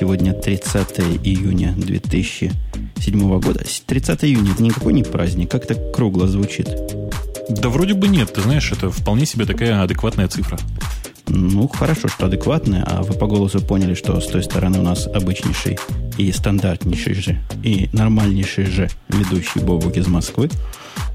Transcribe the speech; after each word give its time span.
Сегодня 0.00 0.32
30 0.32 0.98
июня 1.24 1.74
2007 1.76 3.38
года. 3.38 3.62
30 3.86 4.24
июня 4.24 4.52
это 4.52 4.62
никакой 4.62 4.94
не 4.94 5.02
праздник, 5.02 5.50
как-то 5.50 5.74
кругло 5.74 6.26
звучит. 6.26 6.70
Да 7.50 7.68
вроде 7.68 7.92
бы 7.92 8.08
нет, 8.08 8.32
ты 8.32 8.40
знаешь, 8.40 8.72
это 8.72 8.90
вполне 8.90 9.26
себе 9.26 9.44
такая 9.44 9.82
адекватная 9.82 10.26
цифра. 10.26 10.58
Ну, 11.28 11.68
хорошо, 11.68 12.08
что 12.08 12.24
адекватная, 12.24 12.82
а 12.82 13.02
вы 13.02 13.12
по 13.12 13.26
голосу 13.26 13.60
поняли, 13.60 13.92
что 13.92 14.18
с 14.22 14.26
той 14.26 14.42
стороны 14.42 14.78
у 14.78 14.82
нас 14.82 15.06
обычнейший 15.06 15.78
и 16.16 16.32
стандартнейший 16.32 17.12
же, 17.12 17.38
и 17.62 17.90
нормальнейший 17.92 18.64
же 18.64 18.88
ведущий 19.10 19.60
Бобук 19.60 19.98
из 19.98 20.06
Москвы. 20.06 20.48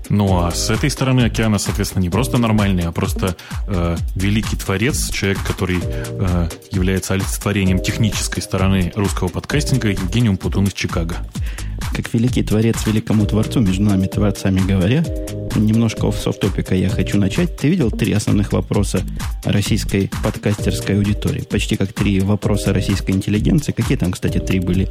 Ну 0.10 0.40
а 0.40 0.52
с 0.52 0.70
этой 0.70 0.89
стороны 0.89 1.21
океана, 1.21 1.57
соответственно, 1.57 2.04
не 2.04 2.10
просто 2.10 2.38
нормальный, 2.38 2.84
а 2.84 2.92
просто 2.92 3.36
э, 3.68 3.98
великий 4.16 4.56
творец, 4.56 5.10
человек, 5.10 5.39
который 5.43 5.79
э, 5.82 6.50
является 6.71 7.14
олицетворением 7.14 7.79
технической 7.79 8.43
стороны 8.43 8.92
русского 8.96 9.29
подкастинга, 9.29 9.89
Евгений 9.89 10.29
Умпутун 10.29 10.65
из 10.65 10.74
Чикаго. 10.74 11.15
Как 11.93 12.14
великий 12.14 12.43
творец 12.43 12.86
великому 12.86 13.26
творцу, 13.26 13.62
между 13.62 13.84
нами 13.84 14.07
творцами 14.07 14.60
говоря, 14.60 15.04
немножко 15.56 16.07
оф 16.07 16.21
топика 16.40 16.76
я 16.76 16.90
хочу 16.90 17.18
начать. 17.18 17.57
Ты 17.57 17.70
видел 17.70 17.90
три 17.90 18.14
основных 18.14 18.54
вопроса 18.54 19.01
российской 19.43 20.12
подкастерской 20.24 20.98
аудитории? 20.98 21.42
Почти 21.42 21.78
как 21.78 21.93
три 21.93 22.20
вопроса 22.20 22.74
российской 22.74 23.12
интеллигенции. 23.12 23.71
Какие 23.71 23.98
там, 23.98 24.12
кстати, 24.12 24.37
три 24.37 24.60
были? 24.60 24.90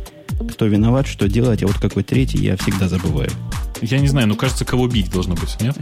Кто 0.52 0.66
виноват, 0.66 1.06
что 1.06 1.28
делать, 1.28 1.62
а 1.62 1.66
вот 1.66 1.76
какой 1.78 2.02
третий, 2.02 2.38
я 2.38 2.56
всегда 2.56 2.88
забываю. 2.88 3.30
Я 3.82 3.98
не 3.98 4.08
знаю, 4.08 4.28
но 4.28 4.34
кажется, 4.34 4.64
кого 4.64 4.88
бить 4.88 5.10
должно 5.10 5.34
быть, 5.34 5.60
нет? 5.60 5.76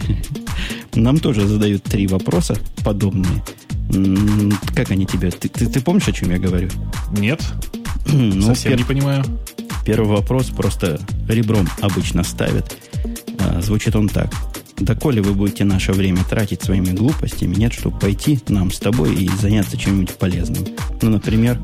Нам 0.95 1.19
тоже 1.19 1.47
задают 1.47 1.83
три 1.85 2.07
вопроса 2.07 2.57
подобные. 2.85 3.43
Как 4.75 4.91
они 4.91 5.07
тебе? 5.07 5.31
Ты, 5.31 5.49
ты, 5.49 5.67
ты 5.67 5.81
помнишь, 5.81 6.09
о 6.09 6.13
чем 6.13 6.31
я 6.31 6.39
говорю? 6.39 6.69
Нет. 7.13 7.43
ну, 8.07 8.43
Совсем 8.43 8.73
пер... 8.73 8.79
не 8.79 8.85
понимаю. 8.85 9.25
Первый 9.85 10.09
вопрос 10.09 10.47
просто 10.47 11.01
ребром 11.29 11.69
обычно 11.81 12.23
ставят. 12.23 12.77
А, 13.39 13.61
звучит 13.61 13.97
он 13.97 14.09
так. 14.09 14.33
Доколе 14.85 15.23
вы 15.23 15.35
будете 15.35 15.65
наше 15.65 15.93
время 15.93 16.25
тратить 16.25 16.63
своими 16.63 16.91
глупостями, 16.91 17.55
нет, 17.55 17.73
чтобы 17.73 17.99
пойти 17.99 18.39
нам 18.49 18.73
с 18.73 18.79
тобой 18.79 19.15
и 19.15 19.29
заняться 19.29 19.77
чем-нибудь 19.77 20.15
полезным. 20.17 20.65
Ну, 21.01 21.11
например, 21.11 21.59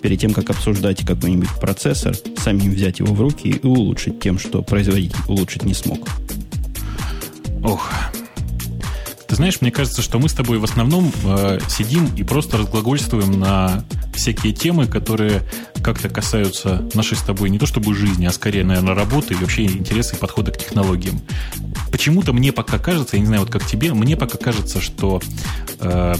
перед 0.00 0.20
тем, 0.20 0.32
как 0.32 0.50
обсуждать 0.50 1.04
какой-нибудь 1.04 1.50
процессор, 1.60 2.14
самим 2.38 2.72
взять 2.72 2.98
его 2.98 3.14
в 3.14 3.20
руки 3.20 3.48
и 3.48 3.66
улучшить 3.66 4.20
тем, 4.20 4.38
что 4.38 4.62
производитель 4.62 5.18
улучшить 5.28 5.64
не 5.64 5.74
смог. 5.74 6.08
Ох, 7.62 7.90
ты 9.32 9.36
знаешь, 9.36 9.62
мне 9.62 9.70
кажется, 9.70 10.02
что 10.02 10.18
мы 10.18 10.28
с 10.28 10.34
тобой 10.34 10.58
в 10.58 10.64
основном 10.64 11.10
э, 11.24 11.58
сидим 11.66 12.04
и 12.16 12.22
просто 12.22 12.58
разглагольствуем 12.58 13.40
на 13.40 13.82
всякие 14.12 14.52
темы, 14.52 14.86
которые 14.86 15.40
как-то 15.82 16.10
касаются 16.10 16.86
нашей 16.92 17.16
с 17.16 17.22
тобой 17.22 17.48
не 17.48 17.58
то 17.58 17.64
чтобы 17.64 17.94
жизни, 17.94 18.26
а 18.26 18.30
скорее, 18.30 18.62
наверное, 18.62 18.94
работы 18.94 19.32
и 19.32 19.38
вообще 19.38 19.64
интересы 19.64 20.16
и 20.16 20.18
подхода 20.18 20.52
к 20.52 20.58
технологиям. 20.58 21.18
Почему-то 21.90 22.34
мне 22.34 22.52
пока 22.52 22.78
кажется, 22.78 23.16
я 23.16 23.20
не 23.20 23.26
знаю, 23.26 23.44
вот 23.44 23.50
как 23.50 23.64
тебе, 23.64 23.94
мне 23.94 24.18
пока 24.18 24.36
кажется, 24.36 24.82
что 24.82 25.22
э, 25.80 26.14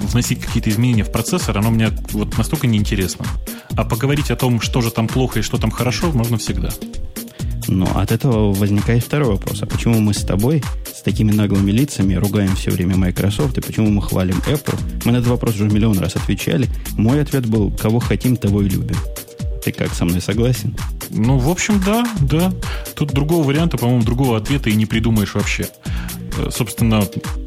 вносить 0.00 0.40
какие-то 0.40 0.70
изменения 0.70 1.04
в 1.04 1.12
процессор, 1.12 1.56
оно 1.56 1.70
мне 1.70 1.90
вот 2.10 2.36
настолько 2.36 2.66
неинтересно. 2.66 3.26
А 3.76 3.84
поговорить 3.84 4.32
о 4.32 4.36
том, 4.36 4.60
что 4.60 4.80
же 4.80 4.90
там 4.90 5.06
плохо 5.06 5.38
и 5.38 5.42
что 5.42 5.56
там 5.56 5.70
хорошо, 5.70 6.10
можно 6.10 6.36
всегда. 6.36 6.70
Но 7.70 7.86
от 7.94 8.10
этого 8.10 8.52
возникает 8.52 9.04
второй 9.04 9.28
вопрос. 9.28 9.62
А 9.62 9.66
почему 9.66 10.00
мы 10.00 10.12
с 10.12 10.24
тобой 10.24 10.62
с 10.92 11.02
такими 11.02 11.30
наглыми 11.30 11.70
лицами 11.70 12.14
ругаем 12.14 12.56
все 12.56 12.72
время 12.72 12.96
Microsoft, 12.96 13.56
и 13.58 13.60
почему 13.60 13.90
мы 13.90 14.02
хвалим 14.02 14.42
Apple? 14.46 14.78
Мы 15.04 15.12
на 15.12 15.18
этот 15.18 15.30
вопрос 15.30 15.54
уже 15.54 15.66
миллион 15.66 15.98
раз 16.00 16.16
отвечали. 16.16 16.68
Мой 16.98 17.22
ответ 17.22 17.46
был, 17.46 17.70
кого 17.70 18.00
хотим, 18.00 18.36
того 18.36 18.62
и 18.62 18.68
любим. 18.68 18.96
Ты 19.64 19.72
как, 19.72 19.92
со 19.92 20.04
мной 20.04 20.20
согласен? 20.20 20.76
Ну, 21.10 21.38
в 21.38 21.48
общем, 21.48 21.82
да, 21.84 22.06
да. 22.20 22.52
Тут 22.94 23.12
другого 23.12 23.44
варианта, 23.44 23.76
по-моему, 23.76 24.02
другого 24.02 24.36
ответа 24.36 24.70
и 24.70 24.74
не 24.74 24.86
придумаешь 24.86 25.34
вообще. 25.34 25.66
Э, 26.38 26.48
собственно, 26.50 27.02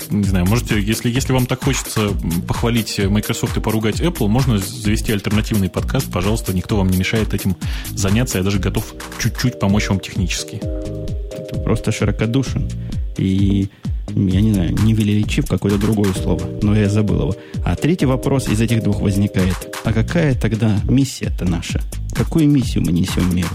не 0.10 0.24
знаю, 0.24 0.46
можете, 0.46 0.80
если, 0.80 1.10
если 1.10 1.34
вам 1.34 1.46
так 1.46 1.64
хочется 1.64 2.10
похвалить 2.48 3.00
Microsoft 3.00 3.58
и 3.58 3.60
поругать 3.60 4.02
Apple, 4.02 4.28
можно 4.28 4.58
завести 4.58 5.12
альтернативный 5.12 5.70
подкаст, 5.70 6.12
пожалуйста, 6.12 6.54
никто 6.54 6.78
вам 6.78 6.90
не 6.90 6.98
мешает 6.98 7.34
этим 7.34 7.56
заняться, 7.92 8.38
я 8.38 8.44
даже 8.44 8.60
готов 8.60 8.94
чуть-чуть 9.20 9.60
помочь 9.60 9.90
вам 9.90 10.00
технически. 10.00 10.58
Это 10.58 11.60
просто 11.64 11.92
широкодушен. 11.92 12.70
И 13.18 13.70
я 14.10 14.42
не 14.42 14.54
знаю, 14.54 14.76
не 14.84 14.94
величив 14.94 15.48
какое-то 15.48 15.78
другое 15.78 16.14
слово, 16.14 16.44
но 16.62 16.76
я 16.76 16.90
забыл 16.90 17.22
его. 17.22 17.36
А 17.66 17.76
третий 17.76 18.06
вопрос 18.06 18.48
из 18.48 18.62
этих 18.62 18.84
двух 18.84 19.02
возникает. 19.02 19.56
А 19.84 19.94
какая 19.94 20.36
тогда 20.36 20.80
миссия-то 20.88 21.46
наша? 21.46 21.82
Какую 22.16 22.48
миссию 22.48 22.84
мы 22.86 22.92
несем 22.92 23.30
в 23.30 23.34
мир? 23.34 23.48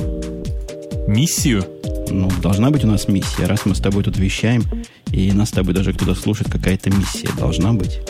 Миссию? 1.07 1.65
Ну, 2.11 2.31
должна 2.43 2.71
быть 2.71 2.85
у 2.85 2.87
нас 2.87 3.09
миссия. 3.09 3.47
Раз 3.47 3.67
мы 3.67 3.75
с 3.75 3.81
тобой 3.81 4.03
тут 4.03 4.19
вещаем, 4.19 4.65
и 5.13 5.33
нас 5.33 5.49
с 5.49 5.53
тобой 5.53 5.75
даже 5.75 5.93
кто-то 5.93 6.15
слушает, 6.15 6.51
какая-то 6.51 6.91
миссия 6.91 7.29
должна 7.39 7.73
быть. 7.73 8.01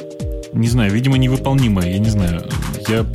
Не 0.53 0.69
знаю, 0.69 0.93
видимо, 0.93 1.19
невыполнимая, 1.19 1.91
я 1.91 1.99
не 1.99 2.09
знаю. 2.09 2.49
Я 2.89 3.07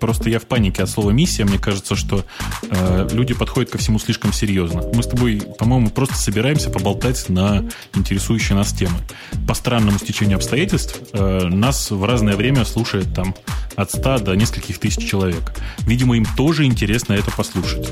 Просто 0.00 0.30
я 0.30 0.38
в 0.38 0.44
панике 0.44 0.82
от 0.82 0.90
слова 0.90 1.10
миссия. 1.10 1.44
Мне 1.44 1.58
кажется, 1.58 1.96
что 1.96 2.24
э, 2.70 3.08
люди 3.12 3.34
подходят 3.34 3.70
ко 3.70 3.78
всему 3.78 3.98
слишком 3.98 4.32
серьезно. 4.32 4.82
Мы 4.94 5.02
с 5.02 5.06
тобой, 5.06 5.42
по-моему, 5.58 5.90
просто 5.90 6.16
собираемся 6.16 6.70
поболтать 6.70 7.28
на 7.28 7.64
интересующие 7.94 8.56
нас 8.56 8.72
темы. 8.72 8.98
По 9.46 9.54
странному 9.54 9.98
стечению 9.98 10.36
обстоятельств 10.36 11.00
э, 11.12 11.48
нас 11.48 11.90
в 11.90 12.04
разное 12.04 12.36
время 12.36 12.64
слушает 12.64 13.12
там 13.14 13.34
от 13.76 13.90
100 13.90 14.18
до 14.18 14.34
нескольких 14.34 14.78
тысяч 14.78 15.08
человек. 15.08 15.54
Видимо, 15.80 16.16
им 16.16 16.26
тоже 16.36 16.64
интересно 16.64 17.12
это 17.12 17.30
послушать. 17.30 17.88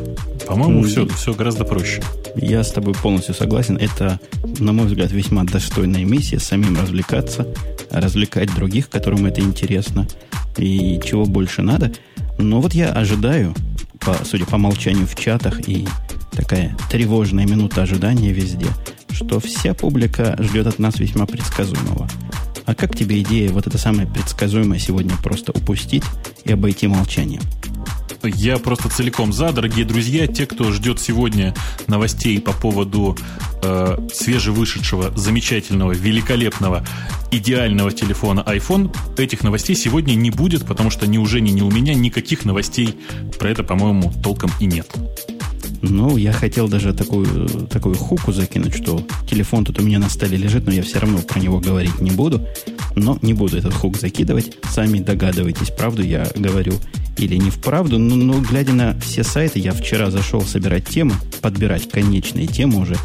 По-моему, 0.46 0.82
mm. 0.82 0.86
все, 0.86 1.06
все 1.08 1.34
гораздо 1.34 1.64
проще. 1.64 2.02
Я 2.34 2.64
с 2.64 2.72
тобой 2.72 2.94
полностью 2.94 3.34
согласен. 3.34 3.76
Это, 3.76 4.20
на 4.58 4.72
мой 4.72 4.86
взгляд, 4.86 5.12
весьма 5.12 5.44
достойная 5.44 6.04
миссия. 6.04 6.38
Самим 6.38 6.76
развлекаться, 6.80 7.46
развлекать 7.90 8.54
других, 8.54 8.88
которым 8.88 9.26
это 9.26 9.40
интересно 9.40 10.06
и 10.58 11.00
чего 11.04 11.24
больше 11.24 11.62
надо. 11.62 11.92
Но 12.38 12.60
вот 12.60 12.74
я 12.74 12.90
ожидаю, 12.90 13.54
по, 14.00 14.14
судя 14.24 14.44
по 14.46 14.58
молчанию 14.58 15.06
в 15.06 15.14
чатах 15.14 15.68
и 15.68 15.86
такая 16.32 16.76
тревожная 16.90 17.46
минута 17.46 17.82
ожидания 17.82 18.32
везде, 18.32 18.66
что 19.10 19.40
вся 19.40 19.74
публика 19.74 20.36
ждет 20.38 20.66
от 20.66 20.78
нас 20.78 20.98
весьма 20.98 21.26
предсказуемого. 21.26 22.08
А 22.66 22.74
как 22.74 22.96
тебе 22.96 23.20
идея 23.22 23.50
вот 23.50 23.66
это 23.66 23.78
самое 23.78 24.08
предсказуемое 24.08 24.78
сегодня 24.78 25.14
просто 25.22 25.52
упустить 25.52 26.02
и 26.44 26.52
обойти 26.52 26.88
молчанием? 26.88 27.42
Я 28.22 28.58
просто 28.58 28.88
целиком 28.88 29.32
за, 29.32 29.52
дорогие 29.52 29.84
друзья. 29.84 30.26
Те, 30.26 30.46
кто 30.46 30.72
ждет 30.72 31.00
сегодня 31.00 31.54
новостей 31.86 32.40
по 32.40 32.52
поводу 32.52 33.16
э, 33.62 33.98
свежевышедшего, 34.12 35.16
замечательного, 35.16 35.92
великолепного, 35.92 36.84
идеального 37.30 37.92
телефона 37.92 38.44
iPhone, 38.46 38.94
этих 39.18 39.42
новостей 39.42 39.76
сегодня 39.76 40.14
не 40.14 40.30
будет, 40.30 40.66
потому 40.66 40.90
что 40.90 41.06
ни 41.06 41.18
у 41.18 41.26
Жени, 41.26 41.52
ни 41.52 41.62
у 41.62 41.70
меня 41.70 41.94
никаких 41.94 42.44
новостей 42.44 42.98
про 43.38 43.50
это, 43.50 43.62
по-моему, 43.62 44.12
толком 44.22 44.50
и 44.60 44.66
нет. 44.66 44.86
Ну, 45.82 46.16
я 46.16 46.32
хотел 46.32 46.68
даже 46.68 46.92
такую, 46.92 47.48
такую 47.68 47.94
хуку 47.96 48.32
закинуть, 48.32 48.74
что 48.74 49.06
телефон 49.28 49.64
тут 49.64 49.78
у 49.78 49.82
меня 49.82 49.98
на 49.98 50.08
столе 50.08 50.36
лежит, 50.36 50.66
но 50.66 50.72
я 50.72 50.82
все 50.82 50.98
равно 50.98 51.18
про 51.18 51.40
него 51.40 51.60
говорить 51.60 52.00
не 52.00 52.10
буду. 52.10 52.46
Но 52.94 53.18
не 53.22 53.34
буду 53.34 53.58
этот 53.58 53.74
хук 53.74 53.98
закидывать. 53.98 54.56
Сами 54.70 55.00
догадывайтесь, 55.00 55.70
правду 55.70 56.02
я 56.02 56.28
говорю 56.34 56.74
или 57.18 57.36
не 57.36 57.50
вправду. 57.50 57.98
Но, 57.98 58.16
но 58.16 58.40
глядя 58.40 58.72
на 58.72 58.98
все 59.00 59.22
сайты, 59.22 59.58
я 59.58 59.72
вчера 59.72 60.10
зашел 60.10 60.42
собирать 60.42 60.88
темы, 60.88 61.14
подбирать 61.40 61.88
конечные 61.88 62.46
темы 62.46 62.80
уже. 62.80 62.96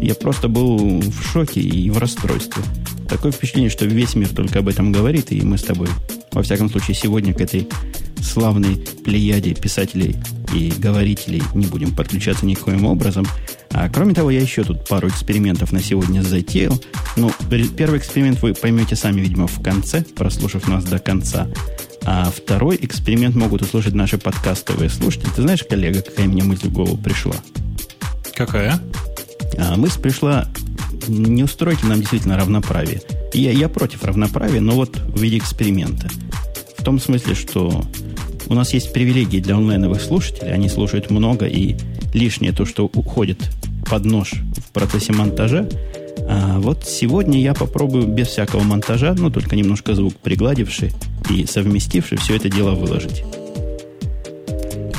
Я 0.00 0.14
просто 0.14 0.48
был 0.48 1.00
в 1.00 1.32
шоке 1.32 1.60
и 1.60 1.90
в 1.90 1.98
расстройстве. 1.98 2.62
Такое 3.08 3.32
впечатление, 3.32 3.70
что 3.70 3.84
весь 3.84 4.14
мир 4.14 4.28
только 4.28 4.60
об 4.60 4.68
этом 4.68 4.90
говорит, 4.90 5.32
и 5.32 5.42
мы 5.42 5.58
с 5.58 5.62
тобой, 5.62 5.88
во 6.32 6.42
всяком 6.42 6.70
случае, 6.70 6.94
сегодня 6.94 7.34
к 7.34 7.40
этой 7.40 7.68
славной 8.22 8.76
плеяде 9.04 9.54
писателей 9.54 10.16
и 10.54 10.72
говорителей 10.78 11.42
не 11.54 11.66
будем 11.66 11.94
подключаться 11.94 12.46
никаким 12.46 12.84
образом. 12.84 13.26
А 13.70 13.88
кроме 13.88 14.14
того, 14.14 14.30
я 14.30 14.40
еще 14.40 14.64
тут 14.64 14.86
пару 14.86 15.08
экспериментов 15.08 15.72
на 15.72 15.82
сегодня 15.82 16.22
затеял. 16.22 16.80
Ну, 17.16 17.30
первый 17.76 17.98
эксперимент 17.98 18.40
вы 18.42 18.54
поймете 18.54 18.96
сами, 18.96 19.20
видимо, 19.20 19.46
в 19.46 19.62
конце, 19.62 20.02
прослушав 20.02 20.68
нас 20.68 20.84
до 20.84 20.98
конца. 20.98 21.48
А 22.04 22.30
второй 22.30 22.78
эксперимент 22.80 23.34
могут 23.34 23.62
услышать 23.62 23.94
наши 23.94 24.18
подкастовые 24.18 24.90
слушатели. 24.90 25.30
Ты 25.34 25.42
знаешь, 25.42 25.64
коллега, 25.64 26.02
какая 26.02 26.26
мне 26.26 26.42
мысль 26.42 26.68
в 26.68 26.72
голову 26.72 26.96
пришла? 26.96 27.36
Какая? 28.34 28.80
А 29.58 29.76
мысль 29.76 30.00
пришла, 30.00 30.48
не 31.08 31.44
устройте 31.44 31.86
нам 31.86 32.00
действительно 32.00 32.36
равноправие. 32.36 33.02
Я, 33.32 33.50
я 33.50 33.68
против 33.68 34.04
равноправия, 34.04 34.60
но 34.60 34.72
вот 34.72 34.96
в 34.98 35.20
виде 35.20 35.38
эксперимента. 35.38 36.08
В 36.76 36.84
том 36.84 36.98
смысле, 36.98 37.34
что 37.34 37.84
у 38.48 38.54
нас 38.54 38.74
есть 38.74 38.92
привилегии 38.92 39.40
для 39.40 39.56
онлайновых 39.56 40.00
слушателей. 40.02 40.52
Они 40.52 40.68
слушают 40.68 41.10
много, 41.10 41.46
и 41.46 41.76
лишнее 42.12 42.52
то, 42.52 42.66
что 42.66 42.84
уходит 42.84 43.38
под 43.88 44.04
нож 44.04 44.34
в 44.56 44.72
процессе 44.72 45.12
монтажа. 45.12 45.66
А 46.28 46.58
вот 46.58 46.84
сегодня 46.84 47.40
я 47.40 47.54
попробую 47.54 48.06
без 48.06 48.28
всякого 48.28 48.62
монтажа, 48.62 49.14
ну, 49.16 49.30
только 49.30 49.56
немножко 49.56 49.94
звук 49.94 50.14
пригладивший 50.16 50.92
и 51.30 51.46
совместивший, 51.46 52.18
все 52.18 52.36
это 52.36 52.48
дело 52.48 52.72
выложить. 52.72 53.24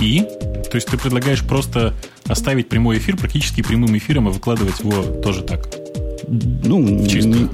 API, 0.03 0.69
то 0.69 0.75
есть 0.75 0.87
ты 0.87 0.97
предлагаешь 0.97 1.43
просто 1.43 1.93
оставить 2.25 2.69
прямой 2.69 2.97
эфир 2.97 3.17
практически 3.17 3.61
прямым 3.61 3.97
эфиром 3.97 4.29
и 4.29 4.31
выкладывать 4.31 4.79
его 4.79 5.03
тоже 5.21 5.43
так. 5.43 5.67
Ну, 6.27 7.05
Чисто. 7.07 7.49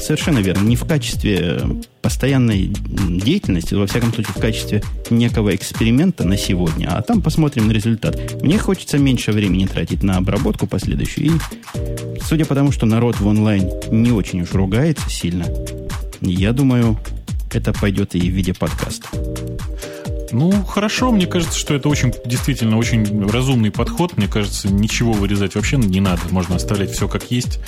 Совершенно 0.00 0.38
верно. 0.38 0.62
Не 0.62 0.76
в 0.76 0.84
качестве 0.84 1.60
постоянной 2.02 2.66
деятельности, 2.66 3.74
во 3.74 3.86
всяком 3.86 4.12
случае, 4.12 4.34
в 4.34 4.40
качестве 4.40 4.82
некого 5.10 5.54
эксперимента 5.54 6.24
на 6.24 6.36
сегодня, 6.36 6.88
а 6.88 7.02
там 7.02 7.20
посмотрим 7.20 7.68
на 7.68 7.72
результат. 7.72 8.42
Мне 8.42 8.58
хочется 8.58 8.98
меньше 8.98 9.32
времени 9.32 9.66
тратить 9.66 10.02
на 10.02 10.16
обработку 10.16 10.66
последующую. 10.66 11.26
И 11.26 12.20
судя 12.22 12.46
по 12.46 12.54
тому, 12.54 12.72
что 12.72 12.86
народ 12.86 13.20
в 13.20 13.26
онлайн 13.26 13.70
не 13.90 14.12
очень 14.12 14.42
уж 14.42 14.52
ругается 14.52 15.08
сильно, 15.10 15.46
я 16.20 16.52
думаю, 16.52 16.98
это 17.52 17.72
пойдет 17.72 18.14
и 18.14 18.20
в 18.20 18.32
виде 18.32 18.54
подкаста. 18.54 19.08
Ну, 20.32 20.64
хорошо, 20.64 21.10
мне 21.10 21.26
кажется, 21.26 21.58
что 21.58 21.74
это 21.74 21.88
очень, 21.88 22.12
действительно, 22.24 22.76
очень 22.76 23.28
разумный 23.28 23.70
подход. 23.70 24.16
Мне 24.16 24.28
кажется, 24.28 24.68
ничего 24.68 25.12
вырезать 25.12 25.54
вообще 25.54 25.76
не 25.76 26.00
надо. 26.00 26.22
Можно 26.30 26.56
оставлять 26.56 26.90
все 26.90 27.08
как 27.08 27.30
есть. 27.30 27.60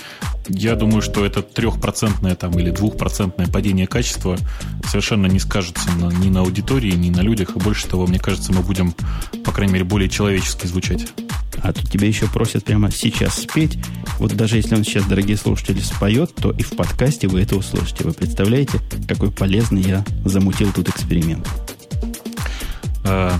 Я 0.49 0.75
думаю, 0.75 1.03
что 1.03 1.25
это 1.25 1.43
трехпроцентное 1.43 2.35
там 2.35 2.59
или 2.59 2.71
двухпроцентное 2.71 3.47
падение 3.47 3.87
качества 3.87 4.37
совершенно 4.87 5.27
не 5.27 5.39
скажется 5.39 5.91
на, 5.93 6.11
ни 6.13 6.29
на 6.29 6.41
аудитории, 6.41 6.93
ни 6.93 7.11
на 7.11 7.21
людях. 7.21 7.57
И 7.57 7.59
больше 7.59 7.87
того, 7.87 8.07
мне 8.07 8.19
кажется, 8.19 8.53
мы 8.53 8.63
будем, 8.63 8.95
по 9.45 9.53
крайней 9.53 9.75
мере, 9.75 9.85
более 9.85 10.09
человечески 10.09 10.67
звучать. 10.67 11.07
А 11.63 11.73
тут 11.73 11.91
тебя 11.91 12.07
еще 12.07 12.27
просят 12.27 12.65
прямо 12.65 12.91
сейчас 12.91 13.39
спеть. 13.43 13.79
Вот 14.19 14.35
даже 14.35 14.57
если 14.57 14.75
он 14.75 14.85
сейчас, 14.85 15.05
дорогие 15.05 15.37
слушатели, 15.37 15.81
споет, 15.81 16.35
то 16.35 16.51
и 16.51 16.63
в 16.63 16.71
подкасте 16.71 17.29
вы 17.29 17.43
это 17.43 17.57
услышите. 17.57 18.05
Вы 18.05 18.13
представляете, 18.13 18.79
какой 19.07 19.31
полезный 19.31 19.83
я 19.83 20.05
замутил 20.25 20.73
тут 20.73 20.89
эксперимент? 20.89 21.47
Э, 23.05 23.33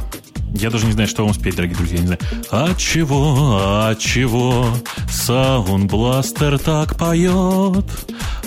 я 0.55 0.71
даже 0.71 0.87
не 0.87 0.93
знаю, 0.93 1.09
что 1.09 1.25
вам 1.25 1.33
спеть, 1.33 1.57
дорогие 1.57 1.77
друзья. 1.77 1.99
Не 1.99 2.07
знаю. 2.07 2.21
А 2.51 2.75
чего, 2.75 3.59
а 3.63 3.95
чего 3.95 4.67
Саундбластер 5.09 6.59
так 6.59 6.97
поет? 6.97 7.85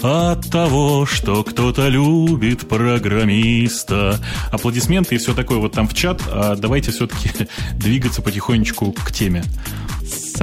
От 0.01 0.49
того, 0.49 1.05
что 1.05 1.43
кто-то 1.43 1.87
любит 1.87 2.67
программиста. 2.67 4.19
Аплодисменты 4.51 5.15
и 5.15 5.17
все 5.17 5.33
такое 5.33 5.59
вот 5.59 5.71
там 5.71 5.87
в 5.87 5.93
чат. 5.93 6.21
А 6.27 6.55
давайте 6.57 6.91
все-таки 6.91 7.47
двигаться 7.75 8.21
потихонечку 8.21 8.91
к 8.91 9.11
теме 9.11 9.43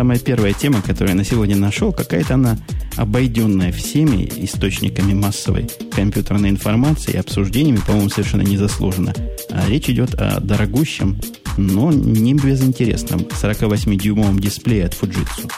самая 0.00 0.18
первая 0.18 0.54
тема, 0.54 0.80
которую 0.80 1.10
я 1.10 1.14
на 1.14 1.26
сегодня 1.26 1.56
нашел, 1.56 1.92
какая-то 1.92 2.32
она 2.32 2.56
обойденная 2.96 3.70
всеми 3.70 4.26
источниками 4.36 5.12
массовой 5.12 5.68
компьютерной 5.94 6.48
информации 6.48 7.12
и 7.12 7.16
обсуждениями, 7.18 7.80
по-моему, 7.86 8.08
совершенно 8.08 8.40
незаслуженно. 8.40 9.12
А 9.50 9.68
речь 9.68 9.90
идет 9.90 10.14
о 10.14 10.40
дорогущем, 10.40 11.20
но 11.58 11.92
не 11.92 12.32
безинтересном 12.32 13.20
48-дюймовом 13.20 14.40
дисплее 14.40 14.86
от 14.86 14.94
Fujitsu. 14.94 15.52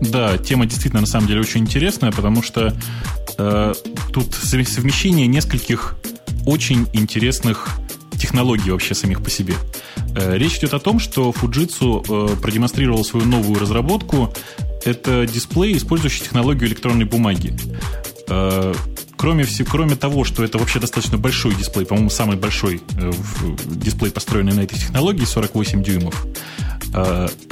Да, 0.00 0.38
тема 0.38 0.64
действительно 0.64 1.02
на 1.02 1.06
самом 1.06 1.26
деле 1.28 1.40
очень 1.40 1.60
интересная, 1.60 2.12
потому 2.12 2.42
что 2.42 2.74
э, 3.36 3.74
тут 4.10 4.34
совмещение 4.34 5.26
нескольких 5.26 5.96
очень 6.46 6.86
интересных 6.94 7.78
технологий 8.18 8.70
вообще 8.70 8.94
самих 8.94 9.22
по 9.22 9.30
себе. 9.30 9.54
Э, 10.14 10.36
речь 10.36 10.58
идет 10.58 10.74
о 10.74 10.78
том, 10.78 10.98
что 10.98 11.30
Fujitsu 11.30 12.32
э, 12.32 12.36
продемонстрировал 12.36 13.04
свою 13.04 13.26
новую 13.26 13.58
разработку. 13.58 14.32
Это 14.84 15.26
дисплей, 15.26 15.76
использующий 15.76 16.24
технологию 16.24 16.68
электронной 16.68 17.04
бумаги. 17.04 17.54
Э, 18.28 18.74
кроме, 19.16 19.46
кроме 19.70 19.96
того, 19.96 20.24
что 20.24 20.44
это 20.44 20.58
вообще 20.58 20.80
достаточно 20.80 21.18
большой 21.18 21.54
дисплей, 21.54 21.86
по-моему, 21.86 22.10
самый 22.10 22.36
большой 22.36 22.82
дисплей, 23.66 24.10
построенный 24.10 24.54
на 24.54 24.60
этой 24.60 24.78
технологии, 24.78 25.24
48 25.24 25.82
дюймов, 25.82 26.26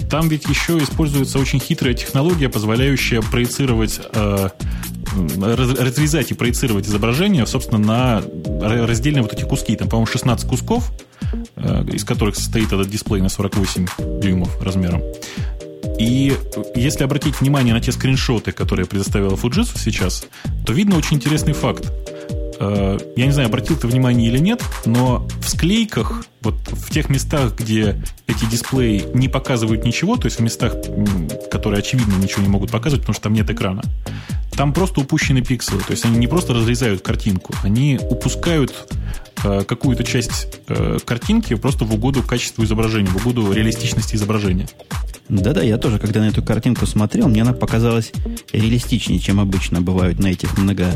там 0.09 0.29
ведь 0.29 0.49
еще 0.49 0.79
используется 0.79 1.39
очень 1.39 1.61
хитрая 1.61 1.93
технология, 1.93 2.49
позволяющая 2.49 3.21
проецировать 3.21 4.01
разрезать 5.41 6.31
и 6.31 6.35
проецировать 6.35 6.87
изображение, 6.87 7.47
собственно, 7.47 7.79
на 7.79 8.23
раздельные 8.87 9.23
вот 9.23 9.33
эти 9.33 9.45
куски. 9.45 9.77
Там, 9.77 9.89
по-моему, 9.89 10.07
16 10.07 10.49
кусков, 10.49 10.93
э, 11.57 11.85
из 11.93 12.05
которых 12.05 12.37
состоит 12.37 12.73
этот 12.73 12.89
дисплей 12.89 13.21
на 13.21 13.29
48 13.29 13.87
дюймов 14.21 14.63
размером. 14.63 15.03
И 15.99 16.37
если 16.75 17.05
обратить 17.05 17.41
внимание 17.41 17.73
на 17.73 17.81
те 17.81 17.93
скриншоты, 17.93 18.53
которые 18.53 18.87
предоставила 18.87 19.35
Fujitsu 19.35 19.79
сейчас, 19.79 20.27
то 20.67 20.73
видно 20.73 20.97
очень 20.97 21.17
интересный 21.17 21.55
факт. 21.55 21.91
Э, 22.59 22.99
я 23.17 23.27
не 23.27 23.33
знаю, 23.33 23.49
обратил 23.49 23.77
ты 23.77 23.87
внимание 23.87 24.29
или 24.29 24.39
нет, 24.39 24.63
но 24.85 25.27
в 25.41 25.49
склейках, 25.49 26.27
вот 26.43 26.55
в 26.67 26.91
тех 26.91 27.09
местах, 27.09 27.57
где 27.57 28.01
эти 28.27 28.45
дисплеи 28.47 29.05
не 29.15 29.29
показывают 29.29 29.85
ничего, 29.85 30.17
то 30.17 30.27
есть 30.27 30.39
в 30.39 30.43
местах, 30.43 30.75
которые 31.51 31.81
очевидно 31.81 32.15
ничего 32.17 32.43
не 32.43 32.49
могут 32.49 32.71
показывать, 32.71 33.03
потому 33.03 33.15
что 33.15 33.25
там 33.25 33.35
нет 33.35 33.49
экрана, 33.51 33.83
там 34.57 34.73
просто 34.73 35.01
упущены 35.01 35.43
пикселы. 35.43 35.81
То 35.81 35.93
есть 35.93 36.05
они 36.05 36.19
не 36.19 36.27
просто 36.27 36.55
разрезают 36.55 37.03
картинку, 37.03 37.55
они 37.63 37.99
упускают 38.03 38.75
э, 39.45 39.65
какую-то 39.65 40.03
часть 40.05 40.49
э, 40.69 40.99
картинки 41.05 41.55
просто 41.55 41.85
в 41.85 41.95
угоду 41.95 42.23
качеству 42.23 42.65
изображения, 42.65 43.11
в 43.11 43.17
угоду 43.17 43.53
реалистичности 43.53 44.17
изображения. 44.17 44.69
Да-да, 45.29 45.63
я 45.63 45.77
тоже, 45.77 45.99
когда 45.99 46.21
на 46.21 46.29
эту 46.29 46.43
картинку 46.43 46.87
смотрел, 46.87 47.29
мне 47.29 47.43
она 47.43 47.53
показалась 47.53 48.13
реалистичнее, 48.53 49.19
чем 49.19 49.41
обычно 49.41 49.81
бывают 49.81 50.19
на 50.21 50.29
этих 50.29 50.57
много, 50.57 50.87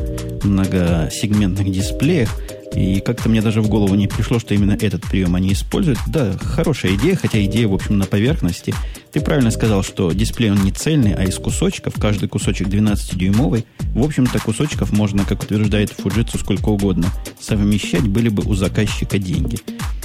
многосегментных 0.44 1.70
дисплеях. 1.70 2.30
И 2.74 3.00
как-то 3.00 3.28
мне 3.28 3.42
даже 3.42 3.62
в 3.62 3.68
голову 3.68 3.94
не 3.94 4.06
пришло, 4.06 4.38
что 4.38 4.54
именно 4.54 4.72
этот 4.72 5.02
прием 5.02 5.34
они 5.34 5.52
используют. 5.52 5.98
Да, 6.06 6.32
хорошая 6.38 6.94
идея, 6.94 7.16
хотя 7.16 7.44
идея, 7.44 7.68
в 7.68 7.74
общем, 7.74 7.98
на 7.98 8.06
поверхности. 8.06 8.74
Ты 9.12 9.20
правильно 9.20 9.50
сказал, 9.50 9.82
что 9.82 10.12
дисплей 10.12 10.52
он 10.52 10.62
не 10.62 10.70
цельный, 10.70 11.14
а 11.14 11.24
из 11.24 11.36
кусочков. 11.36 11.94
Каждый 12.00 12.28
кусочек 12.28 12.68
12-дюймовый. 12.68 13.64
В 13.94 14.04
общем-то, 14.04 14.38
кусочков 14.38 14.92
можно, 14.92 15.24
как 15.24 15.42
утверждает 15.42 15.90
Fujitsu, 15.90 16.38
сколько 16.38 16.68
угодно 16.68 17.08
совмещать, 17.40 18.06
были 18.06 18.28
бы 18.28 18.44
у 18.44 18.54
заказчика 18.54 19.18
деньги. 19.18 19.58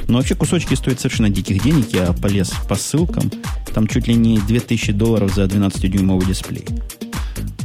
Но 0.07 0.17
вообще 0.17 0.35
кусочки 0.35 0.73
стоят 0.75 0.99
совершенно 0.99 1.29
диких 1.29 1.63
денег. 1.63 1.87
Я 1.93 2.13
полез 2.13 2.51
по 2.67 2.75
ссылкам. 2.75 3.31
Там 3.73 3.87
чуть 3.87 4.07
ли 4.07 4.15
не 4.15 4.39
2000 4.39 4.91
долларов 4.93 5.33
за 5.33 5.43
12-дюймовый 5.43 6.27
дисплей. 6.27 6.65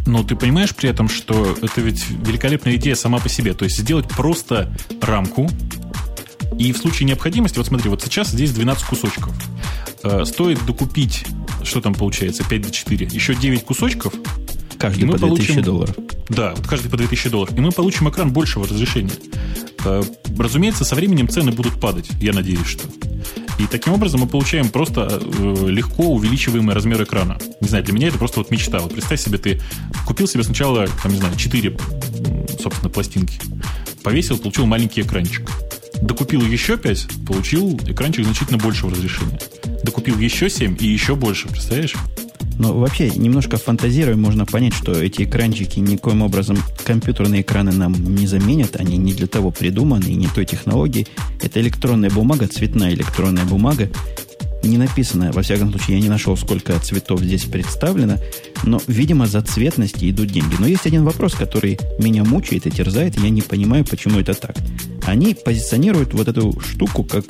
Но 0.07 0.23
ты 0.23 0.35
понимаешь 0.35 0.75
при 0.75 0.89
этом, 0.89 1.09
что 1.09 1.57
это 1.61 1.81
ведь 1.81 2.09
великолепная 2.09 2.77
идея 2.77 2.95
сама 2.95 3.19
по 3.19 3.29
себе. 3.29 3.55
То 3.55 3.65
есть 3.65 3.79
сделать 3.79 4.09
просто 4.09 4.73
рамку, 5.01 5.49
и 6.59 6.73
в 6.73 6.79
случае 6.79 7.07
необходимости, 7.07 7.59
вот 7.59 7.67
смотри, 7.67 7.89
вот 7.89 8.03
сейчас 8.03 8.29
здесь 8.29 8.53
12 8.53 8.85
кусочков. 8.85 9.35
Э, 10.03 10.25
стоит 10.25 10.65
докупить, 10.67 11.25
что 11.63 11.81
там 11.81 11.95
получается, 11.95 12.45
5 12.45 12.63
до 12.63 12.71
4, 12.71 13.09
еще 13.11 13.35
9 13.35 13.65
кусочков. 13.65 14.13
Каждый 14.79 15.09
по 15.09 15.19
2000 15.19 15.47
получим, 15.47 15.63
долларов. 15.63 15.97
Да, 16.29 16.55
вот 16.55 16.67
каждый 16.67 16.91
по 16.91 16.97
2000 16.97 17.29
долларов. 17.29 17.57
И 17.57 17.61
мы 17.61 17.71
получим 17.71 18.09
экран 18.09 18.33
большего 18.33 18.67
разрешения. 18.67 19.13
Э, 19.85 20.03
разумеется, 20.39 20.85
со 20.85 20.95
временем 20.95 21.29
цены 21.29 21.53
будут 21.53 21.81
падать, 21.81 22.11
я 22.21 22.33
надеюсь, 22.33 22.67
что. 22.67 22.85
И 23.61 23.67
таким 23.67 23.93
образом 23.93 24.21
мы 24.21 24.27
получаем 24.27 24.71
просто 24.71 25.21
э, 25.21 25.67
легко 25.69 26.05
увеличиваемый 26.05 26.75
размер 26.75 27.03
экрана. 27.03 27.37
Не 27.61 27.69
знаю, 27.69 27.85
для 27.85 27.93
меня 27.93 28.09
это 28.09 28.17
просто 28.17 28.41
вот 28.41 28.51
мечта. 28.51 28.79
Вот 28.79 28.93
представь 28.95 29.21
себе, 29.21 29.37
ты 29.37 29.61
купил 30.07 30.27
себе 30.27 30.43
сначала, 30.45 30.87
там, 31.03 31.13
не 31.13 31.19
знаю, 31.19 31.37
4, 31.37 31.77
собственно, 32.59 32.89
пластинки. 32.89 33.39
Повесил, 34.03 34.39
получил 34.39 34.65
маленький 34.65 35.03
экранчик. 35.03 35.51
Докупил 36.01 36.41
еще 36.41 36.79
5, 36.79 37.09
получил 37.27 37.79
экранчик 37.87 38.25
значительно 38.25 38.57
большего 38.57 38.93
разрешения. 38.93 39.39
Докупил 39.85 40.19
еще 40.19 40.49
7 40.49 40.79
и 40.81 40.87
еще 40.87 41.15
больше, 41.15 41.49
представляешь? 41.49 41.97
Но 42.61 42.75
вообще, 42.75 43.09
немножко 43.09 43.57
фантазируя, 43.57 44.17
можно 44.17 44.45
понять, 44.45 44.75
что 44.75 44.93
эти 44.93 45.23
экранчики 45.23 45.79
никоим 45.79 46.21
образом 46.21 46.59
компьютерные 46.85 47.41
экраны 47.41 47.73
нам 47.73 47.95
не 48.15 48.27
заменят. 48.27 48.77
Они 48.77 48.99
не 48.99 49.15
для 49.15 49.27
того 49.27 49.51
придуманы 49.51 50.05
и 50.05 50.15
не 50.15 50.27
той 50.27 50.45
технологии. 50.45 51.07
Это 51.43 51.59
электронная 51.63 52.11
бумага, 52.11 52.49
цветная 52.49 52.93
электронная 52.93 53.47
бумага. 53.47 53.89
Не 54.63 54.77
написано, 54.77 55.33
во 55.33 55.41
всяком 55.41 55.71
случае, 55.71 55.97
я 55.97 56.03
не 56.03 56.11
нашел, 56.11 56.37
сколько 56.37 56.79
цветов 56.81 57.23
здесь 57.23 57.45
представлено. 57.45 58.19
Но, 58.63 58.79
видимо, 58.87 59.27
за 59.27 59.41
цветности 59.41 60.11
идут 60.11 60.27
деньги. 60.27 60.57
Но 60.59 60.67
есть 60.67 60.85
один 60.85 61.03
вопрос, 61.03 61.33
который 61.33 61.79
меня 61.99 62.25
мучает 62.25 62.67
и 62.67 62.71
терзает, 62.71 63.17
и 63.17 63.23
я 63.23 63.31
не 63.31 63.41
понимаю, 63.41 63.87
почему 63.87 64.21
это 64.21 64.35
так. 64.35 64.55
Они 65.07 65.35
позиционируют 65.35 66.13
вот 66.13 66.29
эту 66.29 66.61
штуку 66.61 67.05
как 67.05 67.25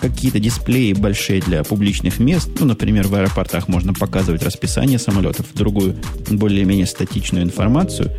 какие-то 0.00 0.38
дисплеи 0.40 0.92
большие 0.92 1.40
для 1.40 1.62
публичных 1.64 2.18
мест. 2.18 2.50
Ну, 2.58 2.66
например, 2.66 3.08
в 3.08 3.14
аэропортах 3.14 3.68
можно 3.68 3.94
показывать 3.94 4.42
расписание 4.42 4.98
самолетов, 4.98 5.46
другую 5.54 5.96
более-менее 6.30 6.86
статичную 6.86 7.44
информацию. 7.44 8.10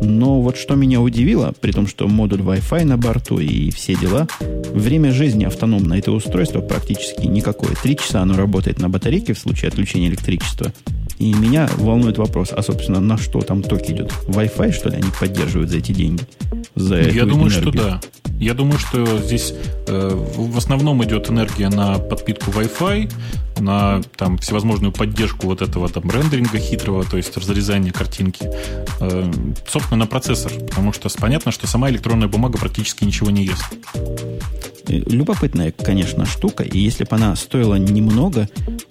Но 0.00 0.40
вот 0.40 0.56
что 0.56 0.74
меня 0.74 1.00
удивило, 1.00 1.52
при 1.60 1.72
том, 1.72 1.86
что 1.86 2.06
модуль 2.06 2.40
Wi-Fi 2.40 2.84
на 2.84 2.96
борту 2.96 3.38
и 3.38 3.70
все 3.70 3.96
дела, 3.96 4.28
время 4.72 5.12
жизни 5.12 5.44
автономно 5.44 5.94
это 5.94 6.12
устройство 6.12 6.60
практически 6.60 7.26
никакое. 7.26 7.74
Три 7.82 7.96
часа 7.96 8.22
оно 8.22 8.36
работает 8.36 8.78
на 8.78 8.88
батарейке 8.88 9.32
в 9.32 9.38
случае 9.38 9.68
отключения 9.68 10.08
электричества. 10.08 10.72
И 11.18 11.32
меня 11.34 11.68
волнует 11.76 12.18
вопрос, 12.18 12.50
а, 12.52 12.62
собственно, 12.62 13.00
на 13.00 13.18
что 13.18 13.40
там 13.40 13.62
ток 13.62 13.82
идет? 13.90 14.12
Wi-Fi, 14.28 14.72
что 14.72 14.88
ли, 14.90 14.96
они 14.96 15.10
поддерживают 15.18 15.70
за 15.70 15.78
эти 15.78 15.92
деньги? 15.92 16.22
За 16.76 17.00
Я 17.00 17.24
думаю, 17.24 17.50
энергию? 17.50 17.72
что 17.72 17.82
да. 17.82 18.00
Я 18.38 18.54
думаю, 18.54 18.78
что 18.78 19.18
здесь 19.18 19.52
э, 19.88 20.10
в 20.14 20.56
основном 20.56 21.02
идет 21.02 21.28
энергия 21.28 21.70
на 21.70 21.98
подпитку 21.98 22.52
Wi-Fi, 22.52 23.12
на 23.60 24.00
там, 24.16 24.38
всевозможную 24.38 24.92
поддержку 24.92 25.48
вот 25.48 25.60
этого 25.60 25.88
там 25.88 26.08
рендеринга 26.08 26.58
хитрого, 26.58 27.04
то 27.04 27.16
есть 27.16 27.36
разрезания 27.36 27.90
картинки. 27.90 28.48
Э, 29.00 29.32
собственно, 29.66 29.98
на 29.98 30.06
процессор, 30.06 30.52
потому 30.52 30.92
что 30.92 31.08
понятно, 31.18 31.50
что 31.50 31.66
сама 31.66 31.90
электронная 31.90 32.28
бумага 32.28 32.58
практически 32.58 33.02
ничего 33.02 33.30
не 33.30 33.44
ест. 33.44 33.64
Любопытная, 34.88 35.70
конечно, 35.72 36.24
штука, 36.24 36.64
и 36.64 36.78
если 36.78 37.04
бы 37.04 37.10
она 37.16 37.36
стоила 37.36 37.74
немного, 37.74 38.48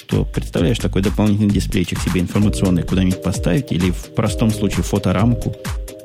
то 0.07 0.25
представляешь, 0.25 0.79
такой 0.79 1.01
дополнительный 1.01 1.53
дисплейчик 1.53 1.99
себе 1.99 2.21
информационный 2.21 2.83
куда-нибудь 2.83 3.23
поставить, 3.23 3.71
или 3.71 3.91
в 3.91 4.13
простом 4.15 4.51
случае 4.51 4.83
фоторамку 4.83 5.55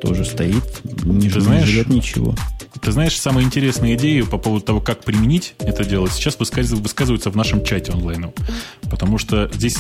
тоже 0.01 0.25
стоит, 0.25 0.65
не, 1.05 1.29
Ты 1.29 1.41
знаешь, 1.41 1.67
живет 1.67 1.89
ничего. 1.89 2.35
Ты 2.81 2.91
знаешь, 2.91 3.17
самые 3.21 3.47
интересные 3.47 3.95
идеи 3.97 4.23
по 4.23 4.39
поводу 4.39 4.65
того, 4.65 4.81
как 4.81 5.05
применить 5.05 5.55
это 5.61 5.85
дело, 5.85 6.09
сейчас 6.11 6.39
высказываются 6.39 7.31
в 7.31 7.37
нашем 7.37 7.65
чате 7.65 7.93
онлайном. 7.93 8.33
Потому 8.91 9.19
что 9.19 9.49
здесь 9.55 9.77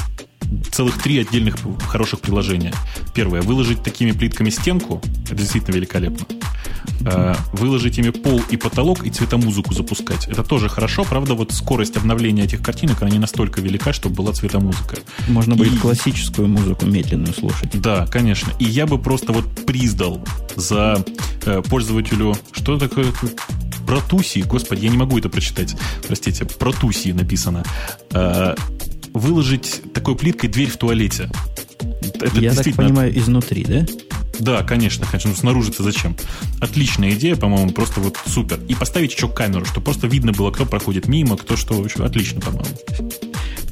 целых 0.72 1.02
три 1.02 1.18
отдельных 1.18 1.56
хороших 1.86 2.20
приложения. 2.20 2.72
Первое, 3.14 3.42
выложить 3.42 3.82
такими 3.82 4.12
плитками 4.12 4.50
стенку, 4.50 5.00
это 5.24 5.34
действительно 5.34 5.74
великолепно. 5.74 6.26
Э, 7.04 7.34
выложить 7.52 7.98
ими 7.98 8.10
пол 8.10 8.40
и 8.50 8.56
потолок 8.56 9.04
и 9.04 9.10
цветомузыку 9.10 9.74
запускать. 9.74 10.28
Это 10.28 10.42
тоже 10.42 10.68
хорошо, 10.68 11.04
правда, 11.04 11.34
вот 11.34 11.52
скорость 11.52 11.96
обновления 11.96 12.44
этих 12.44 12.62
картинок, 12.62 13.02
она 13.02 13.10
не 13.10 13.18
настолько 13.18 13.60
велика, 13.60 13.92
чтобы 13.92 14.16
была 14.16 14.32
цветомузыка. 14.32 14.98
Можно 15.28 15.56
будет 15.56 15.74
и... 15.74 15.78
классическую 15.78 16.48
музыку 16.48 16.86
медленную 16.86 17.34
слушать. 17.34 17.70
Да, 17.80 18.06
конечно. 18.06 18.52
И 18.58 18.64
я 18.64 18.86
бы 18.86 18.98
просто 18.98 19.32
вот 19.32 19.66
приздал 19.66 20.24
за 20.54 21.04
э, 21.44 21.62
пользователю... 21.62 22.36
Что 22.52 22.78
такое? 22.78 23.06
Протуси, 23.86 24.42
господи, 24.42 24.84
я 24.84 24.90
не 24.90 24.96
могу 24.96 25.18
это 25.18 25.28
прочитать. 25.28 25.76
Простите, 26.06 26.44
протуси 26.44 27.12
написано. 27.12 27.64
Выложить 29.12 29.82
такой 29.92 30.16
плиткой 30.16 30.50
дверь 30.50 30.70
в 30.70 30.76
туалете. 30.76 31.30
Это 32.20 32.40
Я 32.40 32.54
так 32.54 32.74
понимаю, 32.74 33.16
изнутри, 33.18 33.64
да? 33.64 33.86
Да, 34.38 34.62
конечно, 34.62 35.06
конечно. 35.06 35.30
Ну, 35.30 35.36
снаружи-то 35.36 35.82
зачем? 35.82 36.16
Отличная 36.60 37.12
идея, 37.12 37.36
по-моему, 37.36 37.70
просто 37.70 38.00
вот 38.00 38.18
супер. 38.26 38.58
И 38.68 38.74
поставить 38.74 39.12
еще 39.12 39.28
камеру, 39.28 39.64
чтобы 39.64 39.84
просто 39.84 40.06
видно 40.06 40.32
было, 40.32 40.50
кто 40.50 40.66
проходит 40.66 41.06
мимо, 41.06 41.36
кто 41.36 41.56
что. 41.56 41.74
Вообще 41.74 42.04
отлично, 42.04 42.40
по-моему. 42.40 42.66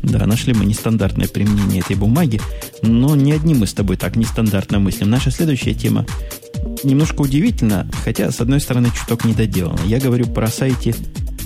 Да, 0.03 0.27
нашли 0.27 0.55
мы 0.55 0.65
нестандартное 0.65 1.29
применение 1.29 1.81
этой 1.81 1.97
бумаги, 1.97 2.41
но 2.83 3.15
не 3.17 3.33
одни 3.33 3.55
мы 3.55 3.67
с 3.67 3.75
тобой 3.75 3.97
так 3.97 4.17
нестандартно 4.17 4.79
мыслим. 4.79 5.11
Наша 5.11 5.31
следующая 5.31 5.75
тема 5.75 6.07
немножко 6.85 7.23
удивительна, 7.23 7.89
хотя, 8.05 8.31
с 8.31 8.41
одной 8.41 8.61
стороны, 8.61 8.91
чуток 8.97 9.25
недоделана. 9.25 9.81
Я 9.87 10.01
говорю 10.01 10.27
про 10.27 10.49
сайте, 10.49 10.95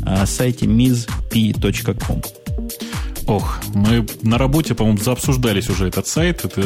о 0.05 0.27
сайте 0.27 0.67
mizp.com. 0.67 2.23
Ох, 3.27 3.59
мы 3.75 4.07
на 4.23 4.37
работе, 4.37 4.75
по-моему, 4.75 4.99
заобсуждались 4.99 5.71
уже 5.71 5.89
этот 5.89 6.07
сайт. 6.07 6.45
Это 6.45 6.65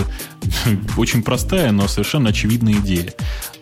очень 0.96 1.22
простая, 1.22 1.70
но 1.70 1.86
совершенно 1.86 2.30
очевидная 2.30 2.74
идея. 2.74 3.14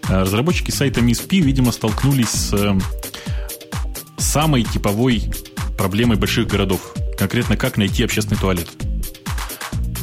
А 0.08 0.22
разработчики 0.22 0.70
сайта 0.70 1.00
MISP, 1.00 1.40
видимо, 1.40 1.72
столкнулись 1.72 2.30
с 2.30 2.54
э, 2.54 2.78
самой 4.16 4.62
типовой 4.62 5.30
проблемой 5.76 6.16
больших 6.16 6.46
городов. 6.46 6.80
Конкретно, 7.18 7.56
как 7.56 7.76
найти 7.76 8.02
общественный 8.02 8.40
туалет. 8.40 8.68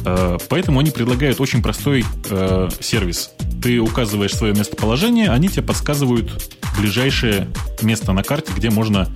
Э, 0.06 0.38
поэтому 0.48 0.78
они 0.78 0.92
предлагают 0.92 1.40
очень 1.40 1.62
простой 1.62 2.04
э, 2.30 2.68
сервис. 2.80 3.32
Ты 3.60 3.80
указываешь 3.80 4.34
свое 4.34 4.54
местоположение, 4.54 5.30
они 5.30 5.48
тебе 5.48 5.62
подсказывают 5.62 6.54
ближайшее 6.78 7.48
место 7.82 8.12
на 8.12 8.22
карте, 8.22 8.52
где 8.54 8.70
можно 8.70 9.08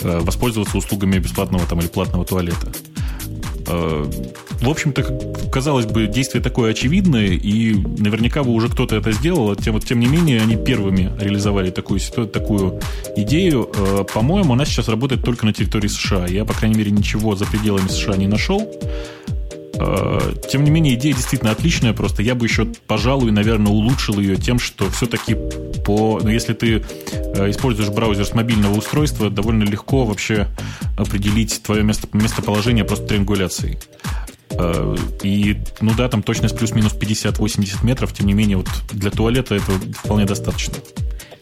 воспользоваться 0.00 0.78
услугами 0.78 1.18
бесплатного 1.18 1.66
там, 1.66 1.80
или 1.80 1.88
платного 1.88 2.24
туалета. 2.24 2.72
Э, 3.66 4.04
в 4.60 4.68
общем-то, 4.68 5.02
казалось 5.50 5.86
бы, 5.86 6.06
действие 6.06 6.42
такое 6.42 6.70
очевидное, 6.70 7.28
и 7.28 7.74
наверняка 7.74 8.42
бы 8.42 8.52
уже 8.52 8.68
кто-то 8.68 8.96
это 8.96 9.12
сделал, 9.12 9.50
а 9.52 9.56
тем, 9.56 9.78
тем 9.80 10.00
не 10.00 10.06
менее, 10.06 10.40
они 10.40 10.56
первыми 10.56 11.12
реализовали 11.18 11.70
такую, 11.70 12.00
такую 12.00 12.80
идею. 13.16 13.70
Э, 13.74 14.04
по-моему, 14.12 14.52
она 14.52 14.64
сейчас 14.64 14.88
работает 14.88 15.22
только 15.22 15.46
на 15.46 15.52
территории 15.52 15.88
США. 15.88 16.26
Я, 16.26 16.44
по 16.44 16.54
крайней 16.54 16.76
мере, 16.76 16.90
ничего 16.90 17.36
за 17.36 17.46
пределами 17.46 17.88
США 17.88 18.16
не 18.16 18.26
нашел. 18.26 18.70
Э, 19.80 20.32
тем 20.50 20.64
не 20.64 20.70
менее, 20.70 20.94
идея 20.94 21.14
действительно 21.14 21.52
отличная, 21.52 21.92
просто 21.92 22.22
я 22.22 22.34
бы 22.34 22.46
еще, 22.46 22.66
пожалуй, 22.86 23.30
наверное, 23.30 23.72
улучшил 23.72 24.18
ее 24.18 24.36
тем, 24.36 24.58
что 24.58 24.90
все-таки 24.90 25.36
по... 25.84 26.20
Ну, 26.22 26.28
если 26.28 26.52
ты 26.52 26.82
э, 27.12 27.50
используешь 27.50 27.90
браузер 27.90 28.24
с 28.24 28.34
мобильного 28.34 28.76
устройства, 28.76 29.30
довольно 29.30 29.64
легко 29.64 30.04
вообще 30.04 30.48
определить 30.96 31.62
твое 31.62 31.82
место, 31.82 32.08
местоположение 32.12 32.84
просто 32.84 33.06
триангуляцией. 33.06 33.78
Э, 34.50 34.96
и, 35.22 35.58
ну 35.80 35.92
да, 35.96 36.08
там 36.08 36.22
точность 36.22 36.56
плюс-минус 36.58 36.94
50-80 36.94 37.84
метров, 37.84 38.12
тем 38.12 38.26
не 38.26 38.32
менее, 38.32 38.56
вот 38.56 38.68
для 38.90 39.10
туалета 39.10 39.54
это 39.54 39.72
вполне 40.02 40.24
достаточно. 40.24 40.74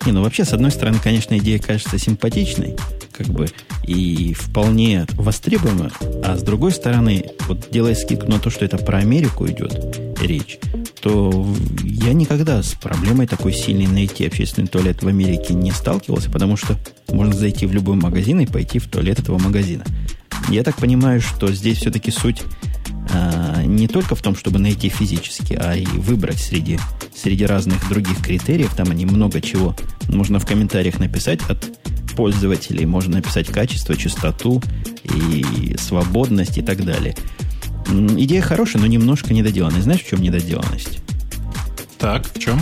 Не, 0.04 0.12
ну 0.12 0.22
вообще, 0.22 0.44
с 0.44 0.52
одной 0.52 0.70
стороны, 0.70 0.98
конечно, 1.02 1.36
идея 1.38 1.58
кажется 1.58 1.98
симпатичной, 1.98 2.76
как 3.16 3.28
бы, 3.28 3.48
и 3.84 4.34
вполне 4.34 5.06
востребуема, 5.14 5.90
а 6.24 6.36
с 6.36 6.42
другой 6.42 6.72
стороны, 6.72 7.24
вот 7.48 7.68
делая 7.70 7.94
скидку 7.94 8.28
на 8.28 8.38
то, 8.38 8.50
что 8.50 8.64
это 8.64 8.78
про 8.78 8.98
Америку 8.98 9.46
идет 9.46 9.98
речь, 10.20 10.58
то 11.00 11.46
я 11.82 12.12
никогда 12.12 12.62
с 12.62 12.74
проблемой 12.74 13.26
такой 13.26 13.52
сильной 13.52 13.86
найти 13.86 14.26
общественный 14.26 14.68
туалет 14.68 15.02
в 15.02 15.08
Америке 15.08 15.54
не 15.54 15.70
сталкивался, 15.70 16.30
потому 16.30 16.56
что 16.56 16.76
можно 17.08 17.34
зайти 17.34 17.66
в 17.66 17.72
любой 17.72 17.96
магазин 17.96 18.40
и 18.40 18.46
пойти 18.46 18.78
в 18.78 18.88
туалет 18.88 19.18
этого 19.18 19.38
магазина. 19.38 19.84
Я 20.48 20.62
так 20.62 20.76
понимаю, 20.76 21.20
что 21.20 21.52
здесь 21.52 21.78
все-таки 21.78 22.10
суть 22.10 22.42
а, 23.10 23.62
не 23.64 23.88
только 23.88 24.14
в 24.14 24.22
том, 24.22 24.36
чтобы 24.36 24.58
найти 24.58 24.88
физически, 24.88 25.54
а 25.54 25.74
и 25.74 25.86
выбрать 25.86 26.38
среди, 26.38 26.78
среди 27.14 27.46
разных 27.46 27.88
других 27.88 28.22
критериев. 28.22 28.74
Там 28.74 28.90
они 28.90 29.06
много 29.06 29.40
чего 29.40 29.74
можно 30.08 30.38
в 30.38 30.46
комментариях 30.46 30.98
написать 30.98 31.40
от 31.48 31.64
пользователей. 32.16 32.86
Можно 32.86 33.16
написать 33.16 33.48
качество, 33.48 33.96
частоту 33.96 34.62
и 35.04 35.76
свободность 35.78 36.58
и 36.58 36.62
так 36.62 36.84
далее. 36.84 37.14
Идея 37.88 38.42
хорошая, 38.42 38.82
но 38.82 38.88
немножко 38.88 39.32
недоделанная. 39.32 39.82
Знаешь, 39.82 40.02
в 40.02 40.08
чем 40.08 40.20
недоделанность? 40.20 41.00
Так, 41.98 42.26
в 42.32 42.38
чем? 42.38 42.60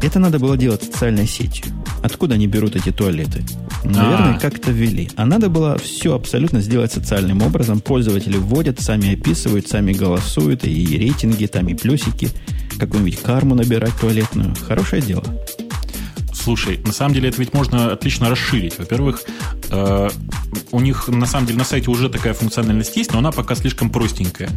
Это 0.00 0.18
надо 0.18 0.38
было 0.38 0.56
делать 0.56 0.82
социальной 0.84 1.26
сетью. 1.26 1.66
Откуда 2.02 2.34
они 2.34 2.46
берут 2.46 2.76
эти 2.76 2.90
туалеты? 2.90 3.44
Наверное, 3.84 4.32
А-а-а. 4.32 4.40
как-то 4.40 4.70
ввели. 4.70 5.10
А 5.16 5.24
надо 5.26 5.48
было 5.48 5.78
все 5.78 6.14
абсолютно 6.14 6.60
сделать 6.60 6.92
социальным 6.92 7.42
образом. 7.42 7.80
Пользователи 7.80 8.36
вводят, 8.36 8.80
сами 8.80 9.14
описывают, 9.14 9.68
сами 9.68 9.92
голосуют, 9.92 10.64
и 10.64 10.96
рейтинги, 10.98 11.46
там 11.46 11.68
и 11.68 11.74
плюсики. 11.74 12.28
Какую-нибудь 12.78 13.20
карму 13.20 13.54
набирать 13.54 13.94
туалетную. 14.00 14.54
Хорошее 14.66 15.02
дело. 15.02 15.24
Слушай, 16.32 16.78
на 16.84 16.92
самом 16.92 17.14
деле 17.14 17.28
это 17.28 17.38
ведь 17.38 17.52
можно 17.52 17.92
отлично 17.92 18.30
расширить. 18.30 18.78
Во-первых, 18.78 19.22
э, 19.70 20.08
у 20.70 20.80
них 20.80 21.08
на 21.08 21.26
самом 21.26 21.46
деле 21.46 21.58
на 21.58 21.64
сайте 21.64 21.90
уже 21.90 22.08
такая 22.08 22.32
функциональность 22.32 22.96
есть, 22.96 23.12
но 23.12 23.18
она 23.18 23.32
пока 23.32 23.54
слишком 23.54 23.90
простенькая. 23.90 24.48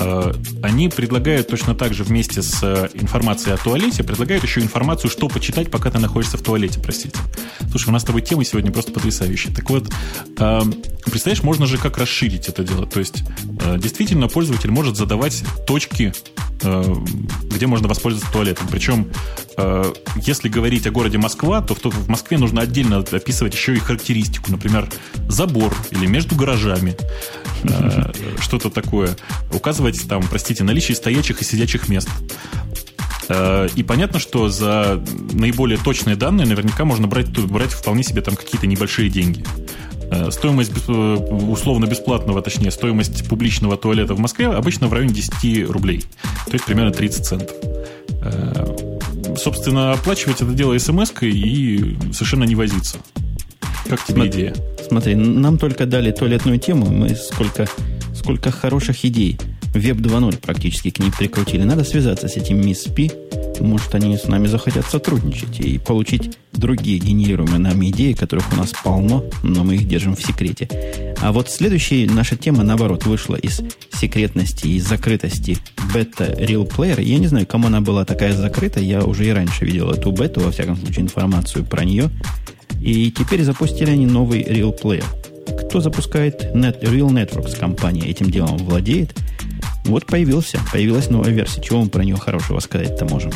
Э, 0.00 0.32
они 0.62 0.88
предлагают 0.88 1.48
точно 1.48 1.74
так 1.74 1.92
же 1.92 2.04
вместе 2.04 2.42
с 2.42 2.62
э, 2.62 2.88
информацией 2.94 3.54
о 3.54 3.58
туалете, 3.58 4.02
предлагают 4.02 4.42
еще 4.42 4.60
информацию, 4.60 5.10
что 5.10 5.28
почитать, 5.28 5.70
пока 5.70 5.90
ты 5.90 5.98
находишься 5.98 6.38
в 6.38 6.42
туалете, 6.42 6.80
простите. 6.80 7.18
Слушай, 7.70 7.90
у 7.90 7.92
нас 7.92 8.02
с 8.02 8.06
тобой 8.06 8.22
тема 8.22 8.44
сегодня 8.44 8.72
просто 8.72 8.92
потрясающая. 8.92 9.54
Так 9.54 9.68
вот, 9.68 9.88
э, 10.38 10.60
представляешь, 11.04 11.42
можно 11.42 11.66
же 11.66 11.76
как 11.76 11.98
расширить 11.98 12.48
это 12.48 12.64
дело. 12.64 12.86
То 12.86 12.98
есть, 12.98 13.22
действительно, 13.78 14.28
пользователь 14.28 14.70
может 14.70 14.96
задавать 14.96 15.44
точки, 15.66 16.12
где 16.62 17.66
можно 17.66 17.88
воспользоваться 17.88 18.32
туалетом. 18.32 18.68
Причем, 18.70 19.10
если 20.16 20.48
говорить 20.48 20.86
о 20.86 20.90
городе 20.90 21.18
Москва, 21.18 21.60
то 21.62 21.74
в 21.74 22.08
Москве 22.08 22.38
нужно 22.38 22.62
отдельно 22.62 22.98
описывать 22.98 23.54
еще 23.54 23.74
и 23.74 23.78
характеристику. 23.78 24.50
Например, 24.50 24.88
забор 25.28 25.74
или 25.90 26.06
между 26.06 26.36
гаражами. 26.36 26.96
Что-то 28.40 28.70
такое. 28.70 29.16
Указывать 29.52 30.08
там, 30.08 30.22
простите, 30.28 30.64
наличие 30.64 30.96
стоячих 30.96 31.42
и 31.42 31.44
сидячих 31.44 31.88
мест. 31.88 32.08
Э, 33.30 33.68
и 33.74 33.82
понятно, 33.82 34.18
что 34.18 34.48
за 34.48 35.02
наиболее 35.32 35.78
точные 35.78 36.16
данные 36.16 36.46
наверняка 36.46 36.84
можно 36.84 37.06
брать, 37.06 37.28
брать 37.28 37.72
вполне 37.72 38.02
себе 38.02 38.22
там 38.22 38.36
какие-то 38.36 38.66
небольшие 38.66 39.08
деньги. 39.08 39.44
Э, 40.10 40.30
стоимость 40.30 40.72
э, 40.88 40.92
условно-бесплатного, 40.92 42.42
точнее, 42.42 42.70
стоимость 42.70 43.28
публичного 43.28 43.76
туалета 43.76 44.14
в 44.14 44.18
Москве 44.18 44.48
обычно 44.48 44.88
в 44.88 44.92
районе 44.92 45.14
10 45.14 45.70
рублей. 45.70 46.04
То 46.46 46.52
есть 46.52 46.64
примерно 46.64 46.90
30 46.90 47.24
центов. 47.24 47.56
Собственно, 49.36 49.92
оплачивать 49.92 50.42
это 50.42 50.52
дело 50.52 50.76
смс 50.76 51.12
и 51.22 51.96
совершенно 52.12 52.44
не 52.44 52.54
возиться. 52.54 52.98
Как 53.88 54.04
тебе 54.04 54.22
смотри, 54.22 54.30
идея? 54.30 54.54
Смотри, 54.86 55.14
нам 55.14 55.58
только 55.58 55.86
дали 55.86 56.10
туалетную 56.10 56.58
тему, 56.58 56.86
мы 56.86 57.14
сколько, 57.14 57.66
сколько 58.14 58.50
хороших 58.50 59.04
идей 59.04 59.38
Веб 59.74 59.98
2.0 59.98 60.38
практически 60.38 60.90
к 60.90 60.98
ней 60.98 61.10
прикрутили. 61.16 61.62
Надо 61.62 61.84
связаться 61.84 62.28
с 62.28 62.36
этим 62.36 62.60
Miss 62.60 62.92
P 62.92 63.10
Может, 63.60 63.94
они 63.94 64.16
с 64.16 64.26
нами 64.26 64.46
захотят 64.46 64.86
сотрудничать 64.86 65.60
и 65.60 65.78
получить 65.78 66.36
другие 66.52 66.98
генерируемые 66.98 67.58
нами 67.58 67.90
идеи, 67.90 68.12
которых 68.14 68.52
у 68.52 68.56
нас 68.56 68.72
полно, 68.82 69.24
но 69.42 69.62
мы 69.62 69.76
их 69.76 69.86
держим 69.86 70.16
в 70.16 70.22
секрете. 70.22 70.68
А 71.20 71.32
вот 71.32 71.50
следующая 71.50 72.06
наша 72.06 72.36
тема, 72.36 72.64
наоборот, 72.64 73.06
вышла 73.06 73.36
из 73.36 73.60
секретности 73.92 74.66
и 74.66 74.80
закрытости 74.80 75.58
бета 75.94 76.24
Real 76.24 76.68
Player. 76.68 77.02
Я 77.02 77.18
не 77.18 77.26
знаю, 77.26 77.46
кому 77.46 77.68
она 77.68 77.80
была 77.80 78.04
такая 78.04 78.32
закрыта. 78.32 78.80
Я 78.80 79.04
уже 79.04 79.26
и 79.26 79.30
раньше 79.30 79.64
видел 79.64 79.90
эту 79.90 80.10
бету, 80.10 80.40
во 80.40 80.50
всяком 80.50 80.76
случае, 80.76 81.02
информацию 81.02 81.64
про 81.64 81.84
нее. 81.84 82.10
И 82.80 83.10
теперь 83.10 83.42
запустили 83.44 83.90
они 83.90 84.06
новый 84.06 84.42
Real 84.42 84.76
Player. 84.78 85.04
Кто 85.66 85.80
запускает 85.80 86.54
Net, 86.54 86.82
Real 86.82 87.10
Networks 87.10 87.58
компания, 87.58 88.06
этим 88.06 88.30
делом 88.30 88.56
владеет. 88.56 89.14
Вот 89.84 90.06
появился, 90.06 90.60
появилась 90.72 91.10
новая 91.10 91.30
версия. 91.30 91.62
Чего 91.62 91.82
мы 91.82 91.88
про 91.88 92.04
нее 92.04 92.16
хорошего 92.16 92.60
сказать-то 92.60 93.06
можем? 93.06 93.32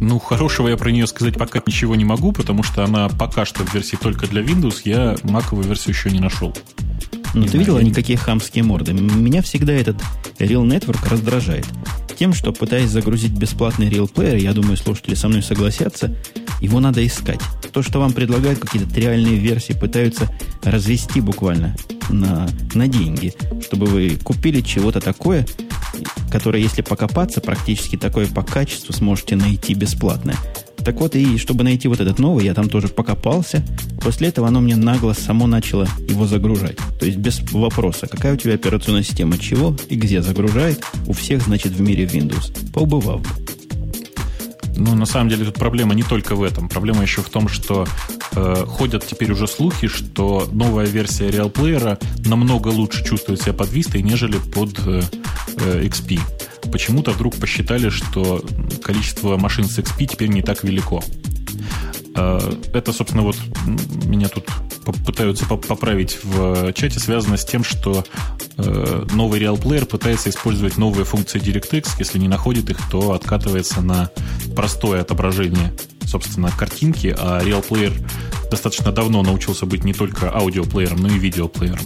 Ну, 0.00 0.18
хорошего 0.18 0.68
я 0.68 0.76
про 0.76 0.90
нее 0.90 1.06
сказать 1.06 1.38
пока 1.38 1.62
ничего 1.64 1.94
не 1.94 2.04
могу, 2.04 2.32
потому 2.32 2.62
что 2.62 2.84
она 2.84 3.08
пока 3.08 3.44
что 3.44 3.64
в 3.64 3.72
версии 3.72 3.96
только 3.96 4.26
для 4.26 4.42
Windows. 4.42 4.80
Я 4.84 5.16
маковую 5.22 5.66
версию 5.66 5.94
еще 5.94 6.10
не 6.10 6.18
нашел. 6.18 6.52
Ну, 7.34 7.46
ты 7.46 7.56
видел, 7.56 7.76
они 7.76 7.92
какие 7.92 8.16
хамские 8.16 8.64
морды? 8.64 8.92
Меня 8.92 9.42
всегда 9.42 9.72
этот 9.72 9.96
Real 10.38 10.66
Network 10.66 11.08
раздражает. 11.08 11.66
Тем, 12.18 12.34
что 12.34 12.52
пытаясь 12.52 12.90
загрузить 12.90 13.32
бесплатный 13.32 13.88
Real 13.88 14.12
Player, 14.12 14.38
я 14.38 14.52
думаю, 14.52 14.76
слушатели 14.76 15.14
со 15.14 15.28
мной 15.28 15.42
согласятся, 15.42 16.14
его 16.62 16.80
надо 16.80 17.04
искать. 17.04 17.40
То, 17.72 17.82
что 17.82 17.98
вам 17.98 18.12
предлагают 18.12 18.60
какие-то 18.60 18.98
реальные 18.98 19.36
версии, 19.36 19.72
пытаются 19.72 20.30
развести 20.62 21.20
буквально 21.20 21.74
на, 22.08 22.48
на 22.74 22.86
деньги, 22.86 23.34
чтобы 23.62 23.86
вы 23.86 24.16
купили 24.22 24.60
чего-то 24.60 25.00
такое, 25.00 25.46
которое, 26.30 26.62
если 26.62 26.82
покопаться, 26.82 27.40
практически 27.40 27.96
такое 27.96 28.26
по 28.26 28.42
качеству 28.42 28.92
сможете 28.92 29.36
найти 29.36 29.74
бесплатное. 29.74 30.36
Так 30.84 30.96
вот, 31.00 31.14
и 31.14 31.38
чтобы 31.38 31.62
найти 31.62 31.86
вот 31.86 32.00
этот 32.00 32.18
новый, 32.18 32.44
я 32.44 32.54
там 32.54 32.68
тоже 32.68 32.88
покопался. 32.88 33.64
После 34.00 34.28
этого 34.28 34.48
оно 34.48 34.60
мне 34.60 34.74
нагло 34.74 35.12
само 35.12 35.46
начало 35.46 35.86
его 36.08 36.26
загружать. 36.26 36.76
То 36.98 37.06
есть 37.06 37.18
без 37.18 37.40
вопроса, 37.52 38.08
какая 38.08 38.34
у 38.34 38.36
тебя 38.36 38.54
операционная 38.54 39.04
система, 39.04 39.38
чего 39.38 39.76
и 39.88 39.94
где 39.94 40.22
загружает. 40.22 40.82
У 41.06 41.12
всех, 41.12 41.42
значит, 41.42 41.72
в 41.72 41.80
мире 41.80 42.04
Windows. 42.04 42.72
Поубывал 42.72 43.18
бы. 43.18 43.28
Ну, 44.76 44.94
на 44.94 45.06
самом 45.06 45.28
деле, 45.28 45.44
тут 45.44 45.54
проблема 45.54 45.94
не 45.94 46.02
только 46.02 46.34
в 46.34 46.42
этом. 46.42 46.68
Проблема 46.68 47.02
еще 47.02 47.22
в 47.22 47.28
том, 47.28 47.48
что 47.48 47.86
э, 48.34 48.64
ходят 48.66 49.06
теперь 49.06 49.32
уже 49.32 49.46
слухи, 49.46 49.88
что 49.88 50.48
новая 50.50 50.86
версия 50.86 51.28
Real 51.28 51.52
Player 51.52 52.02
намного 52.26 52.68
лучше 52.68 53.04
чувствует 53.04 53.42
себя 53.42 53.52
под 53.52 53.70
Vista, 53.72 54.00
нежели 54.00 54.38
под 54.38 54.78
э, 54.86 55.02
э 55.58 55.84
XP. 55.84 56.20
Почему-то 56.70 57.10
вдруг 57.10 57.36
посчитали, 57.36 57.90
что 57.90 58.42
количество 58.82 59.36
машин 59.36 59.66
с 59.66 59.78
XP 59.78 60.06
теперь 60.06 60.28
не 60.28 60.42
так 60.42 60.64
велико. 60.64 61.02
Э, 62.14 62.38
это, 62.72 62.92
собственно, 62.92 63.22
вот 63.22 63.36
меня 64.04 64.28
тут 64.28 64.46
пытаются 65.06 65.46
поправить 65.46 66.18
в 66.22 66.72
чате, 66.72 66.98
связано 66.98 67.36
с 67.36 67.44
тем, 67.44 67.64
что 67.64 68.04
э, 68.56 69.06
новый 69.12 69.40
Real 69.40 69.60
Player 69.60 69.86
пытается 69.86 70.30
использовать 70.30 70.76
новые 70.76 71.04
функции 71.04 71.40
DirectX. 71.40 71.90
Если 71.98 72.18
не 72.18 72.28
находит 72.28 72.70
их, 72.70 72.78
то 72.90 73.12
откатывается 73.12 73.80
на 73.80 74.10
простое 74.54 75.00
отображение, 75.00 75.72
собственно, 76.04 76.50
картинки, 76.50 77.14
а 77.16 77.42
Real 77.42 77.66
Player 77.66 77.92
достаточно 78.52 78.92
давно 78.92 79.22
научился 79.22 79.64
быть 79.64 79.82
не 79.82 79.94
только 79.94 80.30
аудиоплеером, 80.30 80.98
но 80.98 81.08
и 81.08 81.18
видеоплеером. 81.18 81.80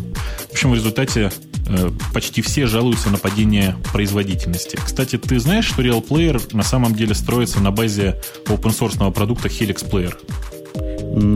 В 0.49 0.53
общем, 0.53 0.73
в 0.73 0.75
результате 0.75 1.31
э, 1.69 1.91
почти 2.13 2.43
все 2.43 2.67
жалуются 2.67 3.09
на 3.09 3.19
падение 3.19 3.77
производительности. 3.93 4.77
Кстати, 4.85 5.17
ты 5.17 5.39
знаешь, 5.39 5.67
что 5.67 5.83
Real 5.83 6.05
Player 6.05 6.43
на 6.57 6.65
самом 6.65 6.97
деле 6.97 7.15
строится 7.15 7.61
на 7.61 7.71
базе 7.71 8.21
open 8.47 8.77
source 8.77 9.13
продукта 9.13 9.47
Helix 9.47 9.89
Player? 9.89 10.15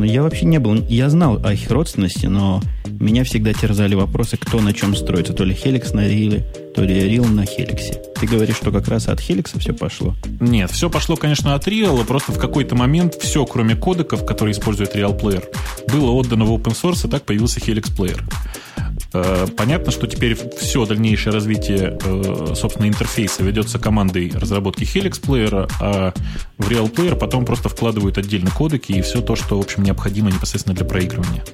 Я 0.04 0.24
вообще 0.24 0.46
не 0.46 0.58
был, 0.58 0.74
я 0.88 1.08
знал 1.08 1.40
о 1.44 1.52
их 1.52 1.70
родственности, 1.70 2.26
но 2.26 2.60
меня 2.86 3.22
всегда 3.22 3.52
терзали 3.52 3.94
вопросы, 3.94 4.36
кто 4.36 4.60
на 4.60 4.72
чем 4.72 4.96
строится. 4.96 5.32
То 5.32 5.44
ли 5.44 5.54
Helix 5.54 5.94
на 5.94 6.08
Риле, 6.08 6.44
то 6.80 6.86
ли 6.86 6.98
Рил 6.98 7.26
на 7.26 7.44
Хеликсе. 7.44 8.00
Ты 8.18 8.26
говоришь, 8.26 8.56
что 8.56 8.72
как 8.72 8.88
раз 8.88 9.06
от 9.06 9.20
Хеликса 9.20 9.58
все 9.58 9.74
пошло? 9.74 10.14
Нет, 10.40 10.70
все 10.70 10.88
пошло, 10.88 11.14
конечно, 11.14 11.54
от 11.54 11.68
Real, 11.68 12.02
просто 12.06 12.32
в 12.32 12.38
какой-то 12.38 12.74
момент 12.74 13.16
все, 13.20 13.44
кроме 13.44 13.76
кодеков, 13.76 14.24
которые 14.24 14.52
использует 14.52 14.96
Real 14.96 15.14
Player, 15.14 15.44
было 15.92 16.10
отдано 16.12 16.46
в 16.46 16.52
open 16.52 16.72
source, 16.72 17.06
и 17.06 17.10
так 17.10 17.24
появился 17.24 17.60
Helix 17.60 17.94
Player. 17.94 18.18
Э, 19.12 19.46
понятно, 19.54 19.92
что 19.92 20.06
теперь 20.06 20.38
все 20.58 20.86
дальнейшее 20.86 21.34
развитие, 21.34 21.98
э, 22.02 22.54
собственно, 22.56 22.88
интерфейса 22.88 23.42
ведется 23.42 23.78
командой 23.78 24.32
разработки 24.34 24.84
Helix 24.84 25.20
Player, 25.20 25.70
а 25.82 26.14
в 26.56 26.66
Real 26.66 26.90
Player 26.90 27.14
потом 27.14 27.44
просто 27.44 27.68
вкладывают 27.68 28.16
отдельно 28.16 28.50
кодеки 28.50 28.92
и 28.92 29.02
все 29.02 29.20
то, 29.20 29.36
что, 29.36 29.58
в 29.58 29.60
общем, 29.60 29.82
необходимо 29.82 30.30
непосредственно 30.30 30.74
для 30.74 30.86
проигрывания. 30.86 31.44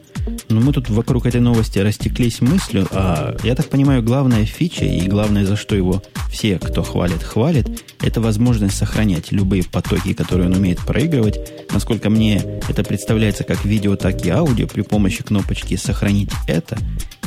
Ну, 0.48 0.60
мы 0.60 0.72
тут 0.72 0.88
вокруг 0.88 1.26
этой 1.26 1.40
новости 1.40 1.80
растеклись 1.80 2.40
мыслью, 2.40 2.86
а 2.92 3.36
я 3.42 3.56
так 3.56 3.68
понимаю, 3.68 4.02
главная 4.02 4.44
фича 4.44 4.84
и 4.84 5.08
главное, 5.08 5.44
за 5.44 5.56
что 5.56 5.74
его 5.74 6.02
все, 6.30 6.58
кто 6.60 6.84
хвалит, 6.84 7.22
хвалит, 7.22 7.84
это 8.00 8.20
возможность 8.20 8.76
сохранять 8.76 9.32
любые 9.32 9.64
потоки, 9.64 10.12
которые 10.12 10.48
он 10.48 10.54
умеет 10.54 10.78
проигрывать. 10.78 11.38
Насколько 11.72 12.10
мне 12.10 12.60
это 12.68 12.84
представляется 12.84 13.42
как 13.42 13.64
видео, 13.64 13.96
так 13.96 14.24
и 14.24 14.30
аудио 14.30 14.68
при 14.68 14.82
помощи 14.82 15.24
кнопочки 15.24 15.74
«Сохранить 15.74 16.30
это», 16.46 16.78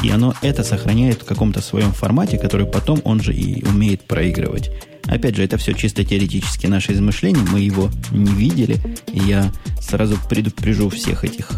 и 0.01 0.10
оно 0.10 0.34
это 0.41 0.63
сохраняет 0.63 1.21
в 1.21 1.25
каком-то 1.25 1.62
своем 1.62 1.91
формате, 1.91 2.38
который 2.38 2.67
потом 2.67 3.01
он 3.03 3.21
же 3.21 3.34
и 3.34 3.65
умеет 3.65 4.01
проигрывать. 4.03 4.71
Опять 5.08 5.36
же, 5.36 5.43
это 5.43 5.58
все 5.58 5.73
чисто 5.73 6.05
теоретически 6.05 6.67
наше 6.67 6.93
измышление, 6.93 7.43
мы 7.51 7.60
его 7.60 7.89
не 8.12 8.32
видели, 8.32 8.77
и 9.12 9.19
я 9.19 9.51
сразу 9.82 10.17
предупрежу 10.29 10.89
всех 10.89 11.25
этих 11.25 11.49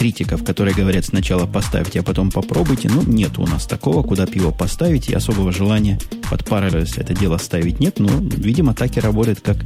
критиков, 0.00 0.42
которые 0.42 0.74
говорят 0.74 1.04
сначала 1.04 1.44
поставьте, 1.44 2.00
а 2.00 2.02
потом 2.02 2.30
попробуйте. 2.30 2.88
Ну, 2.88 3.02
нет 3.02 3.38
у 3.38 3.46
нас 3.46 3.66
такого, 3.66 4.02
куда 4.02 4.24
пиво 4.24 4.50
поставить, 4.50 5.10
и 5.10 5.14
особого 5.14 5.52
желания 5.52 5.98
под 6.30 6.40
Parallels 6.40 6.94
это 6.96 7.12
дело 7.12 7.36
ставить 7.36 7.80
нет. 7.80 7.98
Но, 7.98 8.08
видимо, 8.18 8.72
так 8.72 8.96
и 8.96 9.00
работает, 9.00 9.40
как 9.42 9.58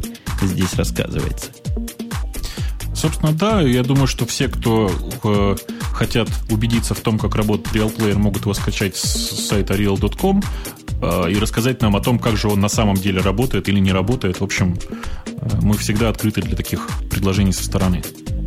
здесь 0.42 0.74
рассказывается. 0.74 1.52
Собственно, 2.96 3.32
да, 3.32 3.60
я 3.60 3.84
думаю, 3.84 4.08
что 4.08 4.26
все, 4.26 4.48
кто 4.48 4.90
э, 5.22 5.56
хотят 5.92 6.28
убедиться 6.50 6.94
в 6.94 7.00
том, 7.00 7.16
как 7.16 7.36
работает 7.36 7.76
Real 7.76 7.96
Player, 7.96 8.16
могут 8.16 8.42
его 8.42 8.54
скачать 8.54 8.96
с 8.96 9.46
сайта 9.46 9.74
real.com 9.74 10.42
э, 11.00 11.30
и 11.30 11.38
рассказать 11.38 11.80
нам 11.80 11.94
о 11.94 12.00
том, 12.00 12.18
как 12.18 12.36
же 12.36 12.48
он 12.48 12.60
на 12.60 12.68
самом 12.68 12.96
деле 12.96 13.20
работает 13.20 13.68
или 13.68 13.78
не 13.78 13.92
работает. 13.92 14.40
В 14.40 14.44
общем, 14.44 14.76
э, 15.26 15.48
мы 15.62 15.76
всегда 15.76 16.08
открыты 16.08 16.42
для 16.42 16.56
таких 16.56 16.88
предложений 17.08 17.52
со 17.52 17.62
стороны. 17.62 18.02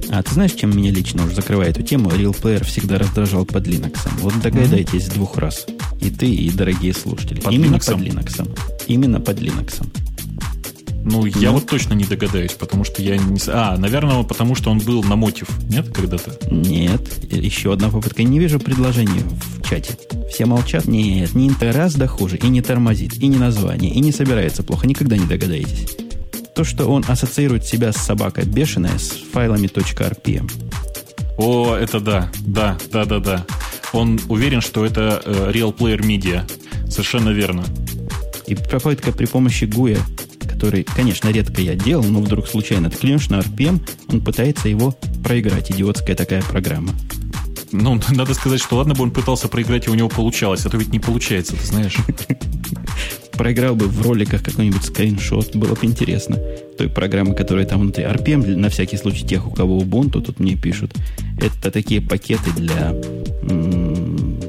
А 0.09 0.23
ты 0.23 0.33
знаешь, 0.33 0.53
чем 0.53 0.75
меня 0.75 0.91
лично 0.91 1.25
уже 1.25 1.35
закрывает 1.35 1.77
эту 1.77 1.83
тему? 1.83 2.09
Real 2.09 2.35
Player 2.39 2.63
всегда 2.63 2.97
раздражал 2.97 3.45
под 3.45 3.67
Linux. 3.67 3.97
Вот 4.19 4.39
догадайтесь 4.41 5.07
mm-hmm. 5.07 5.13
двух 5.13 5.37
раз. 5.37 5.65
И 6.01 6.09
ты, 6.09 6.27
и 6.27 6.49
дорогие 6.49 6.93
слушатели. 6.93 7.39
Под 7.39 7.53
Именно 7.53 7.75
Linux? 7.75 7.91
под 7.91 8.01
Linux. 8.01 8.57
Именно 8.87 9.19
под 9.19 9.39
Linux. 9.39 9.85
Ну, 11.09 11.25
я 11.25 11.49
ну. 11.49 11.53
вот 11.53 11.67
точно 11.67 11.93
не 11.93 12.03
догадаюсь, 12.03 12.51
потому 12.51 12.83
что 12.83 13.01
я 13.01 13.17
не... 13.17 13.39
А, 13.47 13.77
наверное, 13.77 14.23
потому 14.23 14.55
что 14.55 14.71
он 14.71 14.79
был 14.79 15.03
на 15.03 15.15
мотив, 15.15 15.47
нет, 15.69 15.87
когда-то? 15.89 16.37
Нет. 16.51 17.01
Еще 17.31 17.71
одна 17.71 17.89
попытка. 17.89 18.23
Не 18.23 18.39
вижу 18.39 18.59
предложения 18.59 19.23
в 19.23 19.69
чате. 19.69 19.97
Все 20.29 20.45
молчат. 20.45 20.85
Нет, 20.85 21.33
не 21.33 21.49
раз 21.71 21.95
да 21.95 22.07
хуже. 22.07 22.37
И 22.37 22.47
не 22.49 22.61
тормозит, 22.61 23.17
и 23.17 23.27
не 23.27 23.37
название, 23.37 23.93
и 23.93 23.99
не 24.01 24.11
собирается 24.11 24.63
плохо. 24.63 24.85
Никогда 24.85 25.15
не 25.17 25.25
догадаетесь. 25.25 26.06
То, 26.57 26.63
что 26.63 26.87
он 26.87 27.05
ассоциирует 27.07 27.65
себя 27.65 27.93
с 27.93 27.97
собакой 27.97 28.45
бешеная, 28.45 28.97
с 28.97 29.11
файлами 29.31 29.67
.rpm. 29.67 30.51
О, 31.37 31.75
это 31.75 31.99
да. 31.99 32.31
Да, 32.39 32.79
да, 32.91 33.05
да, 33.05 33.19
да. 33.19 33.45
Он 33.93 34.19
уверен, 34.27 34.61
что 34.61 34.83
это 34.83 35.21
э, 35.23 35.51
Real 35.53 35.71
Player 35.71 35.99
Media. 35.99 36.49
Совершенно 36.89 37.29
верно. 37.29 37.63
И 38.47 38.55
попытка 38.55 39.11
при 39.11 39.27
помощи 39.27 39.65
GUI 39.65 39.99
который, 40.39 40.83
конечно, 40.83 41.29
редко 41.29 41.61
я 41.61 41.75
делал, 41.75 42.03
но 42.03 42.19
вдруг 42.19 42.47
случайно 42.47 42.89
ткнешь 42.89 43.29
на 43.29 43.41
RPM, 43.41 43.87
он 44.07 44.21
пытается 44.21 44.67
его 44.67 44.89
проиграть. 45.23 45.69
Идиотская 45.69 46.15
такая 46.15 46.41
программа. 46.41 46.95
Ну, 47.71 48.01
надо 48.09 48.33
сказать, 48.33 48.59
что 48.59 48.77
ладно 48.77 48.95
бы 48.95 49.03
он 49.03 49.11
пытался 49.11 49.47
проиграть, 49.49 49.85
и 49.85 49.91
у 49.91 49.93
него 49.93 50.09
получалось, 50.09 50.65
а 50.65 50.69
то 50.69 50.77
ведь 50.77 50.91
не 50.91 50.99
получается, 50.99 51.55
ты 51.55 51.63
знаешь. 51.63 51.97
Проиграл 53.37 53.75
бы 53.75 53.87
в 53.87 54.01
роликах 54.01 54.43
какой-нибудь 54.43 54.83
скриншот, 54.83 55.55
было 55.55 55.75
бы 55.75 55.85
интересно. 55.85 56.37
Той 56.77 56.89
программы, 56.89 57.35
которая 57.35 57.65
там 57.65 57.81
внутри. 57.81 58.03
RPM, 58.03 58.55
на 58.55 58.69
всякий 58.69 58.97
случай, 58.97 59.25
тех, 59.25 59.47
у 59.47 59.51
кого 59.51 59.79
Ubuntu, 59.79 60.21
тут 60.21 60.39
мне 60.39 60.55
пишут, 60.55 60.93
это 61.39 61.71
такие 61.71 62.01
пакеты 62.01 62.51
для 62.55 62.93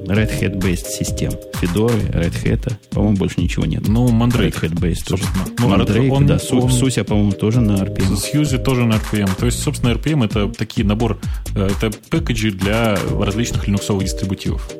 Red 0.09 0.31
Hat-based 0.40 0.88
систем. 0.88 1.33
Fedora, 1.61 1.94
Red 2.12 2.42
Hat, 2.44 2.72
по-моему, 2.90 3.16
больше 3.16 3.40
ничего 3.40 3.66
нет. 3.66 3.87
Ну, 3.87 4.09
Mandrake. 4.09 4.61
Red 4.61 4.70
Hat-based 4.70 5.07
тоже. 5.07 5.24
Ну, 5.59 5.68
Mandrake, 5.68 6.09
он, 6.09 6.27
да. 6.27 6.38
Он, 6.51 6.70
Суся, 6.70 7.05
по-моему, 7.05 7.33
тоже 7.33 7.61
на 7.61 7.83
RPM. 7.83 8.16
Сьюзи 8.16 8.59
тоже 8.59 8.85
на 8.85 8.94
RPM. 8.94 9.31
То 9.38 9.46
есть, 9.46 9.61
собственно, 9.61 9.90
RPM 9.92 10.24
это 10.24 10.48
такие 10.48 10.87
набор, 10.87 11.18
э, 11.55 11.68
это 11.68 11.90
пэкэджи 12.11 12.53
для 12.53 12.98
различных 13.20 13.66
линуксовых 13.66 14.05
дистрибутивов. 14.05 14.70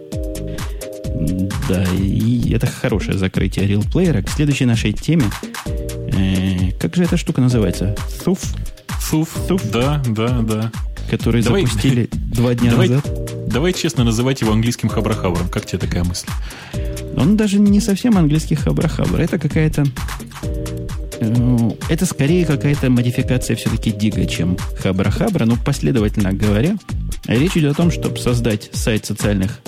Да, 1.69 1.85
и 1.95 2.53
это 2.53 2.67
хорошее 2.67 3.19
закрытие 3.19 3.67
Real 3.67 3.87
Player. 3.91 4.23
К 4.23 4.31
следующей 4.31 4.65
нашей 4.65 4.93
теме. 4.93 5.25
Э, 5.67 5.89
Э, 6.19 6.73
как 6.79 6.97
же 6.97 7.05
эта 7.05 7.17
штука 7.17 7.41
называется? 7.41 7.95
Суф? 8.25 8.41
Суф. 9.01 9.29
Суф. 9.47 9.63
Да, 9.71 10.03
да, 10.09 10.41
да. 10.41 10.73
Который 11.11 11.43
давай, 11.43 11.65
запустили 11.65 12.09
два 12.13 12.55
дня 12.55 12.73
давай, 12.73 12.89
назад. 12.89 13.49
Давай 13.49 13.73
честно 13.73 14.05
называть 14.05 14.41
его 14.41 14.53
английским 14.53 14.89
хабрахабром. 14.89 15.49
Как 15.49 15.65
тебе 15.65 15.79
такая 15.79 16.05
мысль? 16.05 16.29
Он 17.17 17.37
даже 17.37 17.59
не 17.59 17.81
совсем 17.81 18.19
английский 18.19 18.57
хабрахабр. 18.57 19.21
Это 19.21 19.39
какая-то... 19.39 19.85
Э, 21.21 21.71
это 21.89 22.05
скорее 22.05 22.45
какая-то 22.45 22.91
модификация 22.91 23.57
все-таки 23.57 23.93
Digg 23.93 24.16
а, 24.16 24.27
чем 24.27 24.57
хабра-хабра. 24.83 25.45
Но 25.45 25.57
последовательно 25.57 26.33
говоря, 26.33 26.77
речь 27.27 27.57
идет 27.57 27.73
о 27.73 27.77
том, 27.77 27.91
чтобы 27.91 28.19
создать 28.19 28.71
сайт 28.73 29.07
социальных 29.07 29.61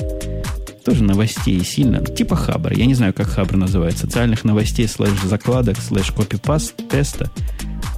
тоже 0.85 1.05
новостей 1.05 1.63
сильно, 1.65 2.05
типа 2.05 2.37
Хабр. 2.37 2.73
Я 2.73 2.87
не 2.87 2.95
знаю, 2.95 3.13
как 3.13 3.29
Хабр 3.29 3.57
называется. 3.57 4.07
Социальных 4.07 4.45
новостей, 4.45 4.89
слэш 4.89 5.21
закладок, 5.23 5.79
слэш 5.79 6.11
копипаст, 6.13 6.75
текста. 6.89 7.31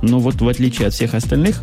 Но 0.03 0.18
вот 0.18 0.40
в 0.40 0.49
отличие 0.49 0.88
от 0.88 0.95
всех 0.95 1.14
остальных 1.14 1.62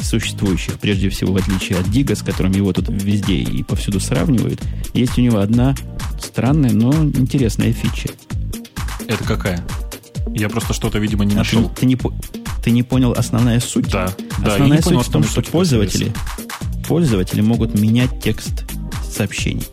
существующих, 0.00 0.78
прежде 0.78 1.08
всего 1.10 1.32
в 1.32 1.36
отличие 1.36 1.78
от 1.78 1.90
Дига, 1.90 2.14
с 2.14 2.22
которым 2.22 2.52
его 2.52 2.72
тут 2.72 2.88
везде 2.88 3.34
и 3.34 3.62
повсюду 3.62 4.00
сравнивают, 4.00 4.60
есть 4.92 5.18
у 5.18 5.20
него 5.20 5.38
одна 5.38 5.74
странная, 6.20 6.72
но 6.72 6.92
интересная 6.92 7.72
фича. 7.72 8.10
Это 9.06 9.24
какая? 9.24 9.64
Я 10.28 10.48
просто 10.48 10.72
что-то, 10.72 10.98
видимо, 10.98 11.24
не 11.24 11.34
а 11.34 11.38
нашел. 11.38 11.68
Ты, 11.68 11.80
ты, 11.80 11.86
не, 11.86 11.98
ты 12.62 12.70
не 12.70 12.82
понял 12.82 13.12
основная 13.12 13.60
суть? 13.60 13.90
Да. 13.90 14.10
Основная 14.38 14.78
да, 14.78 14.88
суть 14.88 15.06
в 15.06 15.12
том, 15.12 15.24
что 15.24 15.42
пользователи, 15.42 16.12
пользователи 16.88 17.40
могут 17.40 17.78
менять 17.78 18.20
текст 18.22 18.64
сообщений. 19.14 19.64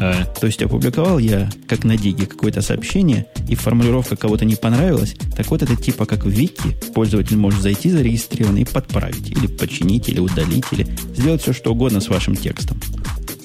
А. 0.00 0.24
То 0.24 0.46
есть 0.46 0.62
опубликовал 0.62 1.18
я, 1.18 1.50
как 1.68 1.84
на 1.84 1.96
Диге, 1.96 2.26
какое-то 2.26 2.62
сообщение, 2.62 3.26
и 3.48 3.54
формулировка 3.54 4.16
кого-то 4.16 4.46
не 4.46 4.56
понравилась, 4.56 5.14
так 5.36 5.50
вот 5.50 5.62
это 5.62 5.76
типа 5.76 6.06
как 6.06 6.24
в 6.24 6.28
Вики, 6.28 6.74
пользователь 6.94 7.36
может 7.36 7.60
зайти 7.60 7.90
зарегистрированный 7.90 8.62
и 8.62 8.64
подправить, 8.64 9.30
или 9.30 9.46
починить, 9.46 10.08
или 10.08 10.18
удалить, 10.18 10.64
или 10.72 10.86
сделать 11.14 11.42
все, 11.42 11.52
что 11.52 11.72
угодно 11.72 12.00
с 12.00 12.08
вашим 12.08 12.34
текстом. 12.34 12.80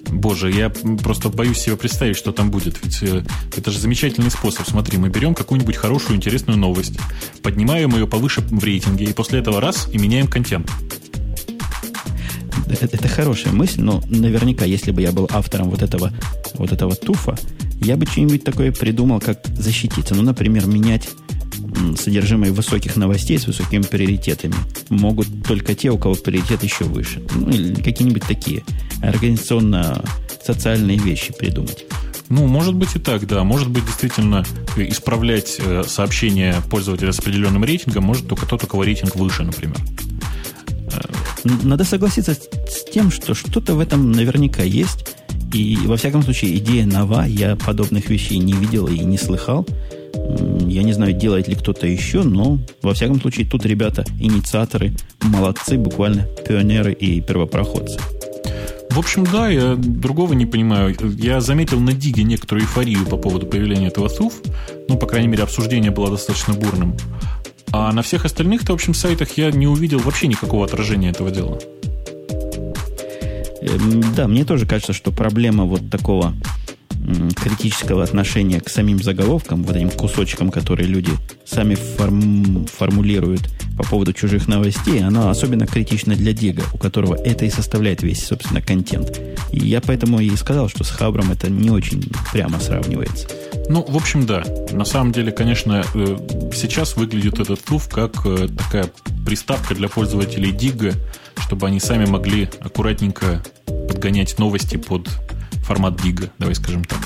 Боже, 0.10 0.50
я 0.50 0.70
просто 0.70 1.30
боюсь 1.30 1.58
себе 1.58 1.76
представить, 1.76 2.16
что 2.16 2.32
там 2.32 2.50
будет. 2.50 2.78
Ведь 2.84 3.04
э, 3.04 3.24
это 3.58 3.72
же 3.72 3.80
замечательный 3.80 4.32
способ. 4.32 4.68
Смотри, 4.68 4.98
мы 4.98 5.10
берем 5.10 5.34
какую-нибудь 5.34 5.76
хорошую, 5.76 6.16
интересную 6.16 6.58
новость, 6.58 6.98
поднимаем 7.42 7.94
ее 7.94 8.08
повыше 8.08 8.42
в 8.42 8.64
рейтинге, 8.64 9.06
и 9.06 9.14
после 9.14 9.40
этого 9.40 9.60
раз 9.60 9.90
и 9.92 9.98
меняем 9.98 10.28
контент. 10.28 10.72
Это, 12.68 12.86
это 12.86 13.08
хорошая 13.08 13.54
мысль, 13.54 13.82
но 13.82 14.02
наверняка, 14.10 14.66
если 14.66 14.92
бы 14.92 15.02
я 15.02 15.12
был 15.12 15.30
автором 15.32 15.70
вот 15.70 15.82
этого, 15.82 16.12
вот 16.56 16.72
этого 16.72 16.96
туфа, 16.96 17.38
я 17.82 17.98
бы 17.98 18.06
что-нибудь 18.06 18.44
такое 18.44 18.72
придумал, 18.72 19.20
как 19.20 19.46
защититься. 19.58 20.16
Ну, 20.16 20.22
например, 20.22 20.66
менять 20.66 21.10
содержимое 21.98 22.52
высоких 22.52 22.96
новостей 22.96 23.38
с 23.38 23.48
высокими 23.48 23.82
приоритетами 23.82 24.56
могут 24.90 25.28
только 25.48 25.76
те, 25.76 25.90
у 25.90 25.98
кого 25.98 26.16
приоритет 26.16 26.64
еще 26.64 26.86
выше. 26.86 27.22
Ну, 27.36 27.50
или 27.50 27.76
какие-нибудь 27.76 28.24
такие 28.24 28.64
организационно-социальные 29.02 30.98
вещи 30.98 31.34
придумать. 31.34 31.86
Ну, 32.30 32.48
может 32.48 32.74
быть 32.74 32.96
и 32.96 33.00
так, 33.00 33.28
да. 33.28 33.44
Может 33.44 33.70
быть, 33.70 33.86
действительно, 33.86 34.44
исправлять 34.78 35.58
э, 35.60 35.84
сообщение 35.88 36.56
пользователя 36.72 37.12
с 37.12 37.20
определенным 37.20 37.64
рейтингом 37.64 38.04
может 38.04 38.28
только 38.28 38.48
тот, 38.48 38.64
у 38.64 38.68
кого 38.68 38.84
рейтинг 38.84 39.16
выше, 39.16 39.44
например. 39.44 39.78
Надо 41.44 41.84
согласиться 41.84 42.34
с 42.34 42.92
тем, 42.92 43.12
что 43.12 43.34
что-то 43.34 43.76
в 43.76 43.80
этом 43.80 44.12
наверняка 44.12 44.64
есть. 44.64 45.16
И, 45.54 45.78
во 45.86 45.96
всяком 45.96 46.24
случае, 46.24 46.58
идея 46.58 46.86
нова. 46.86 47.26
Я 47.26 47.56
подобных 47.56 48.10
вещей 48.10 48.40
не 48.40 48.54
видел 48.54 48.88
и 48.88 49.00
не 49.00 49.18
слыхал. 49.18 49.66
Я 50.68 50.84
не 50.84 50.94
знаю, 50.94 51.14
делает 51.14 51.48
ли 51.48 51.56
кто-то 51.56 51.88
еще, 51.88 52.24
но, 52.24 52.60
во 52.82 52.94
всяком 52.94 53.22
случае, 53.22 53.48
тут 53.48 53.66
ребята 53.66 54.04
инициаторы, 54.20 54.94
молодцы, 55.22 55.78
буквально 55.78 56.24
пионеры 56.48 56.94
и 56.94 57.22
первопроходцы. 57.22 58.00
В 58.90 59.00
общем, 59.00 59.26
да, 59.26 59.50
я 59.50 59.76
другого 59.76 60.34
не 60.34 60.46
понимаю. 60.46 60.96
Я 61.18 61.42
заметил 61.42 61.82
на 61.82 61.92
Диге 61.92 62.24
некоторую 62.24 62.64
эйфорию 62.64 63.06
по 63.06 63.18
поводу 63.18 63.46
появления 63.46 63.88
этого 63.88 64.08
СУФ. 64.08 64.34
Ну, 64.88 64.98
по 64.98 65.06
крайней 65.06 65.28
мере, 65.28 65.44
обсуждение 65.44 65.92
было 65.92 66.10
достаточно 66.10 66.54
бурным. 66.54 66.96
А 67.72 67.92
на 67.92 68.02
всех 68.02 68.26
остальных-то, 68.26 68.72
в 68.72 68.76
общем, 68.76 68.94
сайтах 68.94 69.38
я 69.38 69.52
не 69.52 69.68
увидел 69.68 70.00
вообще 70.00 70.28
никакого 70.28 70.66
отражения 70.66 71.10
этого 71.10 71.32
дела. 71.32 71.60
Эм, 73.62 74.04
да, 74.16 74.28
мне 74.28 74.46
тоже 74.46 74.66
кажется, 74.66 74.94
что 74.94 75.12
проблема 75.12 75.66
вот 75.66 75.90
такого 75.90 76.34
критического 77.36 78.04
отношения 78.04 78.60
к 78.60 78.70
самим 78.70 79.02
заголовкам, 79.02 79.64
вот 79.64 79.76
этим 79.76 79.92
кусочкам, 79.92 80.50
которые 80.50 80.88
люди 80.88 81.12
сами 81.46 81.76
форм, 81.76 82.66
формулируют 82.66 83.42
по 83.78 83.84
поводу 83.84 84.14
чужих 84.14 84.48
новостей, 84.48 85.04
она 85.04 85.30
особенно 85.30 85.68
критична 85.68 86.16
для 86.16 86.34
Дига, 86.34 86.64
у 86.74 86.78
которого 86.78 87.16
это 87.16 87.46
и 87.46 87.50
составляет 87.50 88.02
весь, 88.02 88.26
собственно, 88.26 88.62
контент. 88.62 89.22
И 89.52 89.60
я 89.60 89.82
поэтому 89.82 90.20
и 90.20 90.36
сказал, 90.36 90.70
что 90.70 90.84
с 90.84 90.90
Хабром 90.90 91.32
это 91.32 91.50
не 91.50 91.70
очень 91.70 92.10
прямо 92.32 92.60
сравнивается. 92.60 93.28
Ну, 93.68 93.84
в 93.88 93.96
общем, 93.96 94.26
да. 94.26 94.44
На 94.72 94.86
самом 94.86 95.12
деле, 95.12 95.32
конечно, 95.32 95.84
э, 95.94 96.18
сейчас 96.54 96.96
выглядит 96.96 97.40
этот 97.40 97.64
туф 97.64 97.90
как 97.90 98.26
э, 98.26 98.48
такая 98.48 98.90
приставка 99.26 99.74
для 99.74 99.90
пользователей 99.90 100.52
Дига, 100.52 100.94
чтобы 101.38 101.68
они 101.68 101.80
сами 101.80 102.06
могли 102.06 102.50
аккуратненько 102.60 103.44
подгонять 103.88 104.38
новости 104.38 104.78
под 104.78 105.10
формат 105.66 106.00
дига, 106.02 106.30
давай 106.38 106.56
скажем 106.56 106.84
так. 106.84 107.00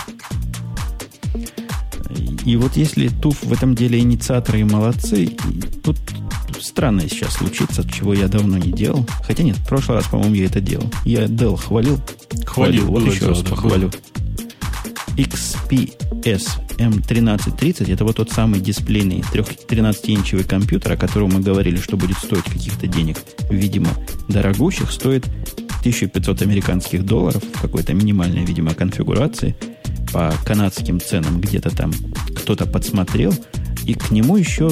И 2.46 2.56
вот 2.58 2.76
если 2.76 3.08
туф 3.08 3.44
в 3.44 3.54
этом 3.54 3.76
деле 3.76 4.00
инициаторы 4.00 4.62
и 4.62 4.64
молодцы, 4.64 5.38
тут 5.84 5.98
странное 6.60 7.08
сейчас 7.08 7.34
случится, 7.36 7.88
чего 7.90 8.14
я 8.14 8.28
давно 8.28 8.58
не 8.58 8.72
делал. 8.72 9.06
Хотя 9.24 9.44
нет, 9.44 9.58
в 9.58 9.68
прошлый 9.68 9.98
раз, 9.98 10.08
по-моему, 10.08 10.36
я 10.36 10.46
это 10.46 10.60
делал. 10.60 10.92
Я 11.06 11.26
Dell 11.26 11.58
хвалил. 11.58 12.00
Хвалил, 12.46 12.88
вот 12.88 13.06
еще 13.06 13.28
раз 13.28 13.40
похвалю. 13.40 13.92
XPS 15.20 16.48
M1330 16.78 17.94
это 17.94 18.06
вот 18.06 18.16
тот 18.16 18.32
самый 18.32 18.62
дисплейный 18.62 19.20
13-инчевый 19.20 20.46
компьютер, 20.46 20.94
о 20.94 20.98
котором 20.98 21.32
мы 21.34 21.42
говорили, 21.42 21.78
что 21.78 21.98
будет 21.98 22.18
стоить 22.18 22.46
каких-то 22.46 22.88
денег, 22.88 23.18
видимо, 23.50 23.90
дорогущих, 24.30 24.92
стоит 24.92 25.26
1500 25.82 26.42
американских 26.42 27.06
долларов 27.06 27.44
в 27.44 27.62
какой-то 27.62 27.94
минимальной, 27.94 28.46
видимо, 28.46 28.74
конфигурации. 28.74 29.56
По 30.14 30.34
канадским 30.46 31.00
ценам 31.00 31.40
где-то 31.40 31.70
там 31.76 31.94
кто-то 32.36 32.66
подсмотрел, 32.66 33.34
и 33.86 33.94
к 33.94 34.12
нему 34.12 34.38
еще 34.38 34.70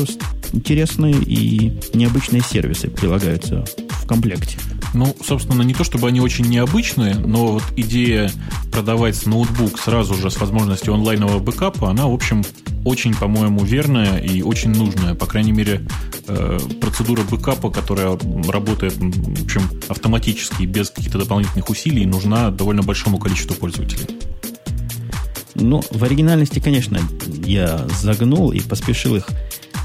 интересные 0.53 1.13
и 1.13 1.77
необычные 1.93 2.41
сервисы 2.41 2.89
прилагаются 2.89 3.65
в 3.89 4.07
комплекте. 4.07 4.57
Ну, 4.97 5.15
собственно, 5.23 5.61
не 5.61 5.75
то 5.75 5.83
чтобы 5.83 6.07
они 6.07 6.19
очень 6.21 6.45
необычные, 6.45 7.13
но 7.13 7.45
вот 7.45 7.63
идея 7.75 8.31
продавать 8.71 9.27
ноутбук 9.27 9.79
сразу 9.79 10.15
же 10.15 10.31
с 10.31 10.37
возможностью 10.37 10.91
онлайнового 10.91 11.37
бэкапа, 11.37 11.91
она, 11.91 12.07
в 12.07 12.13
общем, 12.15 12.43
очень, 12.83 13.13
по-моему, 13.13 13.63
верная 13.63 14.17
и 14.17 14.41
очень 14.41 14.71
нужная. 14.71 15.13
По 15.13 15.27
крайней 15.27 15.51
мере, 15.51 15.85
э, 16.27 16.59
процедура 16.81 17.21
бэкапа, 17.21 17.69
которая 17.69 18.17
работает, 18.47 18.95
в 18.97 19.43
общем, 19.43 19.69
автоматически, 19.87 20.63
без 20.63 20.89
каких-то 20.89 21.19
дополнительных 21.19 21.69
усилий, 21.69 22.07
нужна 22.07 22.49
довольно 22.49 22.81
большому 22.81 23.19
количеству 23.19 23.53
пользователей. 23.53 24.07
Ну, 25.53 25.83
в 25.91 26.03
оригинальности, 26.03 26.57
конечно, 26.57 26.99
я 27.45 27.85
загнул 28.01 28.51
и 28.51 28.61
поспешил 28.61 29.15
их 29.15 29.27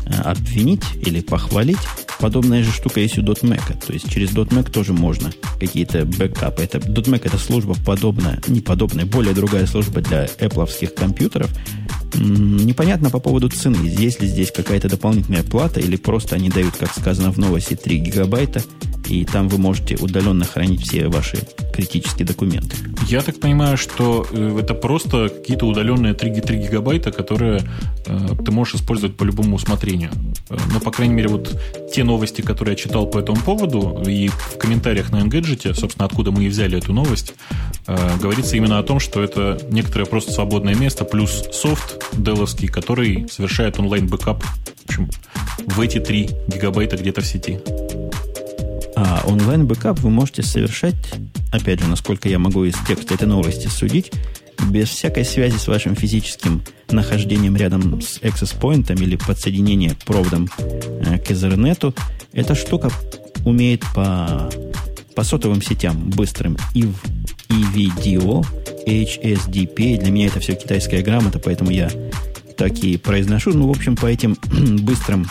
э, 0.06 0.14
обвинить 0.22 0.84
или 1.04 1.20
похвалить. 1.20 1.86
Подобная 2.22 2.62
же 2.62 2.70
штука 2.70 3.00
есть 3.00 3.18
у 3.18 3.22
.Mac. 3.22 3.84
То 3.84 3.92
есть 3.92 4.08
через 4.08 4.30
.Mac 4.30 4.70
тоже 4.70 4.92
можно 4.92 5.32
какие-то 5.58 6.04
бэкапы. 6.04 6.62
Это, 6.62 6.78
.Mac 6.78 7.22
это 7.24 7.36
служба 7.36 7.74
подобная, 7.84 8.40
не 8.46 8.60
подобная, 8.60 9.04
более 9.04 9.34
другая 9.34 9.66
служба 9.66 10.00
для 10.00 10.26
Apple 10.26 10.94
компьютеров. 10.94 11.50
Непонятно 12.14 13.10
по 13.10 13.20
поводу 13.20 13.48
цены. 13.48 13.86
Есть 13.86 14.20
ли 14.20 14.28
здесь 14.28 14.52
какая-то 14.52 14.88
дополнительная 14.88 15.42
плата 15.42 15.80
или 15.80 15.96
просто 15.96 16.36
они 16.36 16.50
дают, 16.50 16.76
как 16.76 16.94
сказано 16.94 17.32
в 17.32 17.38
новости, 17.38 17.74
3 17.74 17.98
гигабайта 17.98 18.62
и 19.08 19.24
там 19.24 19.48
вы 19.48 19.58
можете 19.58 19.96
удаленно 19.96 20.44
хранить 20.44 20.82
все 20.82 21.08
ваши 21.08 21.38
критические 21.72 22.26
документы. 22.26 22.76
Я 23.08 23.20
так 23.20 23.40
понимаю, 23.40 23.76
что 23.76 24.26
э, 24.30 24.58
это 24.60 24.74
просто 24.74 25.28
какие-то 25.28 25.66
удаленные 25.66 26.14
3, 26.14 26.40
3 26.40 26.58
гигабайта, 26.58 27.12
которые 27.12 27.62
э, 28.06 28.28
ты 28.44 28.50
можешь 28.52 28.76
использовать 28.76 29.16
по 29.16 29.24
любому 29.24 29.56
усмотрению. 29.56 30.10
Э, 30.50 30.56
но, 30.72 30.80
по 30.80 30.90
крайней 30.90 31.14
мере, 31.14 31.28
вот 31.28 31.60
те 31.94 32.04
новости, 32.04 32.42
которые 32.42 32.72
я 32.72 32.76
читал 32.76 33.06
по 33.06 33.18
этому 33.18 33.40
поводу, 33.40 34.02
и 34.06 34.28
в 34.28 34.58
комментариях 34.58 35.10
на 35.10 35.16
Engadget, 35.16 35.74
собственно, 35.74 36.06
откуда 36.06 36.30
мы 36.30 36.44
и 36.44 36.48
взяли 36.48 36.78
эту 36.78 36.92
новость, 36.92 37.34
э, 37.86 38.18
говорится 38.20 38.56
именно 38.56 38.78
о 38.78 38.82
том, 38.82 39.00
что 39.00 39.22
это 39.22 39.58
некоторое 39.70 40.06
просто 40.06 40.32
свободное 40.32 40.74
место, 40.74 41.04
плюс 41.04 41.44
софт 41.52 42.01
Dell 42.12 42.33
овский, 42.33 42.68
который 42.68 43.28
совершает 43.30 43.78
онлайн-бэкап 43.78 44.44
в, 45.66 45.80
эти 45.80 45.98
3 45.98 46.30
гигабайта 46.48 46.96
где-то 46.96 47.20
в 47.20 47.26
сети. 47.26 47.58
А 48.96 49.22
онлайн-бэкап 49.26 50.00
вы 50.00 50.10
можете 50.10 50.42
совершать, 50.42 50.96
опять 51.52 51.80
же, 51.80 51.86
насколько 51.86 52.28
я 52.28 52.38
могу 52.38 52.64
из 52.64 52.74
текста 52.86 53.14
этой 53.14 53.26
новости 53.26 53.68
судить, 53.68 54.12
без 54.70 54.88
всякой 54.88 55.24
связи 55.24 55.56
с 55.56 55.66
вашим 55.66 55.96
физическим 55.96 56.62
нахождением 56.90 57.56
рядом 57.56 58.00
с 58.00 58.18
access 58.20 58.58
point 58.58 58.92
или 59.00 59.16
подсоединение 59.16 59.96
проводом 60.04 60.48
э, 60.58 61.18
к 61.18 61.30
Ethernet, 61.30 61.94
эта 62.32 62.54
штука 62.54 62.90
умеет 63.44 63.82
по, 63.94 64.50
по 65.14 65.24
сотовым 65.24 65.62
сетям 65.62 66.10
быстрым 66.10 66.56
и 66.74 66.84
в 66.84 67.02
EVDO, 67.48 68.46
HSDP. 68.86 69.98
Для 69.98 70.10
меня 70.10 70.26
это 70.26 70.40
все 70.40 70.54
китайская 70.54 71.02
грамота, 71.02 71.38
поэтому 71.38 71.70
я 71.70 71.90
так 72.52 72.72
и 72.78 72.96
произношу. 72.96 73.52
Ну, 73.52 73.66
в 73.66 73.70
общем, 73.70 73.96
по 73.96 74.06
этим 74.06 74.36
быстрым 74.82 75.26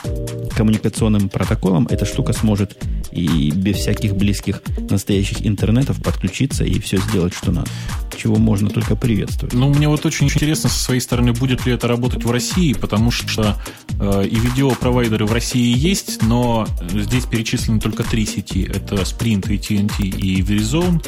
коммуникационным 0.56 1.30
протоколам 1.30 1.88
эта 1.90 2.06
штука 2.06 2.34
сможет 2.34 2.78
и 3.12 3.52
без 3.52 3.78
всяких 3.78 4.16
близких 4.16 4.62
настоящих 4.90 5.46
интернетов 5.46 6.02
подключиться 6.02 6.64
и 6.64 6.80
все 6.80 6.98
сделать, 6.98 7.34
что 7.34 7.52
надо. 7.52 7.70
Чего 8.18 8.36
можно 8.36 8.70
только 8.70 8.96
приветствовать. 8.96 9.54
Ну, 9.54 9.70
мне 9.70 9.88
вот 9.88 10.06
очень 10.06 10.28
интересно 10.28 10.70
со 10.70 10.84
своей 10.84 11.02
стороны, 11.02 11.34
будет 11.34 11.66
ли 11.66 11.74
это 11.74 11.88
работать 11.88 12.24
в 12.24 12.32
России, 12.32 12.74
потому 12.74 13.12
что 13.12 13.62
э, 14.00 14.28
и 14.28 14.36
видеопровайдеры 14.36 15.26
в 15.26 15.34
России 15.34 15.76
есть, 15.78 16.22
но 16.24 16.68
здесь 16.92 17.26
перечислены 17.26 17.80
только 17.80 18.04
три 18.04 18.26
сети. 18.26 18.64
Это 18.64 18.96
Sprint, 18.96 19.48
AT&T 19.48 20.04
и 20.04 20.42
Verizon. 20.42 21.04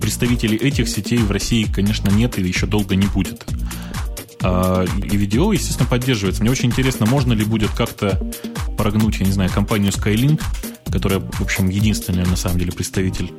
Представителей 0.00 0.56
этих 0.56 0.88
сетей 0.88 1.18
в 1.18 1.30
России, 1.30 1.64
конечно, 1.64 2.08
нет 2.10 2.38
и 2.38 2.42
еще 2.42 2.66
долго 2.66 2.96
не 2.96 3.06
будет. 3.06 3.44
А, 4.42 4.84
и 4.84 5.16
видео, 5.16 5.52
естественно, 5.52 5.88
поддерживается. 5.88 6.42
Мне 6.42 6.50
очень 6.50 6.66
интересно, 6.66 7.06
можно 7.06 7.32
ли 7.32 7.44
будет 7.44 7.70
как-то 7.70 8.20
прогнуть, 8.76 9.20
я 9.20 9.26
не 9.26 9.32
знаю, 9.32 9.50
компанию 9.50 9.92
Skylink, 9.92 10.42
которая, 10.90 11.20
в 11.20 11.40
общем, 11.40 11.68
единственная, 11.68 12.26
на 12.26 12.36
самом 12.36 12.58
деле, 12.58 12.72
представитель 12.72 13.32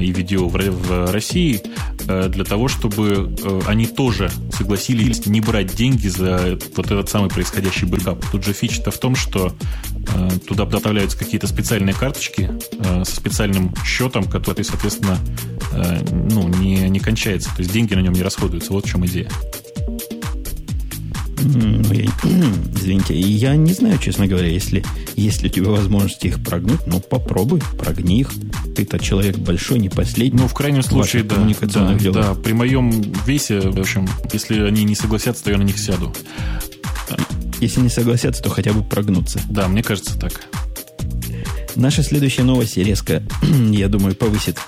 и 0.00 0.12
видео 0.12 0.48
в 0.48 1.12
России, 1.12 1.62
а, 2.08 2.28
для 2.28 2.44
того, 2.44 2.68
чтобы 2.68 3.36
они 3.66 3.86
тоже 3.86 4.30
согласились 4.52 5.26
не 5.26 5.40
брать 5.40 5.74
деньги 5.74 6.08
за 6.08 6.58
вот 6.76 6.86
этот 6.86 7.08
самый 7.08 7.30
происходящий 7.30 7.86
бэкап. 7.86 8.24
Тут 8.30 8.44
же 8.44 8.52
фича-то 8.52 8.90
в 8.90 8.98
том, 8.98 9.14
что 9.14 9.54
туда 10.48 10.64
доставляются 10.64 11.16
какие-то 11.16 11.46
специальные 11.46 11.94
карточки 11.94 12.50
со 13.04 13.16
специальным 13.16 13.72
счетом, 13.84 14.24
который, 14.24 14.64
соответственно, 14.64 15.16
ну, 16.10 16.48
не, 16.48 16.88
не 16.88 16.98
кончается. 16.98 17.50
То 17.50 17.60
есть 17.62 17.72
деньги 17.72 17.94
на 17.94 18.00
нем 18.00 18.12
не 18.12 18.22
расходуются. 18.22 18.72
Вот 18.72 18.84
в 18.84 18.88
чем 18.88 19.06
идея. 19.06 19.30
Извините, 21.42 23.18
я 23.18 23.56
не 23.56 23.72
знаю, 23.72 23.98
честно 23.98 24.26
говоря, 24.26 24.48
если, 24.48 24.84
если 25.16 25.48
у 25.48 25.50
тебя 25.50 25.70
возможность 25.70 26.24
их 26.24 26.42
прогнуть, 26.42 26.86
ну 26.86 27.00
попробуй, 27.00 27.60
прогни 27.78 28.20
их. 28.20 28.30
Ты-то 28.76 28.98
человек 28.98 29.36
большой, 29.38 29.78
не 29.78 29.88
последний. 29.88 30.38
Ну, 30.38 30.48
в 30.48 30.54
крайнем 30.54 30.82
случае, 30.82 31.22
да. 31.24 31.36
Да, 31.60 32.12
да, 32.12 32.34
при 32.34 32.52
моем 32.52 32.90
весе, 33.26 33.60
в 33.60 33.78
общем, 33.78 34.08
если 34.32 34.60
они 34.60 34.84
не 34.84 34.94
согласятся, 34.94 35.44
то 35.44 35.50
я 35.50 35.58
на 35.58 35.62
них 35.62 35.78
сяду. 35.78 36.12
Если 37.60 37.80
не 37.80 37.90
согласятся, 37.90 38.42
то 38.42 38.50
хотя 38.50 38.72
бы 38.72 38.82
прогнуться. 38.82 39.40
Да, 39.48 39.68
мне 39.68 39.82
кажется 39.82 40.18
так. 40.18 40.48
Наша 41.76 42.02
следующая 42.02 42.42
новость 42.42 42.76
резко, 42.76 43.22
я 43.70 43.88
думаю, 43.88 44.14
повысит 44.14 44.58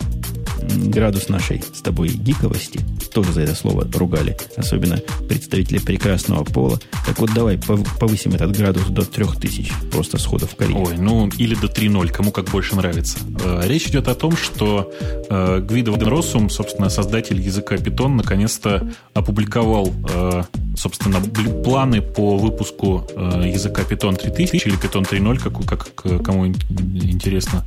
градус 0.86 1.28
нашей 1.28 1.62
с 1.62 1.80
тобой 1.80 2.08
гиковости, 2.08 2.80
тоже 3.12 3.32
за 3.32 3.42
это 3.42 3.54
слово 3.54 3.86
ругали, 3.94 4.36
особенно 4.56 5.00
представители 5.28 5.78
прекрасного 5.78 6.44
пола. 6.44 6.80
Так 7.06 7.18
вот, 7.18 7.32
давай 7.34 7.58
повысим 7.58 8.32
этот 8.34 8.56
градус 8.56 8.86
до 8.86 9.04
3000, 9.04 9.72
просто 9.90 10.18
схода 10.18 10.46
в 10.46 10.56
карьер. 10.56 10.76
Ой, 10.76 10.96
ну 10.98 11.28
или 11.38 11.54
до 11.54 11.68
3.0, 11.68 12.08
кому 12.08 12.32
как 12.32 12.46
больше 12.46 12.76
нравится. 12.76 13.18
Э, 13.44 13.62
речь 13.64 13.86
идет 13.86 14.08
о 14.08 14.14
том, 14.14 14.36
что 14.36 14.92
э, 15.30 15.60
Гвидо 15.60 15.92
Ваденросум, 15.92 16.50
собственно, 16.50 16.88
создатель 16.88 17.40
языка 17.40 17.76
Python, 17.76 18.08
наконец-то 18.08 18.88
опубликовал, 19.14 19.92
э, 20.12 20.42
собственно, 20.76 21.20
планы 21.62 22.02
по 22.02 22.36
выпуску 22.36 23.06
языка 23.16 23.82
Python 23.82 24.16
3000 24.16 24.66
или 24.66 24.78
Python 24.78 25.08
3.0, 25.08 25.66
как, 25.66 25.92
как 25.94 26.24
кому 26.24 26.46
интересно, 26.46 27.64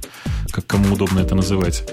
как 0.51 0.65
кому 0.67 0.93
удобно 0.93 1.19
это 1.19 1.35
называть. 1.35 1.83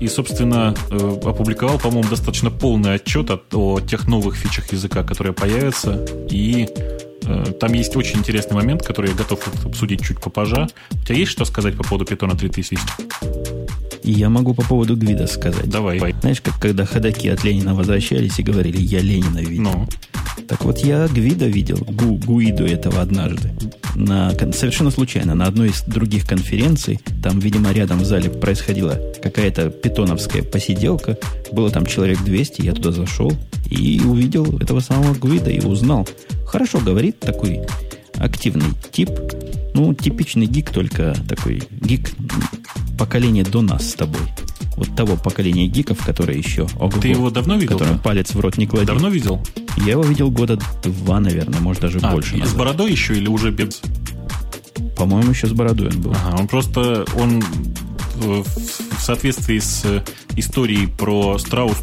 И, 0.00 0.08
собственно, 0.14 0.74
э, 0.90 0.96
опубликовал, 1.24 1.78
по-моему, 1.78 2.08
достаточно 2.08 2.50
полный 2.50 2.94
отчет 2.94 3.30
о, 3.30 3.40
о 3.52 3.80
тех 3.80 4.06
новых 4.06 4.36
фичах 4.36 4.72
языка, 4.72 5.02
которые 5.02 5.32
появятся. 5.32 6.04
И 6.30 6.68
э, 7.24 7.44
там 7.60 7.72
есть 7.72 7.96
очень 7.96 8.18
интересный 8.18 8.54
момент, 8.54 8.82
который 8.82 9.10
я 9.10 9.16
готов 9.16 9.40
обсудить 9.64 10.04
чуть 10.04 10.20
попозже. 10.20 10.68
У 10.92 11.04
тебя 11.04 11.16
есть 11.16 11.32
что 11.32 11.44
сказать 11.44 11.76
по 11.76 11.82
поводу 11.82 12.04
Python 12.04 12.36
3000? 12.36 12.78
Я 14.04 14.28
могу 14.28 14.52
по 14.52 14.62
поводу 14.62 14.96
Гвида 14.96 15.26
сказать. 15.26 15.68
Давай. 15.68 15.98
Знаешь, 16.20 16.42
как 16.42 16.60
когда 16.60 16.84
ходаки 16.84 17.28
от 17.28 17.42
Ленина 17.42 17.74
возвращались 17.74 18.38
и 18.38 18.42
говорили, 18.42 18.80
я 18.80 19.00
Ленина 19.00 19.38
видел. 19.38 19.62
Ну. 19.62 19.88
Так 20.46 20.64
вот, 20.64 20.78
я 20.80 21.08
Гвида 21.08 21.46
видел, 21.46 21.78
Гу, 21.78 22.16
Гуиду 22.18 22.66
этого 22.66 23.00
однажды. 23.00 23.50
На, 23.94 24.30
совершенно 24.52 24.90
случайно, 24.90 25.34
на 25.34 25.46
одной 25.46 25.70
из 25.70 25.82
других 25.82 26.26
конференций, 26.26 27.00
там, 27.22 27.38
видимо, 27.38 27.72
рядом 27.72 28.00
в 28.00 28.04
зале 28.04 28.28
происходила 28.28 29.00
какая-то 29.22 29.70
питоновская 29.70 30.42
посиделка, 30.42 31.16
было 31.50 31.70
там 31.70 31.86
человек 31.86 32.22
200, 32.22 32.62
я 32.62 32.72
туда 32.72 32.90
зашел 32.92 33.32
и 33.70 34.02
увидел 34.04 34.58
этого 34.58 34.80
самого 34.80 35.14
Гвида 35.14 35.50
и 35.50 35.64
узнал. 35.64 36.06
Хорошо 36.46 36.80
говорит 36.80 37.20
такой 37.20 37.62
активный 38.16 38.72
тип, 38.92 39.10
ну, 39.72 39.94
типичный 39.94 40.46
гик, 40.46 40.70
только 40.70 41.16
такой 41.26 41.62
гик 41.80 42.10
поколения 42.96 43.44
до 43.44 43.62
нас 43.62 43.90
с 43.90 43.94
тобой 43.94 44.20
вот 44.76 44.94
того 44.96 45.16
поколения 45.16 45.66
гиков, 45.66 46.04
которые 46.04 46.38
еще... 46.38 46.66
Ого, 46.78 47.00
Ты 47.00 47.08
его 47.08 47.30
давно 47.30 47.56
видел? 47.56 47.78
Которым 47.78 47.98
палец 47.98 48.34
в 48.34 48.40
рот 48.40 48.56
не 48.58 48.66
клади. 48.66 48.86
Давно 48.86 49.08
видел? 49.08 49.40
Я 49.76 49.92
его 49.92 50.02
видел 50.02 50.30
года 50.30 50.58
два, 50.82 51.20
наверное, 51.20 51.60
может 51.60 51.82
даже 51.82 51.98
а, 52.02 52.10
больше. 52.10 52.36
Назад. 52.36 52.54
С 52.54 52.56
бородой 52.56 52.90
еще 52.90 53.14
или 53.14 53.28
уже 53.28 53.50
без? 53.50 53.80
По-моему, 54.96 55.30
еще 55.30 55.46
с 55.46 55.52
бородой 55.52 55.88
он 55.88 56.00
был. 56.00 56.12
Ага, 56.12 56.40
он 56.40 56.48
просто... 56.48 57.04
Он 57.16 57.42
в 58.16 59.00
соответствии 59.00 59.58
с 59.58 60.04
историей 60.36 60.86
про 60.86 61.36
Страус 61.38 61.78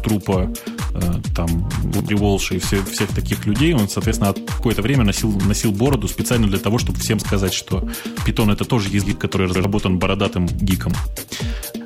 э, 0.94 1.00
там, 1.34 1.68
Волши 1.82 2.56
и 2.56 2.58
все, 2.58 2.82
всех 2.84 3.08
таких 3.14 3.46
людей, 3.46 3.74
он, 3.74 3.88
соответственно, 3.88 4.32
какое-то 4.32 4.82
время 4.82 5.04
носил, 5.04 5.32
носил 5.46 5.72
бороду 5.72 6.08
специально 6.08 6.46
для 6.46 6.58
того, 6.58 6.78
чтобы 6.78 6.98
всем 6.98 7.18
сказать, 7.18 7.52
что 7.52 7.88
питон 8.24 8.50
это 8.50 8.64
тоже 8.64 8.88
язык, 8.88 9.18
который 9.18 9.46
разработан 9.46 9.98
бородатым 9.98 10.46
гиком. 10.46 10.92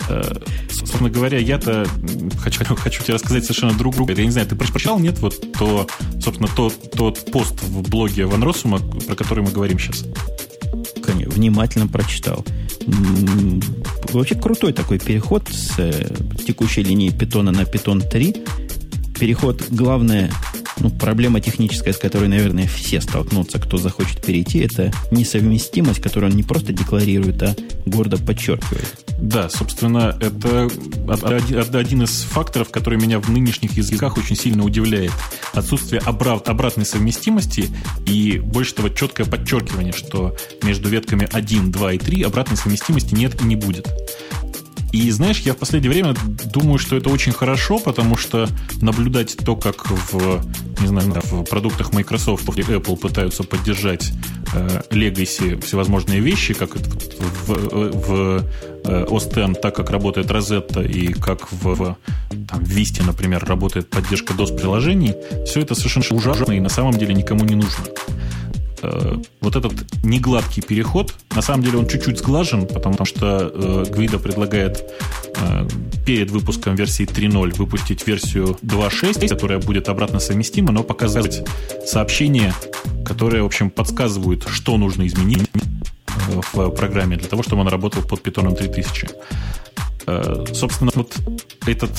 Э, 0.09 0.23
собственно 0.71 1.11
говоря, 1.11 1.39
я-то 1.39 1.87
хочу, 2.41 2.65
хочу 2.77 3.03
тебе 3.03 3.15
рассказать 3.15 3.45
совершенно 3.45 3.73
другую. 3.75 4.17
Я 4.17 4.25
не 4.25 4.31
знаю, 4.31 4.47
ты 4.47 4.57
прочитал, 4.57 4.99
нет, 4.99 5.19
вот 5.19 5.53
то, 5.59 5.87
собственно, 6.21 6.49
тот, 6.55 6.93
тот 6.93 7.31
пост 7.31 7.63
в 7.63 7.89
блоге 7.89 8.27
Ван 8.27 8.43
Россума, 8.43 8.79
про 8.79 9.15
который 9.15 9.43
мы 9.45 9.51
говорим 9.51 9.79
сейчас? 9.79 10.05
Конечно, 11.03 11.35
внимательно 11.35 11.87
прочитал. 11.87 12.45
Вообще 14.13 14.37
крутой 14.37 14.73
такой 14.73 14.99
переход 14.99 15.49
с 15.49 15.79
э, 15.79 16.09
текущей 16.47 16.83
линии 16.83 17.11
питона 17.11 17.51
на 17.51 17.65
питон 17.65 18.01
3. 18.01 18.37
Переход, 19.19 19.65
главное, 19.71 20.31
ну, 20.79 20.91
проблема 20.91 21.41
техническая, 21.41 21.95
с 21.95 21.99
которой, 21.99 22.29
наверное, 22.29 22.67
все 22.67 23.01
столкнутся, 23.01 23.59
кто 23.59 23.79
захочет 23.79 24.21
перейти, 24.21 24.59
это 24.59 24.93
несовместимость, 25.11 26.01
которую 26.03 26.31
он 26.31 26.37
не 26.37 26.43
просто 26.43 26.73
декларирует, 26.73 27.43
а 27.43 27.57
гордо 27.87 28.19
подчеркивает. 28.19 28.85
Да, 29.19 29.49
собственно, 29.49 30.19
это 30.21 31.79
один 31.79 32.03
из 32.03 32.23
факторов, 32.23 32.69
который 32.69 32.99
меня 32.99 33.19
в 33.19 33.31
нынешних 33.31 33.79
языках 33.79 34.19
очень 34.19 34.37
сильно 34.37 34.63
удивляет. 34.63 35.13
Отсутствие 35.55 36.03
обратной 36.03 36.85
совместимости 36.85 37.71
и, 38.07 38.39
больше 38.39 38.75
того, 38.75 38.91
четкое 38.91 39.27
подчеркивание, 39.27 39.95
что 39.95 40.37
между 40.63 40.91
ветками 40.91 41.27
1, 41.33 41.73
2 41.73 41.93
и 41.95 41.99
3 41.99 42.23
обратной 42.25 42.59
совместимости 42.59 43.15
нет 43.15 43.41
и 43.41 43.45
не 43.47 43.57
будет. 43.57 43.89
И 44.93 45.11
знаешь, 45.11 45.41
я 45.41 45.53
в 45.53 45.57
последнее 45.57 45.93
время 45.93 46.15
думаю, 46.53 46.79
что 46.79 46.97
это 46.97 47.11
очень 47.11 47.33
хорошо, 47.33 47.79
потому 47.79 48.17
что 48.17 48.49
наблюдать 48.81 49.37
то, 49.37 49.57
как 49.57 49.91
в, 49.91 50.43
не 50.81 50.87
знаю, 50.87 51.13
в 51.25 51.45
продуктах 51.45 51.93
Microsoft 51.93 52.49
и 52.57 52.63
Apple 52.63 52.97
пытаются 52.97 53.43
поддержать 53.43 54.13
э, 54.55 54.83
Legacy 54.91 55.61
всевозможные 55.61 56.21
вещи, 56.21 56.55
как 56.55 56.77
это 56.77 56.89
в, 56.89 57.49
в 57.49 58.45
э, 58.85 59.05
OS 59.05 59.51
X, 59.51 59.61
так 59.61 59.75
как 59.75 59.91
работает 59.91 60.29
Rosetta 60.29 60.87
и 60.87 61.13
как 61.13 61.51
в, 61.53 61.97
там, 62.49 62.65
в 62.65 62.71
Vista, 62.71 63.05
например, 63.05 63.45
работает 63.45 63.91
поддержка 63.91 64.35
DOS-приложений, 64.35 65.15
все 65.47 65.61
это 65.61 65.75
совершенно 65.75 66.17
ужасно 66.17 66.53
и 66.53 66.61
на 66.61 66.69
самом 66.69 66.93
деле 66.93 67.15
никому 67.15 67.45
не 67.45 67.55
нужно. 67.55 67.85
Э, 68.87 69.17
вот 69.41 69.57
этот 69.57 69.73
негладкий 70.05 70.63
переход, 70.63 71.15
на 71.35 71.43
самом 71.43 71.63
деле 71.63 71.79
он 71.79 71.89
чуть-чуть 71.89 72.19
сглажен, 72.19 72.67
потому 72.67 73.05
что 73.05 73.51
э, 73.53 73.85
Гвида 73.91 74.19
предлагает 74.19 74.85
э, 75.37 75.69
перед 76.07 76.31
выпуском 76.31 76.77
версии 76.77 77.05
3.0 77.05 77.57
выпустить 77.57 78.07
версию 78.07 78.57
2.6, 78.63 79.29
которая 79.29 79.59
будет 79.59 79.89
обратно 79.89 80.21
совместима, 80.21 80.73
но 80.73 80.83
показывать 80.83 81.47
сообщения, 81.85 82.55
которые, 83.05 83.43
в 83.43 83.47
общем, 83.47 83.71
подсказывают, 83.71 84.47
что 84.49 84.77
нужно 84.77 85.07
изменить 85.07 85.51
э, 85.55 86.41
в 86.53 86.71
программе 86.71 87.17
для 87.17 87.29
того, 87.29 87.43
чтобы 87.43 87.63
он 87.63 87.69
работал 87.69 88.03
под 88.03 88.27
Python 88.27 88.55
3000. 88.55 89.09
Э, 90.07 90.45
собственно, 90.53 90.91
вот 90.95 91.17
этот 91.67 91.91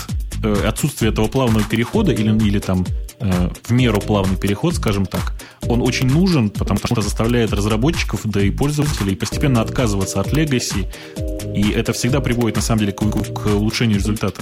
э, 0.44 0.68
отсутствие 0.68 1.12
этого 1.12 1.28
плавного 1.28 1.66
перехода 1.66 2.14
или, 2.14 2.30
или 2.48 2.60
там 2.60 2.86
э, 3.20 3.50
в 3.64 3.72
меру 3.72 4.00
плавный 4.00 4.38
переход, 4.38 4.76
скажем 4.76 5.06
так, 5.06 5.34
он 5.68 5.82
очень 5.82 6.08
нужен, 6.08 6.50
потому 6.50 6.80
что 6.80 7.02
заставляет 7.02 7.52
разработчиков, 7.52 8.22
да 8.24 8.42
и 8.42 8.50
пользователей 8.50 9.16
постепенно 9.16 9.62
отказываться 9.62 10.22
от 10.22 10.28
Legacy, 10.28 10.88
и 11.54 11.72
это 11.72 11.92
всегда 11.92 12.22
приводит, 12.22 12.56
на 12.56 12.62
самом 12.62 12.80
деле, 12.80 12.94
к, 12.94 13.00
к 13.00 13.46
улучшению 13.48 13.98
результата. 13.98 14.42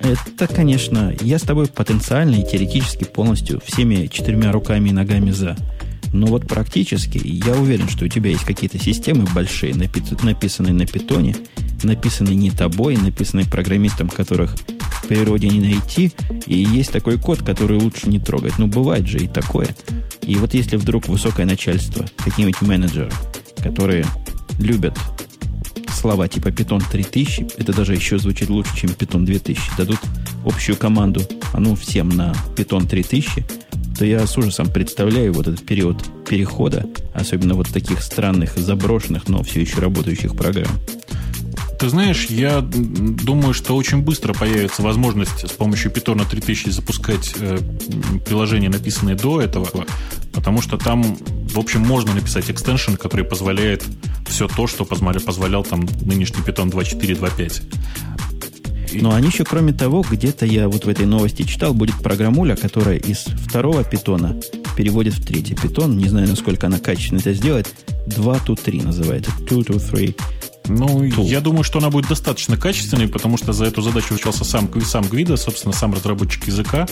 Это, 0.00 0.46
конечно, 0.46 1.14
я 1.20 1.38
с 1.38 1.42
тобой 1.42 1.66
потенциально 1.66 2.34
и 2.34 2.44
теоретически 2.44 3.04
полностью 3.04 3.60
всеми 3.64 4.08
четырьмя 4.08 4.52
руками 4.52 4.90
и 4.90 4.92
ногами 4.92 5.30
за. 5.30 5.56
Но 6.12 6.26
вот 6.26 6.46
практически 6.46 7.20
я 7.22 7.54
уверен, 7.54 7.88
что 7.88 8.04
у 8.04 8.08
тебя 8.08 8.30
есть 8.30 8.44
какие-то 8.44 8.78
системы 8.78 9.26
большие, 9.34 9.74
написанные 9.74 10.72
на 10.72 10.86
питоне, 10.86 11.36
написанные 11.86 12.34
не 12.34 12.50
тобой, 12.50 12.96
написанные 12.96 13.46
программистом, 13.46 14.08
которых 14.08 14.54
в 15.02 15.08
природе 15.08 15.48
не 15.48 15.60
найти, 15.60 16.12
и 16.46 16.56
есть 16.56 16.92
такой 16.92 17.18
код, 17.18 17.42
который 17.42 17.78
лучше 17.78 18.08
не 18.08 18.18
трогать. 18.18 18.58
Ну, 18.58 18.66
бывает 18.66 19.06
же 19.06 19.18
и 19.18 19.28
такое. 19.28 19.68
И 20.22 20.36
вот 20.36 20.54
если 20.54 20.76
вдруг 20.76 21.08
высокое 21.08 21.46
начальство, 21.46 22.04
какие-нибудь 22.18 22.60
менеджеры, 22.62 23.10
которые 23.62 24.04
любят 24.58 24.98
слова 25.96 26.28
типа 26.28 26.48
Python 26.48 26.82
3000, 26.90 27.48
это 27.56 27.72
даже 27.72 27.94
еще 27.94 28.18
звучит 28.18 28.48
лучше, 28.48 28.76
чем 28.76 28.90
Python 28.90 29.24
2000, 29.24 29.76
дадут 29.76 29.98
общую 30.44 30.76
команду, 30.76 31.22
а 31.52 31.60
ну 31.60 31.74
всем 31.74 32.10
на 32.10 32.34
Python 32.56 32.86
3000, 32.86 33.44
то 33.98 34.04
я 34.04 34.26
с 34.26 34.36
ужасом 34.36 34.68
представляю 34.68 35.32
вот 35.32 35.48
этот 35.48 35.64
период 35.64 36.04
перехода, 36.28 36.86
особенно 37.14 37.54
вот 37.54 37.68
таких 37.68 38.02
странных, 38.02 38.56
заброшенных, 38.56 39.28
но 39.28 39.42
все 39.42 39.60
еще 39.62 39.80
работающих 39.80 40.36
программ. 40.36 40.70
Ты 41.78 41.90
знаешь, 41.90 42.26
я 42.26 42.62
думаю, 42.62 43.52
что 43.52 43.76
очень 43.76 43.98
быстро 43.98 44.32
появится 44.32 44.82
возможность 44.82 45.46
с 45.46 45.52
помощью 45.52 45.92
Python 45.92 46.26
3000 46.28 46.70
запускать 46.70 47.34
э, 47.38 47.58
приложения, 48.24 48.70
написанные 48.70 49.14
до 49.14 49.42
этого, 49.42 49.68
потому 50.32 50.62
что 50.62 50.78
там, 50.78 51.02
в 51.52 51.58
общем, 51.58 51.82
можно 51.82 52.14
написать 52.14 52.50
экстеншн, 52.50 52.94
который 52.94 53.26
позволяет 53.26 53.84
все 54.26 54.48
то, 54.48 54.66
что 54.66 54.86
позволял, 54.86 55.20
позволял 55.22 55.64
там 55.64 55.86
нынешний 56.02 56.40
Python 56.40 56.70
2.4, 56.70 57.20
2.5. 57.20 59.00
Но 59.02 59.14
они 59.14 59.28
еще, 59.28 59.44
кроме 59.44 59.72
того, 59.72 60.04
где-то 60.08 60.46
я 60.46 60.68
вот 60.68 60.84
в 60.86 60.88
этой 60.88 61.06
новости 61.06 61.42
читал, 61.42 61.74
будет 61.74 61.96
программуля, 61.96 62.56
которая 62.56 62.96
из 62.96 63.24
второго 63.46 63.84
питона 63.84 64.36
переводит 64.76 65.14
в 65.14 65.26
третий 65.26 65.54
питон. 65.54 65.98
Не 65.98 66.08
знаю, 66.08 66.28
насколько 66.28 66.66
она 66.66 66.78
качественно 66.78 67.18
это 67.18 67.34
сделает. 67.34 67.68
2 68.06 68.36
to 68.46 68.58
3 68.62 68.82
называется. 68.82 69.30
2 69.48 69.58
to 69.62 69.90
3. 69.90 70.16
Ну, 70.68 71.04
Tool. 71.04 71.24
я 71.24 71.40
думаю, 71.40 71.64
что 71.64 71.78
она 71.78 71.90
будет 71.90 72.08
достаточно 72.08 72.56
качественной, 72.56 73.08
потому 73.08 73.36
что 73.36 73.52
за 73.52 73.66
эту 73.66 73.82
задачу 73.82 74.14
вычался 74.14 74.44
сам, 74.44 74.68
сам 74.82 75.04
Гвида, 75.04 75.36
собственно, 75.36 75.72
сам 75.72 75.94
разработчик 75.94 76.46
языка. 76.46 76.86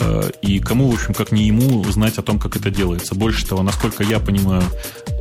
Э, 0.00 0.30
и 0.42 0.60
кому, 0.60 0.90
в 0.90 0.94
общем, 0.94 1.14
как 1.14 1.32
не 1.32 1.46
ему, 1.46 1.84
знать 1.90 2.18
о 2.18 2.22
том, 2.22 2.38
как 2.38 2.56
это 2.56 2.70
делается. 2.70 3.14
Больше 3.14 3.46
того, 3.46 3.62
насколько 3.62 4.02
я 4.04 4.20
понимаю, 4.20 4.62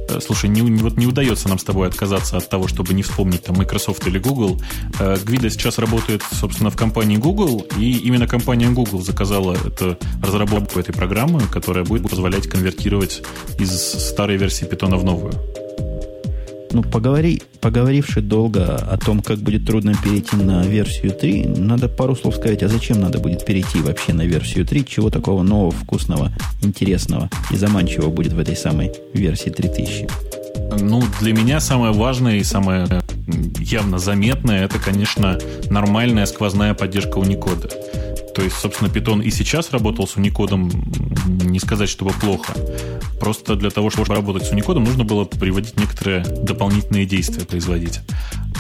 э, 0.10 0.20
слушай, 0.26 0.50
не, 0.50 0.62
вот 0.62 0.98
не 0.98 1.08
удается 1.08 1.50
нам 1.50 1.60
с 1.60 1.64
тобой 1.64 1.88
отказаться 1.88 2.38
от 2.38 2.50
того, 2.50 2.68
чтобы 2.68 2.94
не 2.94 3.04
вспомнить 3.04 3.44
там 3.44 3.58
Microsoft 3.58 4.06
или 4.08 4.20
Google. 4.20 4.62
Э, 5.00 5.18
Гвида 5.24 5.50
сейчас 5.50 5.78
работает, 5.78 6.24
собственно, 6.32 6.70
в 6.70 6.76
компании 6.76 7.18
Google, 7.18 7.66
и 7.78 7.98
именно 7.98 8.28
компания 8.28 8.70
Google 8.70 9.02
заказала 9.02 9.54
эту 9.54 9.98
разработку 10.22 10.80
этой 10.80 10.94
программы, 10.94 11.42
которая 11.42 11.84
будет 11.84 12.10
позволять 12.10 12.48
конвертировать 12.48 13.24
из 13.60 13.72
старой 13.72 14.38
версии 14.38 14.68
Python 14.68 14.98
в 14.98 15.04
новую. 15.04 15.34
Ну, 16.72 16.84
поговори, 16.84 17.42
поговоривши 17.62 18.22
долго 18.22 18.76
о 18.76 18.98
том, 18.98 19.22
как 19.22 19.40
будет 19.40 19.66
трудно 19.66 19.94
перейти 20.04 20.36
на 20.36 20.64
версию 20.64 21.12
3, 21.12 21.46
надо 21.58 21.88
пару 21.88 22.16
слов 22.16 22.36
сказать, 22.36 22.64
а 22.64 22.68
зачем 22.68 23.00
надо 23.00 23.20
будет 23.20 23.46
перейти 23.46 23.80
вообще 23.80 24.14
на 24.14 24.24
версию 24.24 24.66
3, 24.66 24.86
чего 24.86 25.10
такого 25.10 25.44
нового, 25.44 25.72
вкусного, 25.72 26.32
интересного 26.62 27.30
и 27.52 27.56
заманчивого 27.56 28.10
будет 28.10 28.34
в 28.34 28.40
этой 28.40 28.56
самой 28.56 28.92
версии 29.14 29.50
3000? 29.50 30.37
Ну, 30.80 31.04
для 31.20 31.34
меня 31.34 31.60
самое 31.60 31.94
важное 31.94 32.38
и 32.38 32.44
самое 32.44 32.88
явно 33.60 34.00
заметное, 34.00 34.64
это, 34.66 34.80
конечно, 34.80 35.38
нормальная 35.70 36.26
сквозная 36.26 36.74
поддержка 36.74 37.20
Unicode. 37.20 37.72
То 38.34 38.44
есть, 38.44 38.56
собственно, 38.56 38.88
Python 38.88 39.24
и 39.24 39.32
сейчас 39.32 39.72
работал 39.72 40.08
с 40.08 40.16
Unicode, 40.16 40.72
не 41.44 41.60
сказать, 41.60 41.90
чтобы 41.90 42.12
плохо. 42.12 42.54
Просто 43.20 43.56
для 43.56 43.72
того, 43.72 43.90
чтобы 43.90 44.14
работать 44.14 44.44
с 44.46 44.52
Unicode, 44.52 44.80
нужно 44.80 45.04
было 45.04 45.26
приводить 45.26 45.80
некоторые 45.80 46.24
дополнительные 46.24 47.06
действия, 47.06 47.46
производить. 47.46 48.00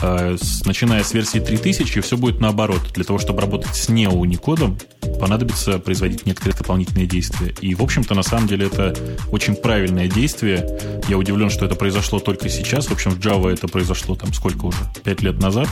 А 0.02 0.36
начиная 0.66 1.04
с 1.04 1.14
версии 1.14 1.40
3000, 1.40 2.02
все 2.02 2.18
будет 2.18 2.40
наоборот. 2.42 2.82
Для 2.94 3.04
того, 3.04 3.20
чтобы 3.20 3.42
работать 3.42 3.76
с 3.76 3.90
не 3.90 4.06
Unicode, 4.06 4.82
понадобится 5.20 5.80
производить 5.80 6.26
некоторые 6.26 6.56
дополнительные 6.56 7.08
действия. 7.08 7.54
И, 7.62 7.76
в 7.76 7.82
общем-то, 7.82 8.16
на 8.16 8.24
самом 8.24 8.48
деле 8.48 8.68
это 8.68 8.96
очень 9.32 9.56
правильное 9.56 10.08
действие. 10.08 10.68
Я 11.08 11.18
удивлен, 11.18 11.50
что 11.50 11.66
это 11.66 11.76
произошло 11.76 12.20
только 12.20 12.50
сейчас. 12.50 12.88
В 12.88 12.92
общем, 12.92 13.12
в 13.12 13.20
Java 13.20 13.52
это 13.52 13.68
произошло 13.68 14.16
там 14.16 14.34
сколько 14.34 14.66
уже? 14.66 14.80
Пять 15.04 15.22
лет 15.22 15.40
назад. 15.40 15.68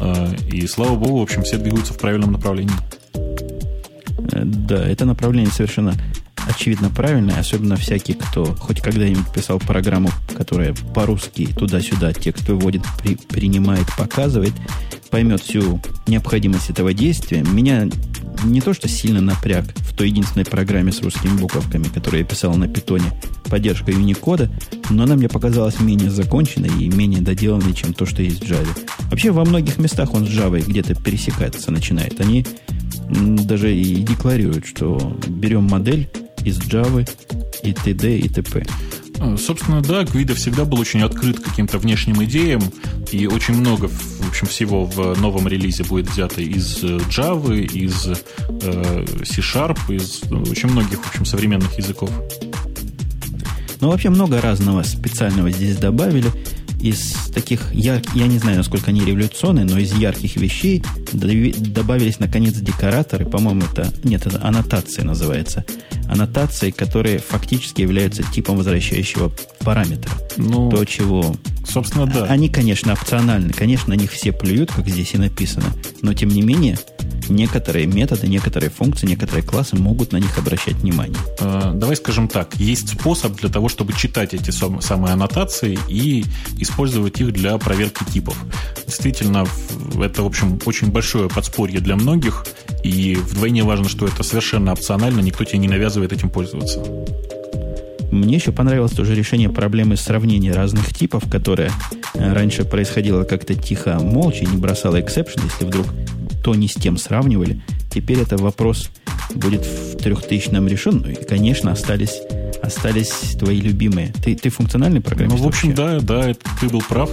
А, 0.00 0.32
и, 0.50 0.66
слава 0.66 0.96
богу, 0.96 1.18
в 1.18 1.22
общем, 1.22 1.42
все 1.42 1.58
двигаются 1.58 1.94
в 1.94 1.98
правильном 1.98 2.32
направлении. 2.32 2.74
Э, 4.32 4.42
да, 4.44 4.86
это 4.86 5.04
направление 5.04 5.52
совершенно 5.52 5.94
очевидно 6.48 6.90
правильное, 6.90 7.38
особенно 7.38 7.76
всякий, 7.76 8.14
кто 8.14 8.44
хоть 8.44 8.80
когда-нибудь 8.80 9.32
писал 9.32 9.58
программу, 9.58 10.10
которая 10.36 10.74
по-русски 10.94 11.46
туда-сюда 11.46 12.12
текст 12.12 12.48
выводит, 12.48 12.82
при, 13.02 13.16
принимает, 13.16 13.86
показывает, 13.96 14.52
поймет 15.10 15.42
всю 15.42 15.80
необходимость 16.06 16.70
этого 16.70 16.94
действия. 16.94 17.42
Меня 17.42 17.88
не 18.44 18.60
то 18.60 18.74
что 18.74 18.88
сильно 18.88 19.20
напряг 19.20 19.66
в 19.76 19.94
той 19.94 20.08
единственной 20.08 20.44
программе 20.44 20.92
с 20.92 21.02
русскими 21.02 21.36
буковками, 21.38 21.84
которую 21.84 22.22
я 22.22 22.26
писал 22.26 22.54
на 22.54 22.66
питоне, 22.68 23.12
поддержка 23.48 23.90
Unicode, 23.92 24.50
но 24.90 25.04
она 25.04 25.14
мне 25.14 25.28
показалась 25.28 25.80
менее 25.80 26.10
законченной 26.10 26.70
и 26.82 26.88
менее 26.88 27.20
доделанной, 27.20 27.74
чем 27.74 27.92
то, 27.92 28.06
что 28.06 28.22
есть 28.22 28.42
в 28.44 28.50
Java. 28.50 28.78
Вообще, 29.10 29.30
во 29.30 29.44
многих 29.44 29.78
местах 29.78 30.14
он 30.14 30.26
с 30.26 30.30
Java 30.30 30.64
где-то 30.66 30.94
пересекаться 30.94 31.70
начинает. 31.70 32.20
Они 32.20 32.46
даже 33.10 33.74
и 33.76 33.96
декларируют, 33.96 34.66
что 34.66 35.18
берем 35.28 35.64
модель 35.64 36.08
из 36.44 36.58
Java 36.58 37.08
и 37.62 37.72
т.д. 37.72 38.18
и 38.18 38.28
т.п. 38.28 38.64
А, 39.20 39.36
собственно, 39.36 39.80
да, 39.80 40.04
Гвида 40.04 40.34
всегда 40.34 40.64
был 40.64 40.80
очень 40.80 41.02
открыт 41.02 41.38
к 41.38 41.44
каким-то 41.44 41.78
внешним 41.78 42.22
идеям, 42.24 42.62
и 43.12 43.26
очень 43.26 43.54
много, 43.54 43.88
в 43.88 44.28
общем, 44.28 44.46
всего 44.46 44.84
в 44.84 45.18
новом 45.20 45.46
релизе 45.46 45.84
будет 45.84 46.10
взято 46.10 46.40
из 46.40 46.82
э, 46.82 46.98
Java, 47.08 47.56
из 47.56 48.08
э, 48.08 49.04
C-Sharp, 49.24 49.94
из 49.94 50.22
ну, 50.30 50.42
очень 50.42 50.70
многих, 50.70 51.00
в 51.00 51.08
общем, 51.08 51.24
современных 51.24 51.76
языков. 51.78 52.10
Ну, 53.80 53.90
вообще 53.90 54.10
много 54.10 54.40
разного 54.40 54.82
специального 54.82 55.50
здесь 55.50 55.76
добавили 55.76 56.30
из 56.82 57.12
таких, 57.32 57.72
я, 57.72 58.02
я 58.14 58.26
не 58.26 58.38
знаю, 58.38 58.58
насколько 58.58 58.90
они 58.90 59.04
революционные, 59.04 59.64
но 59.64 59.78
из 59.78 59.92
ярких 59.92 60.36
вещей 60.36 60.82
добавились, 61.12 62.18
наконец, 62.18 62.54
декораторы. 62.54 63.24
По-моему, 63.24 63.62
это... 63.70 63.92
Нет, 64.02 64.26
это 64.26 64.44
аннотация 64.44 65.04
называется. 65.04 65.64
Аннотации, 66.08 66.70
которые 66.70 67.18
фактически 67.18 67.82
являются 67.82 68.22
типом 68.22 68.56
возвращающего 68.56 69.32
параметра. 69.60 70.12
Ну, 70.36 70.70
То, 70.70 70.84
чего... 70.84 71.36
Собственно, 71.66 72.06
да. 72.06 72.24
Они, 72.24 72.48
конечно, 72.48 72.92
опциональны. 72.92 73.52
Конечно, 73.52 73.94
на 73.94 73.98
них 73.98 74.10
все 74.10 74.32
плюют, 74.32 74.72
как 74.72 74.88
здесь 74.88 75.14
и 75.14 75.18
написано. 75.18 75.66
Но, 76.02 76.12
тем 76.12 76.28
не 76.28 76.42
менее, 76.42 76.76
некоторые 77.28 77.86
методы, 77.86 78.26
некоторые 78.26 78.70
функции, 78.70 79.06
некоторые 79.06 79.44
классы 79.44 79.76
могут 79.76 80.12
на 80.12 80.18
них 80.18 80.36
обращать 80.38 80.74
внимание. 80.74 81.18
Э, 81.40 81.72
давай 81.74 81.96
скажем 81.96 82.28
так, 82.28 82.56
есть 82.56 82.98
способ 82.98 83.38
для 83.38 83.48
того, 83.48 83.68
чтобы 83.68 83.92
читать 83.92 84.34
эти 84.34 84.50
самые 84.50 85.12
аннотации 85.12 85.78
и 85.88 86.24
использовать 86.58 86.71
их 86.78 87.32
для 87.32 87.58
проверки 87.58 88.04
типов. 88.04 88.36
Действительно, 88.86 89.46
это, 90.00 90.22
в 90.22 90.26
общем, 90.26 90.58
очень 90.66 90.90
большое 90.90 91.28
подспорье 91.28 91.80
для 91.80 91.96
многих, 91.96 92.46
и 92.82 93.14
вдвойне 93.14 93.62
важно, 93.62 93.88
что 93.88 94.06
это 94.06 94.22
совершенно 94.22 94.72
опционально, 94.72 95.20
никто 95.20 95.44
тебе 95.44 95.58
не 95.58 95.68
навязывает 95.68 96.12
этим 96.12 96.30
пользоваться. 96.30 96.82
Мне 98.10 98.34
еще 98.34 98.52
понравилось 98.52 98.92
тоже 98.92 99.14
решение 99.14 99.48
проблемы 99.48 99.96
сравнения 99.96 100.52
разных 100.52 100.94
типов, 100.94 101.24
которое 101.30 101.72
э, 102.12 102.32
раньше 102.32 102.64
происходило 102.64 103.24
как-то 103.24 103.54
тихо, 103.54 103.98
молча, 104.00 104.44
не 104.44 104.58
бросало 104.58 105.00
эксепшн, 105.00 105.40
если 105.44 105.64
вдруг 105.64 105.86
то 106.44 106.54
не 106.54 106.68
с 106.68 106.74
тем 106.74 106.98
сравнивали. 106.98 107.62
Теперь 107.90 108.18
это 108.18 108.36
вопрос 108.36 108.90
будет 109.34 109.64
в 109.64 109.96
трехтысячном 109.96 110.68
решен. 110.68 110.98
Ну 110.98 111.08
и, 111.10 111.14
конечно, 111.14 111.72
остались, 111.72 112.20
остались 112.76 113.36
твои 113.38 113.60
любимые. 113.60 114.12
Ты, 114.24 114.34
ты 114.34 114.48
функциональный 114.48 115.00
программист? 115.00 115.38
Ну, 115.38 115.44
в 115.44 115.46
общем, 115.46 115.74
вообще? 115.74 116.00
да, 116.00 116.32
да, 116.32 116.34
ты 116.60 116.68
был 116.68 116.82
прав. 116.82 117.10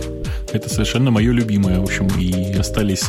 Это 0.51 0.69
совершенно 0.69 1.11
мое 1.11 1.31
любимое. 1.31 1.79
В 1.79 1.83
общем, 1.83 2.07
и 2.17 2.53
остались 2.53 3.05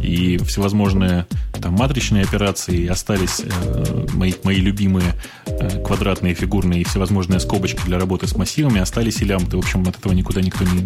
и 0.00 0.38
всевозможные 0.38 1.26
там 1.60 1.74
матричные 1.74 2.24
операции, 2.24 2.76
и 2.76 2.86
остались 2.86 3.40
э, 3.42 4.06
мои, 4.12 4.34
мои 4.42 4.56
любимые 4.56 5.14
э, 5.46 5.82
квадратные, 5.82 6.34
фигурные 6.34 6.82
и 6.82 6.84
всевозможные 6.84 7.40
скобочки 7.40 7.80
для 7.86 7.98
работы 7.98 8.26
с 8.26 8.36
массивами, 8.36 8.80
остались 8.80 9.22
и 9.22 9.24
лямбды. 9.24 9.56
В 9.56 9.60
общем, 9.60 9.82
от 9.88 9.98
этого 9.98 10.12
никуда 10.12 10.42
никто 10.42 10.64
не, 10.64 10.82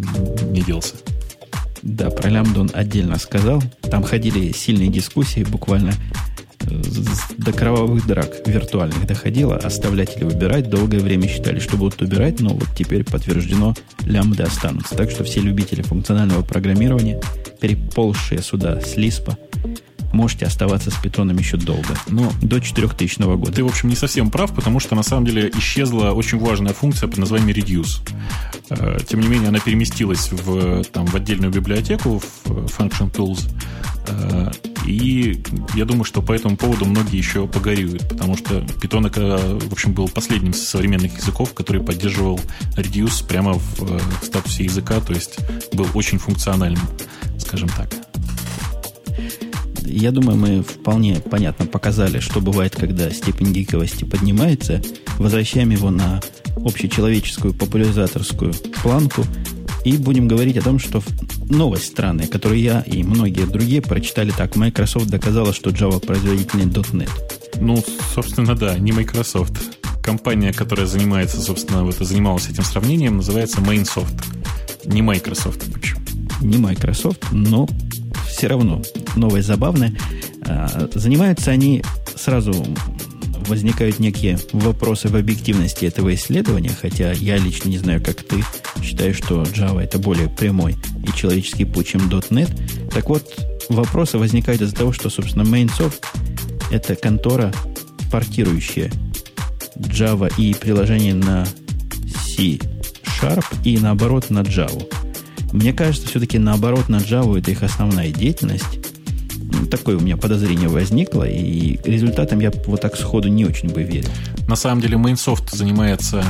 не 0.53 0.63
делся. 0.63 0.95
Да, 1.83 2.11
про 2.11 2.29
лямбду 2.29 2.61
он 2.61 2.71
отдельно 2.73 3.19
сказал. 3.19 3.63
Там 3.91 4.05
ходили 4.05 4.53
сильные 4.53 4.89
дискуссии, 4.89 5.43
буквально 5.43 5.95
до 7.39 7.53
кровавых 7.53 8.07
драк 8.07 8.47
виртуальных 8.47 9.07
доходило, 9.07 9.57
оставлять 9.57 10.17
или 10.17 10.25
выбирать. 10.25 10.71
Долгое 10.71 11.01
время 11.01 11.29
считали, 11.29 11.59
что 11.59 11.77
будут 11.77 12.03
убирать, 12.03 12.41
но 12.41 12.51
вот 12.51 12.69
теперь 12.77 13.05
подтверждено, 13.05 13.75
лямбды 14.05 14.43
останутся. 14.43 14.97
Так 14.97 15.11
что 15.11 15.25
все 15.25 15.41
любители 15.41 15.83
функционального 15.83 16.43
программирования, 16.43 17.21
переползшие 17.61 18.43
сюда 18.43 18.81
с 18.81 18.97
Лиспа, 18.97 19.37
можете 20.13 20.47
оставаться 20.47 20.91
с 20.91 20.95
питоном 20.95 21.37
еще 21.37 21.57
долго. 21.57 21.97
Но 22.09 22.33
до 22.43 22.61
4000 22.61 23.37
года. 23.37 23.53
Ты, 23.53 23.65
в 23.65 23.69
общем, 23.69 23.89
не 23.89 23.97
совсем 23.97 24.31
прав, 24.31 24.55
потому 24.55 24.81
что 24.81 24.95
на 24.95 25.03
самом 25.03 25.27
деле 25.27 25.51
исчезла 25.57 26.13
очень 26.13 26.39
важная 26.39 26.73
функция 26.73 27.09
под 27.09 27.19
названием 27.19 27.49
reduce. 27.49 28.01
Э, 28.71 28.99
тем 29.07 29.21
не 29.21 29.29
менее, 29.29 29.49
она 29.49 29.61
переместилась 29.61 30.31
в, 30.31 30.85
там, 30.85 31.07
в 31.07 31.15
отдельную 31.15 31.53
библиотеку, 31.53 32.23
в 32.45 32.51
Function 32.51 33.11
Tools. 33.13 33.49
Э, 34.09 34.51
и 34.87 35.43
я 35.75 35.85
думаю, 35.85 36.05
что 36.05 36.23
по 36.23 36.33
этому 36.33 36.57
поводу 36.57 36.87
многие 36.87 37.19
еще 37.19 37.47
погорюют, 37.47 38.09
потому 38.09 38.37
что 38.37 38.61
Python, 38.61 39.13
э, 39.15 39.59
в 39.59 39.73
общем, 39.73 39.93
был 39.93 40.09
последним 40.09 40.53
из 40.53 40.67
современных 40.67 41.17
языков, 41.17 41.53
который 41.55 41.83
поддерживал 41.83 42.41
reduce 42.77 43.27
прямо 43.27 43.55
в 43.55 44.01
статусе 44.23 44.65
языка, 44.65 45.01
то 45.01 45.13
есть 45.13 45.39
был 45.73 45.87
очень 45.95 46.19
функциональным, 46.19 46.83
скажем 47.39 47.69
так. 47.69 48.08
Я 49.89 50.13
думаю, 50.13 50.37
мы 50.37 50.63
вполне 50.63 51.21
понятно 51.21 51.67
показали, 51.67 52.21
что 52.21 52.41
бывает, 52.41 52.77
когда 52.77 53.11
степень 53.11 53.53
гиковости 53.53 54.05
поднимается. 54.05 54.83
Возвращаем 55.19 55.71
его 55.71 55.91
на 55.91 56.21
общечеловеческую 56.57 57.55
популяризаторскую 57.55 58.53
планку 58.83 59.25
и 59.85 59.97
будем 59.97 60.29
говорить 60.29 60.59
о 60.59 60.63
том, 60.63 60.79
что 60.79 61.03
новость 61.49 61.87
странная, 61.87 62.27
которую 62.27 62.61
я 62.61 62.81
и 62.81 63.03
многие 63.03 63.47
другие 63.47 63.81
прочитали 63.81 64.31
так. 64.31 64.57
Microsoft 64.57 65.09
доказала, 65.09 65.55
что 65.55 65.71
Java 65.71 66.05
производительнее 66.05 66.69
.NET. 66.69 67.11
Ну, 67.61 67.83
собственно, 68.15 68.55
да, 68.55 68.79
не 68.79 68.93
Microsoft. 68.93 69.79
Компания, 70.03 70.53
которая 70.53 70.87
занимается, 70.87 71.41
собственно, 71.41 71.85
вот, 71.85 71.97
занималась 71.97 72.49
этим 72.49 72.65
сравнением, 72.65 73.17
называется 73.17 73.61
Mainsoft. 73.61 74.23
Не 74.85 75.03
Microsoft. 75.03 75.73
Почему? 75.73 76.01
Не 76.43 76.59
Microsoft, 76.59 77.33
но 77.33 77.67
все 78.29 78.47
равно 78.47 78.83
новость 79.19 79.47
забавная. 79.47 79.95
А, 80.47 80.89
занимаются 80.95 81.51
они 81.51 81.83
сразу 82.17 82.55
возникают 83.49 83.99
некие 83.99 84.39
вопросы 84.53 85.09
в 85.09 85.17
объективности 85.17 85.87
этого 85.87 86.15
исследования, 86.15 86.71
хотя 86.79 87.13
я 87.13 87.39
лично 87.39 87.69
не 87.69 87.79
знаю, 87.79 88.03
как 88.03 88.23
ты, 88.23 88.45
считаю, 88.83 89.15
что 89.15 89.43
Java 89.43 89.81
это 89.81 89.99
более 89.99 90.29
прямой 90.29 90.77
и 91.07 91.17
человеческий 91.17 91.65
путь, 91.65 91.89
чем 91.89 92.09
.NET. 92.09 92.91
Так 92.91 93.09
вот, 93.09 93.25
вопросы 93.69 94.19
возникают 94.19 94.63
из-за 94.63 94.75
того, 94.75 94.93
что, 94.93 95.11
собственно, 95.11 95.43
Mainsoft 95.43 96.05
это 96.71 96.95
контора, 96.95 97.53
портирующая 98.11 98.93
Java 99.77 100.33
и 100.37 100.55
приложение 100.55 101.15
на 101.15 101.47
C 102.37 102.59
Sharp 103.21 103.45
и 103.65 103.79
наоборот 103.79 104.31
на 104.31 104.41
Java. 104.41 104.87
Мне 105.53 105.73
кажется, 105.73 106.09
все-таки 106.09 106.39
наоборот 106.39 106.89
на 106.89 106.97
Java 106.97 107.39
это 107.39 107.51
их 107.51 107.63
основная 107.63 108.11
деятельность. 108.11 108.65
Ну, 109.51 109.67
такое 109.67 109.97
у 109.97 110.01
меня 110.01 110.17
подозрение 110.17 110.69
возникло, 110.69 111.25
и 111.25 111.79
результатом 111.85 112.41
я 112.41 112.53
вот 112.67 112.81
так 112.81 112.97
сходу 112.97 113.29
не 113.29 113.45
очень 113.45 113.71
бы 113.71 113.83
верил. 113.83 114.09
На 114.47 114.57
самом 114.57 114.83
деле 114.83 114.97
Mainsoft 114.97 115.55
занимается 115.55 116.23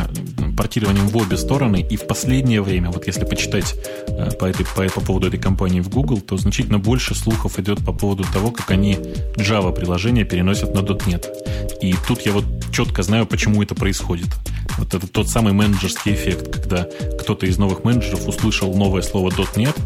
портированием 0.57 1.09
в 1.09 1.16
обе 1.16 1.37
стороны, 1.37 1.87
и 1.89 1.97
в 1.97 2.07
последнее 2.07 2.62
время, 2.62 2.91
вот 2.91 3.07
если 3.07 3.25
почитать 3.25 3.75
э, 4.09 4.31
по, 4.39 4.45
этой, 4.45 4.66
по, 4.66 4.85
по 4.89 5.01
поводу 5.01 5.29
этой 5.29 5.39
компании 5.39 5.81
в 5.81 5.89
Google, 5.89 6.21
то 6.21 6.37
значительно 6.37 6.79
больше 6.79 7.14
слухов 7.14 7.59
идет 7.59 7.85
по 7.85 7.93
поводу 7.93 8.25
того, 8.33 8.51
как 8.51 8.71
они 8.71 8.99
Java-приложения 9.37 10.25
переносят 10.25 10.75
на 10.75 10.81
.NET. 10.81 11.27
И 11.81 11.95
тут 12.07 12.23
я 12.23 12.33
вот 12.33 12.45
четко 12.73 13.03
знаю, 13.03 13.27
почему 13.27 13.62
это 13.62 13.75
происходит. 13.75 14.29
Вот 14.79 14.95
это 14.95 15.07
тот 15.07 15.29
самый 15.29 15.53
менеджерский 15.53 16.12
эффект, 16.12 16.53
когда 16.53 16.89
кто-то 17.21 17.47
из 17.47 17.59
новых 17.59 17.85
менеджеров 17.85 18.27
услышал 18.27 18.75
новое 18.75 19.03
слово 19.03 19.31
.NET, 19.31 19.77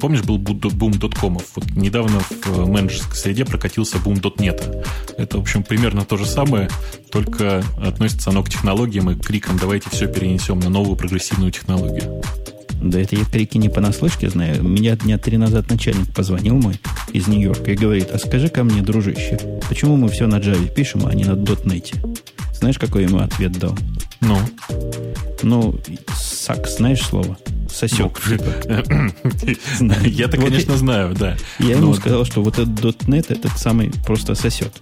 Помнишь, 0.00 0.22
был 0.22 0.38
бум 0.38 0.92
доткомов? 0.92 1.44
Вот 1.54 1.70
недавно 1.74 2.20
в 2.20 2.46
э, 2.46 2.64
менеджерской 2.64 3.16
среде 3.16 3.44
прокатился 3.44 3.98
бум 3.98 4.14
.NET. 4.14 4.84
Это, 5.16 5.38
в 5.38 5.40
общем, 5.40 5.62
примерно 5.62 6.04
то 6.04 6.16
же 6.16 6.26
самое, 6.26 6.68
только 7.10 7.64
относится 7.82 8.30
оно 8.30 8.42
к 8.42 8.48
технологиям 8.48 9.10
и 9.10 9.14
крикам 9.14 9.58
«давайте 9.58 9.90
все 9.90 10.06
перенесем 10.06 10.60
на 10.60 10.68
новую 10.68 10.96
прогрессивную 10.96 11.50
технологию». 11.50 12.22
Да 12.80 13.00
это 13.00 13.16
я 13.16 13.24
крики 13.24 13.56
не 13.56 13.68
понаслышке 13.68 14.28
знаю. 14.28 14.62
Меня 14.62 14.96
дня 14.96 15.18
три 15.18 15.38
назад 15.38 15.70
начальник 15.70 16.12
позвонил 16.14 16.56
мой 16.56 16.78
из 17.12 17.26
Нью-Йорка 17.26 17.72
и 17.72 17.76
говорит, 17.76 18.10
а 18.12 18.18
скажи 18.18 18.48
ко 18.48 18.64
мне, 18.64 18.82
дружище, 18.82 19.38
почему 19.68 19.96
мы 19.96 20.08
все 20.08 20.26
на 20.26 20.36
Java 20.36 20.72
пишем, 20.72 21.06
а 21.06 21.14
не 21.14 21.24
на 21.24 21.32
.NET? 21.32 21.94
Знаешь, 22.52 22.78
какой 22.78 23.04
ему 23.04 23.18
ответ 23.18 23.52
дал? 23.52 23.76
Ну? 24.20 24.38
Ну, 25.42 25.78
сак, 26.14 26.68
знаешь 26.68 27.02
слово? 27.02 27.38
Сосек. 27.76 28.22
Ну, 29.80 29.94
Я-то, 30.02 30.38
конечно, 30.38 30.76
знаю, 30.76 31.14
да. 31.14 31.36
Я 31.58 31.76
ему 31.76 31.94
сказал, 31.94 32.24
что 32.24 32.42
вот 32.42 32.58
этот 32.58 33.02
.NET 33.06 33.26
этот 33.28 33.58
самый 33.58 33.92
просто 34.06 34.34
сосет. 34.34 34.72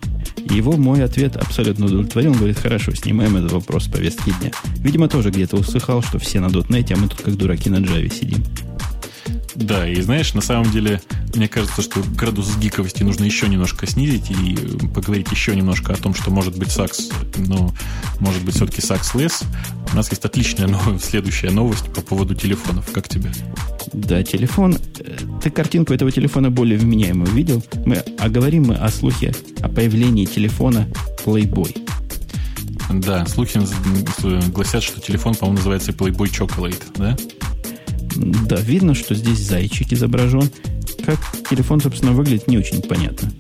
Его 0.49 0.73
мой 0.77 1.03
ответ 1.03 1.37
абсолютно 1.37 1.87
удовлетворил. 1.87 2.33
Он 2.33 2.37
говорит, 2.37 2.59
хорошо, 2.59 2.95
снимаем 2.95 3.37
этот 3.37 3.53
вопрос 3.53 3.85
с 3.85 3.89
повестки 3.89 4.33
дня. 4.41 4.53
Видимо, 4.77 5.09
тоже 5.09 5.31
где-то 5.31 5.57
услыхал, 5.57 6.03
что 6.03 6.19
все 6.19 6.39
на 6.39 6.47
.NET, 6.47 6.93
а 6.93 6.97
мы 6.97 7.09
тут 7.09 7.23
как 7.23 7.37
дураки 7.37 7.69
на 7.69 7.77
Java 7.77 8.13
сидим. 8.13 8.45
Да, 9.55 9.89
и 9.89 10.01
знаешь, 10.01 10.35
на 10.35 10.41
самом 10.41 10.71
деле, 10.71 11.01
мне 11.35 11.49
кажется, 11.49 11.83
что 11.83 12.03
градус 12.17 12.57
гиковости 12.57 13.03
нужно 13.03 13.25
еще 13.25 13.49
немножко 13.49 13.87
снизить 13.87 14.31
и 14.31 14.57
поговорить 14.89 15.31
еще 15.31 15.55
немножко 15.55 15.93
о 15.93 15.97
том, 15.97 16.15
что 16.15 16.31
может 16.31 16.59
быть 16.59 16.71
сакс, 16.71 17.09
но 17.37 17.73
может 18.21 18.43
быть 18.45 18.57
все-таки 18.57 18.81
сакс 18.81 19.15
less. 19.15 19.45
У 19.93 19.97
нас 19.97 20.11
есть 20.11 20.25
отличная 20.25 20.67
новость, 20.69 21.05
следующая 21.05 21.51
новость 21.51 21.93
по 21.93 22.01
поводу 22.01 22.35
телефонов. 22.35 22.91
Как 22.93 23.09
тебе? 23.09 23.31
Да, 23.93 24.23
телефон. 24.25 24.77
Э, 24.99 25.17
ты 25.43 25.51
картинку 25.51 25.95
этого 25.95 26.11
телефона 26.11 26.51
более 26.51 26.79
вменяемую 26.79 27.31
видел? 27.31 27.63
Мы, 27.87 28.03
а 28.19 28.29
говорим 28.29 28.65
мы 28.65 28.75
о 28.75 28.91
слухе 28.91 29.33
о 29.61 29.69
появлении 29.69 30.25
телефона 30.25 30.89
Playboy. 31.25 31.81
Да, 32.91 33.25
слухи 33.27 33.61
гласят, 34.51 34.83
что 34.83 35.01
телефон, 35.01 35.35
по-моему, 35.35 35.59
называется 35.59 35.93
Playboy 35.93 36.27
Chocolate, 36.27 36.83
да? 36.97 37.17
Да, 38.15 38.57
видно, 38.57 38.95
что 38.95 39.15
здесь 39.15 39.39
зайчик 39.39 39.93
изображен. 39.93 40.51
Как 41.05 41.19
телефон, 41.49 41.81
собственно, 41.81 42.13
выглядит, 42.13 42.49
не 42.49 42.59
очень 42.59 42.83
понятно. 42.83 43.31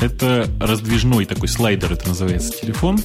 Это 0.00 0.48
раздвижной 0.60 1.24
такой 1.24 1.48
слайдер, 1.48 1.92
это 1.92 2.08
называется 2.08 2.52
телефон. 2.60 3.00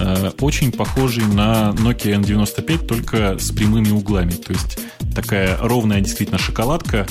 Э, 0.00 0.30
очень 0.40 0.72
похожий 0.72 1.24
на 1.24 1.74
Nokia 1.78 2.20
N95, 2.20 2.86
только 2.86 3.38
с 3.38 3.50
прямыми 3.50 3.90
углами. 3.90 4.32
То 4.32 4.52
есть 4.52 4.78
такая 5.14 5.56
ровная 5.58 6.00
действительно 6.00 6.38
шоколадка 6.38 7.06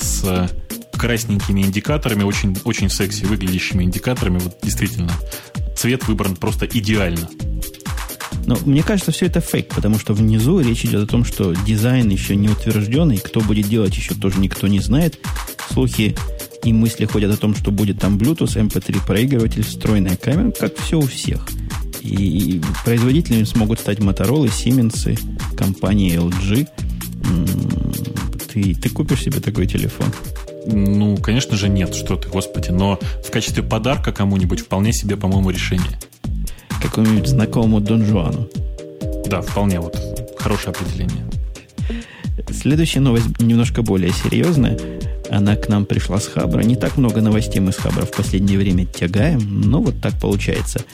с 0.00 0.50
красненькими 0.92 1.62
индикаторами, 1.62 2.22
очень, 2.22 2.56
очень 2.64 2.88
секси 2.88 3.24
выглядящими 3.24 3.84
индикаторами. 3.84 4.38
Вот 4.38 4.58
действительно, 4.62 5.12
цвет 5.76 6.06
выбран 6.06 6.36
просто 6.36 6.66
идеально. 6.66 7.28
Но 8.46 8.58
мне 8.64 8.82
кажется, 8.82 9.12
все 9.12 9.26
это 9.26 9.40
фейк, 9.40 9.68
потому 9.74 9.98
что 9.98 10.12
внизу 10.12 10.60
речь 10.60 10.84
идет 10.84 11.04
о 11.04 11.06
том, 11.06 11.24
что 11.24 11.54
дизайн 11.66 12.08
еще 12.10 12.36
не 12.36 12.48
утвержденный, 12.48 13.18
кто 13.18 13.40
будет 13.40 13.68
делать 13.68 13.96
еще 13.96 14.14
тоже 14.14 14.38
никто 14.38 14.66
не 14.66 14.80
знает. 14.80 15.18
Слухи 15.72 16.16
и 16.62 16.72
мысли 16.72 17.06
ходят 17.06 17.32
о 17.32 17.36
том, 17.36 17.54
что 17.54 17.70
будет 17.70 18.00
там 18.00 18.18
Bluetooth, 18.18 18.56
MP3 18.56 18.96
эм 18.96 19.06
проигрыватель, 19.06 19.62
встроенная 19.62 20.16
камера, 20.16 20.50
как 20.50 20.76
все 20.76 20.98
у 20.98 21.06
всех. 21.06 21.46
И 22.00 22.60
производителями 22.84 23.44
смогут 23.44 23.80
стать 23.80 23.98
Motorola, 23.98 24.46
Siemens, 24.46 25.18
компания 25.56 26.16
LG. 26.16 26.68
Ты, 28.52 28.74
ты 28.74 28.88
купишь 28.90 29.22
себе 29.22 29.40
такой 29.40 29.66
телефон? 29.66 30.06
Ну, 30.66 31.16
конечно 31.16 31.56
же, 31.56 31.68
нет, 31.68 31.94
что 31.94 32.16
ты, 32.16 32.28
господи. 32.28 32.70
Но 32.70 32.98
в 33.26 33.30
качестве 33.30 33.62
подарка 33.62 34.12
кому-нибудь 34.12 34.60
вполне 34.60 34.92
себе, 34.92 35.16
по-моему, 35.16 35.50
решение 35.50 35.98
какому-нибудь 36.84 37.28
знакомому 37.28 37.80
Дон 37.80 38.04
Жуану. 38.04 38.48
Да, 39.26 39.40
вполне 39.40 39.80
вот 39.80 39.98
хорошее 40.38 40.70
определение. 40.70 41.24
Следующая 42.50 43.00
новость 43.00 43.40
немножко 43.40 43.82
более 43.82 44.12
серьезная. 44.12 44.78
Она 45.30 45.56
к 45.56 45.68
нам 45.68 45.86
пришла 45.86 46.20
с 46.20 46.26
Хабра. 46.26 46.62
Не 46.62 46.76
так 46.76 46.96
много 46.96 47.20
новостей 47.20 47.60
мы 47.60 47.72
с 47.72 47.76
Хабра 47.76 48.04
в 48.04 48.12
последнее 48.12 48.58
время 48.58 48.84
тягаем, 48.84 49.62
но 49.62 49.80
вот 49.80 50.00
так 50.00 50.14
получается. 50.20 50.84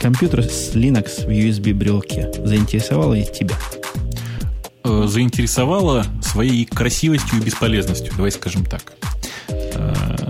Компьютер 0.00 0.44
с 0.44 0.74
Linux 0.74 1.26
в 1.26 1.30
USB-брелке 1.30 2.32
заинтересовал 2.46 3.14
и 3.14 3.24
тебя? 3.24 3.56
Э, 4.84 5.06
заинтересовала 5.08 6.06
своей 6.22 6.64
красивостью 6.64 7.40
и 7.40 7.44
бесполезностью, 7.44 8.12
давай 8.16 8.30
скажем 8.30 8.64
так. 8.64 8.92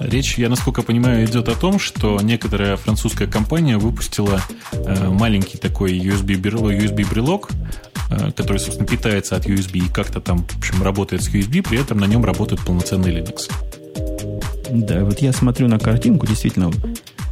Речь, 0.07 0.39
я 0.39 0.49
насколько 0.49 0.83
понимаю, 0.83 1.27
идет 1.27 1.49
о 1.49 1.57
том, 1.57 1.81
что 1.81 2.21
некоторая 2.23 2.77
французская 2.77 3.27
компания 3.27 3.77
выпустила 3.77 4.41
э, 4.71 5.09
маленький 5.09 5.59
такой 5.59 5.99
USB-брелок, 5.99 6.71
USB 6.71 7.51
э, 8.11 8.31
который, 8.31 8.59
собственно, 8.59 8.87
питается 8.87 9.35
от 9.35 9.47
USB 9.47 9.87
и 9.87 9.89
как-то 9.89 10.21
там, 10.21 10.47
в 10.47 10.59
общем, 10.59 10.81
работает 10.85 11.25
с 11.25 11.29
USB, 11.29 11.61
при 11.69 11.81
этом 11.81 11.99
на 11.99 12.05
нем 12.05 12.25
работает 12.25 12.61
полноценный 12.65 13.17
Linux. 13.17 13.51
Да, 14.71 15.05
вот 15.05 15.21
я 15.23 15.33
смотрю 15.33 15.67
на 15.67 15.81
картинку, 15.81 16.25
действительно, 16.25 16.71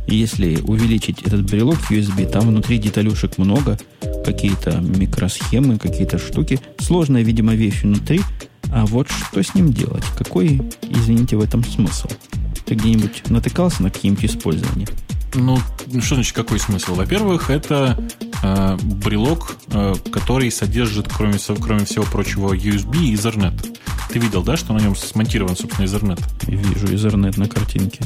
если 0.08 0.56
увеличить 0.56 1.22
этот 1.22 1.48
брелок 1.48 1.78
USB, 1.90 2.28
там 2.28 2.48
внутри 2.48 2.78
деталюшек 2.78 3.38
много, 3.38 3.78
какие-то 4.24 4.80
микросхемы, 4.80 5.78
какие-то 5.78 6.18
штуки. 6.18 6.58
Сложная, 6.80 7.22
видимо, 7.22 7.54
вещь 7.54 7.84
внутри. 7.84 8.20
А 8.72 8.84
вот 8.84 9.08
что 9.08 9.44
с 9.44 9.54
ним 9.54 9.72
делать? 9.72 10.04
Какой, 10.18 10.60
извините, 10.82 11.36
в 11.36 11.40
этом 11.44 11.62
смысл? 11.62 12.08
Ты 12.66 12.74
где-нибудь 12.74 13.30
натыкался 13.30 13.82
на 13.82 13.90
какие-нибудь 13.90 14.24
использования? 14.24 14.88
Ну, 15.34 15.58
что 16.00 16.14
значит 16.14 16.34
какой 16.34 16.60
смысл? 16.60 16.94
Во-первых, 16.94 17.50
это 17.50 17.98
э, 18.42 18.76
брелок, 18.82 19.56
э, 19.72 19.94
который 20.12 20.50
содержит, 20.50 21.08
кроме, 21.12 21.38
кроме 21.60 21.84
всего 21.84 22.04
прочего, 22.04 22.54
USB 22.54 23.04
и 23.04 23.14
Ethernet. 23.14 23.76
Ты 24.10 24.20
видел, 24.20 24.42
да, 24.42 24.56
что 24.56 24.72
на 24.72 24.78
нем 24.78 24.94
смонтирован, 24.94 25.56
собственно, 25.56 25.86
Ethernet? 25.86 26.20
Вижу 26.46 26.86
Ethernet 26.86 27.38
на 27.38 27.48
картинке. 27.48 28.04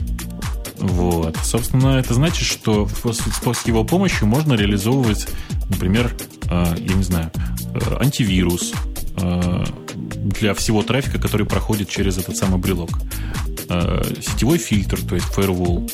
Вот. 0.79 1.37
Собственно, 1.43 1.99
это 1.99 2.15
значит, 2.15 2.47
что 2.47 2.89
с 2.89 3.67
его 3.67 3.85
помощью 3.85 4.27
можно 4.27 4.55
реализовывать, 4.55 5.29
например, 5.69 6.15
э, 6.51 6.77
я 6.79 6.95
не 6.95 7.03
знаю, 7.03 7.31
э, 7.75 7.97
антивирус 8.01 8.73
э, 9.21 9.65
для 10.29 10.55
всего 10.55 10.83
трафика, 10.83 11.19
который 11.19 11.47
проходит 11.47 11.89
через 11.89 12.19
этот 12.19 12.37
самый 12.37 12.59
брелок. 12.59 12.91
Сетевой 14.21 14.59
фильтр, 14.59 14.99
то 15.03 15.15
есть 15.15 15.27
firewall, 15.37 15.91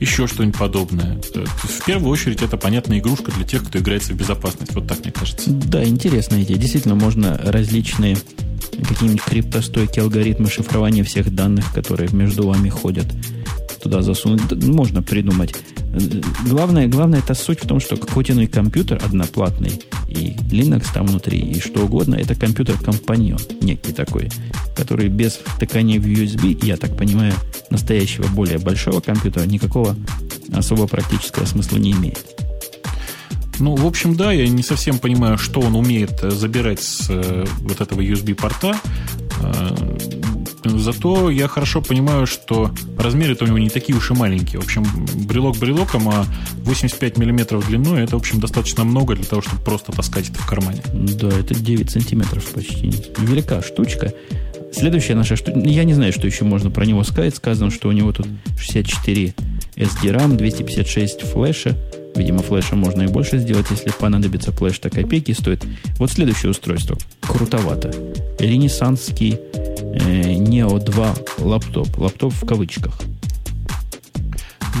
еще 0.00 0.26
что-нибудь 0.26 0.58
подобное. 0.58 1.20
В 1.34 1.84
первую 1.84 2.10
очередь 2.10 2.42
это 2.42 2.56
понятная 2.56 2.98
игрушка 3.00 3.32
для 3.32 3.44
тех, 3.44 3.64
кто 3.64 3.78
играется 3.78 4.12
в 4.12 4.16
безопасность. 4.16 4.74
Вот 4.74 4.86
так 4.86 5.00
мне 5.00 5.10
кажется. 5.10 5.50
Да, 5.50 5.84
интересная 5.84 6.42
идея. 6.42 6.58
Действительно, 6.58 6.94
можно 6.94 7.36
различные 7.38 8.16
какие-нибудь 8.86 9.22
криптостойкие 9.22 10.04
алгоритмы 10.04 10.48
шифрования 10.48 11.02
всех 11.02 11.34
данных, 11.34 11.72
которые 11.72 12.10
между 12.12 12.46
вами 12.46 12.68
ходят, 12.68 13.06
туда 13.88 14.02
засунуть. 14.02 14.42
Можно 14.64 15.02
придумать. 15.02 15.54
Главное, 16.46 16.86
главное 16.86 17.20
это 17.20 17.34
суть 17.34 17.60
в 17.64 17.66
том, 17.66 17.80
что 17.80 17.96
хоть 17.96 18.28
компьютер 18.50 19.00
одноплатный, 19.04 19.80
и 20.08 20.36
Linux 20.50 20.86
там 20.92 21.06
внутри, 21.06 21.38
и 21.38 21.60
что 21.60 21.84
угодно, 21.84 22.14
это 22.14 22.34
компьютер-компаньон 22.34 23.40
некий 23.62 23.92
такой, 23.92 24.28
который 24.76 25.08
без 25.08 25.32
втыкания 25.32 25.98
в 25.98 26.06
USB, 26.06 26.64
я 26.64 26.76
так 26.76 26.96
понимаю, 26.96 27.32
настоящего 27.70 28.26
более 28.28 28.58
большого 28.58 29.00
компьютера 29.00 29.44
никакого 29.44 29.96
особо 30.52 30.86
практического 30.86 31.46
смысла 31.46 31.78
не 31.78 31.92
имеет. 31.92 32.24
Ну, 33.58 33.74
в 33.74 33.86
общем, 33.86 34.14
да, 34.14 34.30
я 34.30 34.46
не 34.48 34.62
совсем 34.62 34.98
понимаю, 34.98 35.36
что 35.36 35.60
он 35.60 35.74
умеет 35.74 36.20
забирать 36.20 36.80
с 36.80 37.06
э, 37.08 37.44
вот 37.60 37.80
этого 37.80 38.00
USB-порта. 38.00 38.76
Зато 40.64 41.30
я 41.30 41.48
хорошо 41.48 41.80
понимаю, 41.80 42.26
что 42.26 42.70
размеры-то 42.98 43.44
у 43.44 43.48
него 43.48 43.58
не 43.58 43.70
такие 43.70 43.96
уж 43.96 44.10
и 44.10 44.14
маленькие. 44.14 44.60
В 44.60 44.64
общем, 44.64 44.84
брелок 45.26 45.56
брелоком, 45.56 46.08
а 46.08 46.26
85 46.64 47.18
миллиметров 47.18 47.66
длиной 47.66 48.02
это, 48.02 48.16
в 48.16 48.20
общем, 48.20 48.40
достаточно 48.40 48.84
много 48.84 49.14
для 49.14 49.24
того, 49.24 49.42
чтобы 49.42 49.62
просто 49.62 49.92
таскать 49.92 50.30
это 50.30 50.38
в 50.38 50.46
кармане. 50.46 50.82
Да, 50.92 51.28
это 51.28 51.54
9 51.54 51.90
сантиметров 51.90 52.44
почти. 52.46 52.92
Велика 53.18 53.62
штучка. 53.62 54.12
Следующая 54.72 55.14
наша 55.14 55.36
штука, 55.36 55.58
я 55.60 55.84
не 55.84 55.94
знаю, 55.94 56.12
что 56.12 56.26
еще 56.26 56.44
можно 56.44 56.70
про 56.70 56.84
него 56.84 57.02
сказать. 57.04 57.34
Сказано, 57.34 57.70
что 57.70 57.88
у 57.88 57.92
него 57.92 58.12
тут 58.12 58.26
64 58.58 59.34
SD-RAM, 59.76 60.36
256 60.36 61.22
флеша. 61.22 61.76
Видимо, 62.14 62.40
флеша 62.40 62.74
можно 62.74 63.02
и 63.02 63.06
больше 63.06 63.38
сделать, 63.38 63.66
если 63.70 63.90
понадобится 63.90 64.52
флеш-то 64.52 64.90
копейки 64.90 65.32
стоит. 65.32 65.64
Вот 65.98 66.10
следующее 66.10 66.50
устройство. 66.50 66.98
Крутовато. 67.20 67.94
Ренессанский 68.38 69.38
э, 69.54 69.67
Neo 69.94 70.78
2 70.78 71.14
лаптоп. 71.38 71.98
Лаптоп 71.98 72.32
в 72.32 72.46
кавычках. 72.46 72.98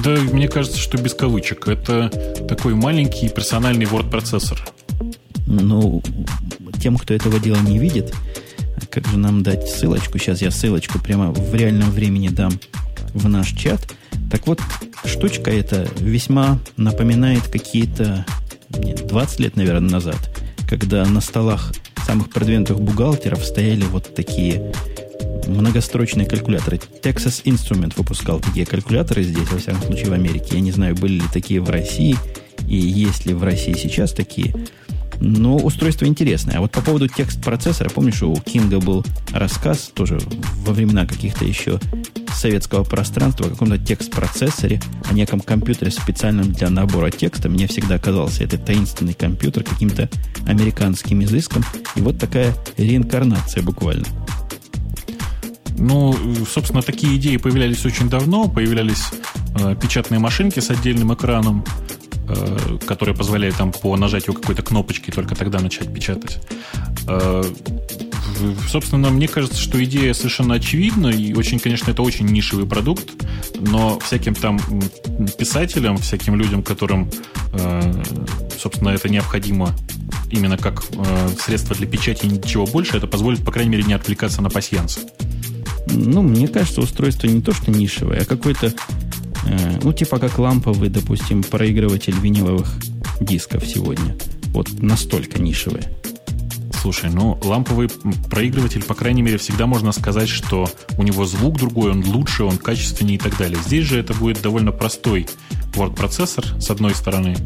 Да, 0.02 0.10
мне 0.32 0.48
кажется, 0.48 0.78
что 0.78 0.98
без 0.98 1.14
кавычек. 1.14 1.66
Это 1.68 2.08
такой 2.48 2.74
маленький 2.74 3.28
персональный 3.28 3.86
Word-процессор. 3.86 4.68
Ну, 5.46 6.02
тем, 6.80 6.96
кто 6.96 7.14
этого 7.14 7.40
дела 7.40 7.58
не 7.58 7.78
видит, 7.78 8.14
как 8.90 9.06
же 9.06 9.18
нам 9.18 9.42
дать 9.42 9.68
ссылочку? 9.68 10.18
Сейчас 10.18 10.42
я 10.42 10.50
ссылочку 10.50 10.98
прямо 10.98 11.30
в 11.32 11.54
реальном 11.54 11.90
времени 11.90 12.28
дам 12.28 12.52
в 13.14 13.28
наш 13.28 13.52
чат. 13.52 13.80
Так 14.30 14.46
вот, 14.46 14.60
штучка 15.04 15.50
эта 15.50 15.88
весьма 15.98 16.58
напоминает 16.76 17.48
какие-то 17.48 18.24
нет, 18.70 19.06
20 19.06 19.40
лет, 19.40 19.56
наверное, 19.56 19.90
назад, 19.90 20.18
когда 20.68 21.04
на 21.06 21.20
столах 21.20 21.72
самых 22.06 22.30
продвинутых 22.30 22.80
бухгалтеров 22.80 23.44
стояли 23.44 23.82
вот 23.82 24.14
такие 24.14 24.72
многострочные 25.46 26.26
калькуляторы. 26.26 26.80
Texas 27.02 27.42
Instrument 27.44 27.94
выпускал 27.96 28.40
такие 28.40 28.66
калькуляторы 28.66 29.22
здесь, 29.22 29.50
во 29.50 29.58
всяком 29.58 29.82
случае, 29.82 30.10
в 30.10 30.12
Америке. 30.12 30.48
Я 30.52 30.60
не 30.60 30.72
знаю, 30.72 30.94
были 30.94 31.14
ли 31.14 31.24
такие 31.32 31.60
в 31.60 31.70
России, 31.70 32.16
и 32.66 32.76
есть 32.76 33.26
ли 33.26 33.34
в 33.34 33.42
России 33.42 33.74
сейчас 33.74 34.12
такие. 34.12 34.54
Но 35.20 35.56
устройство 35.56 36.06
интересное. 36.06 36.58
А 36.58 36.60
вот 36.60 36.70
по 36.70 36.80
поводу 36.80 37.08
текст-процессора, 37.08 37.88
помнишь, 37.88 38.22
у 38.22 38.34
Кинга 38.36 38.78
был 38.78 39.04
рассказ 39.32 39.90
тоже 39.92 40.20
во 40.64 40.72
времена 40.72 41.06
каких-то 41.06 41.44
еще 41.44 41.80
советского 42.32 42.84
пространства 42.84 43.46
о 43.46 43.50
каком-то 43.50 43.78
текст-процессоре, 43.78 44.80
о 45.10 45.14
неком 45.14 45.40
компьютере 45.40 45.90
специальном 45.90 46.52
для 46.52 46.70
набора 46.70 47.10
текста. 47.10 47.48
Мне 47.48 47.66
всегда 47.66 47.98
казался 47.98 48.44
это 48.44 48.58
таинственный 48.58 49.14
компьютер 49.14 49.64
каким-то 49.64 50.08
американским 50.46 51.22
изыском. 51.24 51.64
И 51.96 52.00
вот 52.00 52.18
такая 52.18 52.54
реинкарнация 52.76 53.62
буквально. 53.62 54.06
Ну, 55.78 56.14
собственно, 56.52 56.82
такие 56.82 57.16
идеи 57.16 57.36
появлялись 57.36 57.84
очень 57.86 58.08
давно. 58.08 58.48
Появлялись 58.48 59.10
э, 59.60 59.76
печатные 59.80 60.18
машинки 60.18 60.60
с 60.60 60.70
отдельным 60.70 61.14
экраном, 61.14 61.64
э, 62.28 62.78
которые 62.86 63.16
позволяют 63.16 63.56
там 63.56 63.72
по 63.72 63.96
нажатию 63.96 64.34
какой-то 64.34 64.62
кнопочки 64.62 65.10
только 65.10 65.34
тогда 65.34 65.60
начать 65.60 65.92
печатать. 65.92 66.40
Э, 67.06 67.42
собственно, 68.68 69.10
мне 69.10 69.28
кажется, 69.28 69.60
что 69.60 69.82
идея 69.82 70.12
совершенно 70.14 70.54
очевидна, 70.54 71.08
и 71.08 71.32
очень, 71.34 71.58
конечно, 71.58 71.90
это 71.90 72.02
очень 72.02 72.26
нишевый 72.26 72.66
продукт, 72.66 73.10
но 73.58 73.98
всяким 74.00 74.34
там 74.34 74.60
писателям, 75.38 75.98
всяким 75.98 76.36
людям, 76.36 76.62
которым, 76.62 77.10
э, 77.52 78.02
собственно, 78.58 78.90
это 78.90 79.08
необходимо 79.08 79.74
именно 80.30 80.58
как 80.58 80.84
э, 80.92 81.28
средство 81.38 81.74
для 81.74 81.86
печати 81.86 82.26
ничего 82.26 82.66
больше, 82.66 82.96
это 82.96 83.06
позволит, 83.06 83.44
по 83.44 83.52
крайней 83.52 83.70
мере, 83.70 83.84
не 83.84 83.94
отвлекаться 83.94 84.42
на 84.42 84.50
пасьянс. 84.50 85.00
Ну, 85.90 86.22
мне 86.22 86.48
кажется, 86.48 86.80
устройство 86.80 87.26
не 87.26 87.40
то, 87.40 87.52
что 87.52 87.70
нишевое, 87.70 88.22
а 88.22 88.24
какой-то, 88.24 88.72
э, 89.46 89.80
ну, 89.82 89.92
типа 89.92 90.18
как 90.18 90.38
ламповый, 90.38 90.88
допустим, 90.88 91.42
проигрыватель 91.42 92.14
виниловых 92.18 92.74
дисков 93.20 93.66
сегодня. 93.66 94.16
Вот 94.52 94.68
настолько 94.80 95.40
нишевое. 95.40 95.84
Слушай, 96.80 97.10
ну, 97.10 97.38
ламповый 97.42 97.88
проигрыватель, 98.30 98.84
по 98.84 98.94
крайней 98.94 99.22
мере, 99.22 99.36
всегда 99.38 99.66
можно 99.66 99.90
сказать, 99.90 100.28
что 100.28 100.70
у 100.96 101.02
него 101.02 101.26
звук 101.26 101.58
другой, 101.58 101.90
он 101.90 102.04
лучше, 102.06 102.44
он 102.44 102.56
качественнее 102.56 103.16
и 103.16 103.18
так 103.18 103.36
далее. 103.36 103.58
Здесь 103.66 103.84
же 103.84 103.98
это 103.98 104.14
будет 104.14 104.40
довольно 104.42 104.70
простой 104.70 105.26
Word-процессор, 105.74 106.44
с 106.60 106.70
одной 106.70 106.94
стороны, 106.94 107.36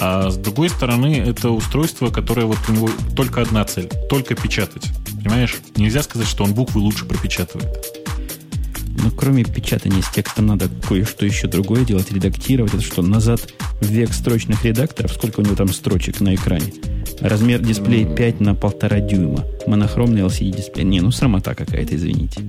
а 0.00 0.30
с 0.30 0.36
другой 0.36 0.68
стороны, 0.68 1.16
это 1.16 1.50
устройство, 1.50 2.08
которое 2.08 2.46
вот 2.46 2.58
у 2.68 2.72
него 2.72 2.90
только 3.14 3.42
одна 3.42 3.64
цель, 3.64 3.88
только 4.08 4.34
печатать. 4.34 4.88
Понимаешь? 5.22 5.56
Нельзя 5.76 6.02
сказать, 6.02 6.26
что 6.26 6.44
он 6.44 6.54
буквы 6.54 6.80
лучше 6.80 7.04
пропечатывает. 7.04 7.68
Ну, 9.02 9.10
кроме 9.10 9.44
печатания 9.44 10.02
с 10.02 10.10
текстом, 10.10 10.46
надо 10.46 10.68
кое-что 10.88 11.24
еще 11.24 11.48
другое 11.48 11.84
делать, 11.84 12.12
редактировать. 12.12 12.74
Это 12.74 12.82
что, 12.82 13.02
назад 13.02 13.52
в 13.80 13.86
век 13.86 14.12
строчных 14.12 14.64
редакторов? 14.64 15.12
Сколько 15.12 15.40
у 15.40 15.42
него 15.42 15.56
там 15.56 15.68
строчек 15.68 16.20
на 16.20 16.34
экране? 16.34 16.72
Размер 17.20 17.60
дисплея 17.60 18.06
5 18.06 18.40
на 18.40 18.54
полтора 18.54 19.00
дюйма. 19.00 19.44
Монохромный 19.66 20.22
LCD-дисплей. 20.22 20.84
Не, 20.84 21.00
ну 21.00 21.10
срамота 21.10 21.54
какая-то, 21.54 21.96
извините. 21.96 22.40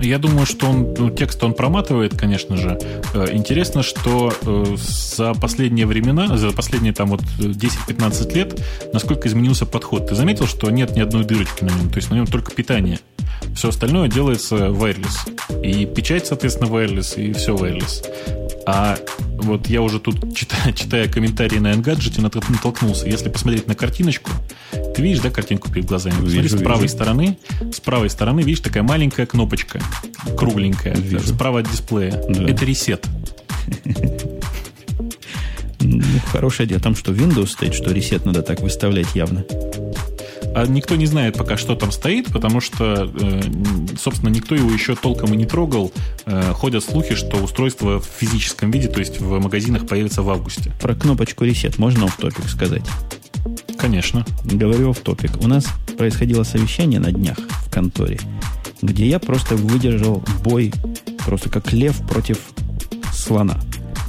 Я 0.00 0.18
думаю, 0.18 0.46
что 0.46 0.68
он 0.68 0.94
ну, 0.96 1.10
текст 1.10 1.42
он 1.44 1.54
проматывает, 1.54 2.16
конечно 2.16 2.56
же. 2.56 2.78
Э, 3.14 3.26
интересно, 3.32 3.82
что 3.82 4.32
э, 4.42 4.76
за 4.76 5.34
последние 5.34 5.86
времена, 5.86 6.36
за 6.36 6.50
последние 6.52 6.92
там 6.92 7.10
вот 7.10 7.20
10-15 7.38 8.34
лет, 8.34 8.60
насколько 8.92 9.28
изменился 9.28 9.66
подход. 9.66 10.08
Ты 10.08 10.14
заметил, 10.14 10.46
что 10.46 10.70
нет 10.70 10.96
ни 10.96 11.00
одной 11.00 11.24
дырочки 11.24 11.64
на 11.64 11.70
нем, 11.70 11.90
то 11.90 11.96
есть 11.96 12.10
на 12.10 12.14
нем 12.14 12.26
только 12.26 12.52
питание. 12.52 12.98
Все 13.54 13.68
остальное 13.68 14.08
делается 14.08 14.56
wireless. 14.56 15.62
И 15.62 15.86
печать, 15.86 16.26
соответственно, 16.26 16.68
wireless, 16.68 17.20
и 17.20 17.32
все 17.32 17.54
wireless. 17.54 18.39
А 18.66 18.98
вот 19.38 19.68
я 19.68 19.80
уже 19.82 19.98
тут, 20.00 20.36
читая, 20.36 20.72
читая 20.74 21.08
комментарии 21.08 21.58
на 21.58 21.72
Engadget, 21.72 22.20
натолкнулся. 22.20 23.06
Если 23.06 23.28
посмотреть 23.28 23.66
на 23.66 23.74
картиночку, 23.74 24.30
ты 24.94 25.02
видишь, 25.02 25.20
да, 25.20 25.30
картинку 25.30 25.70
перед 25.70 25.86
глазами? 25.86 26.14
Вижу, 26.26 26.48
Смотри, 26.48 26.58
с 26.58 26.62
правой 26.62 26.82
вижу. 26.82 26.94
стороны, 26.94 27.38
с 27.72 27.80
правой 27.80 28.10
стороны, 28.10 28.40
видишь, 28.40 28.60
такая 28.60 28.82
маленькая 28.82 29.26
кнопочка, 29.26 29.80
кругленькая, 30.36 30.94
вижу. 30.94 31.26
справа 31.26 31.60
от 31.60 31.70
дисплея. 31.70 32.12
Да. 32.28 32.44
Это 32.48 32.64
ресет. 32.64 33.06
Ну, 35.82 36.02
хорошее 36.30 36.68
дело. 36.68 36.80
Там 36.80 36.94
что, 36.94 37.10
Windows 37.12 37.46
стоит, 37.48 37.74
что 37.74 37.90
ресет 37.90 38.26
надо 38.26 38.42
так 38.42 38.60
выставлять 38.60 39.14
явно. 39.14 39.44
А 40.54 40.66
никто 40.66 40.96
не 40.96 41.06
знает 41.06 41.36
пока, 41.36 41.56
что 41.56 41.76
там 41.76 41.92
стоит, 41.92 42.26
потому 42.26 42.60
что, 42.60 43.10
э, 43.12 43.42
собственно, 43.98 44.30
никто 44.30 44.54
его 44.54 44.70
еще 44.70 44.96
толком 44.96 45.32
и 45.32 45.36
не 45.36 45.46
трогал. 45.46 45.92
Э, 46.26 46.52
ходят 46.52 46.84
слухи, 46.84 47.14
что 47.14 47.38
устройство 47.38 48.00
в 48.00 48.06
физическом 48.06 48.70
виде, 48.70 48.88
то 48.88 48.98
есть 48.98 49.20
в 49.20 49.38
магазинах, 49.38 49.86
появится 49.86 50.22
в 50.22 50.30
августе. 50.30 50.72
Про 50.80 50.94
кнопочку 50.94 51.44
ресет 51.44 51.78
можно 51.78 52.08
в 52.08 52.16
топик 52.16 52.48
сказать? 52.48 52.82
Конечно. 53.78 54.26
Говорю 54.44 54.92
в 54.92 54.98
топик. 54.98 55.32
У 55.40 55.46
нас 55.46 55.66
происходило 55.96 56.42
совещание 56.42 57.00
на 57.00 57.12
днях 57.12 57.38
в 57.66 57.70
конторе, 57.70 58.18
где 58.82 59.06
я 59.06 59.18
просто 59.18 59.56
выдержал 59.56 60.22
бой 60.42 60.72
просто 61.24 61.48
как 61.48 61.72
лев 61.72 61.96
против 62.08 62.38
слона. 63.12 63.60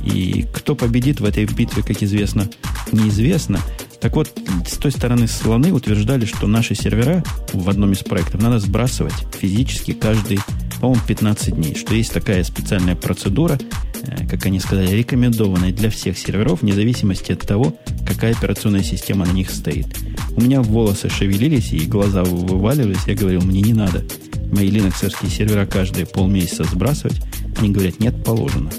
И 0.04 0.46
кто 0.54 0.76
победит 0.76 1.20
в 1.20 1.26
этой 1.26 1.46
битве, 1.46 1.84
как 1.84 2.02
известно, 2.02 2.50
неизвестно. 2.92 3.60
Так 4.02 4.16
вот, 4.16 4.34
с 4.68 4.78
той 4.78 4.92
стороны 4.92 5.28
слоны 5.28 5.72
утверждали, 5.72 6.26
что 6.26 6.48
наши 6.48 6.74
сервера 6.74 7.24
в 7.54 7.70
одном 7.70 7.92
из 7.92 8.00
проектов 8.00 8.42
надо 8.42 8.58
сбрасывать 8.60 9.14
физически 9.40 9.94
каждый, 9.94 10.40
по-моему, 10.80 11.02
15 11.08 11.56
дней. 11.56 11.76
Что 11.76 11.94
есть 11.94 12.12
такая 12.12 12.44
специальная 12.44 12.96
процедура, 12.96 13.60
э, 14.04 14.28
как 14.28 14.48
они 14.48 14.60
сказали, 14.60 14.90
рекомендованная 14.96 15.72
для 15.72 15.92
всех 15.92 16.18
серверов, 16.18 16.64
вне 16.64 16.74
зависимости 16.74 17.32
от 17.32 17.42
того, 17.42 17.78
какая 18.08 18.34
операционная 18.34 18.82
система 18.82 19.28
на 19.28 19.34
них 19.34 19.52
стоит. 19.52 19.88
У 20.36 20.42
меня 20.42 20.64
волосы 20.64 21.08
шевелились 21.08 21.72
и 21.72 21.86
глаза 21.86 22.24
вываливались. 22.24 23.06
Я 23.06 23.14
говорил, 23.14 23.42
мне 23.42 23.62
не 23.62 23.74
надо 23.74 24.04
мои 24.52 24.70
линоксовские 24.72 25.30
сервера 25.30 25.68
каждые 25.68 26.08
полмесяца 26.08 26.64
сбрасывать. 26.64 27.22
Они 27.60 27.70
говорят, 27.70 28.00
нет, 28.00 28.24
положено. 28.24 28.72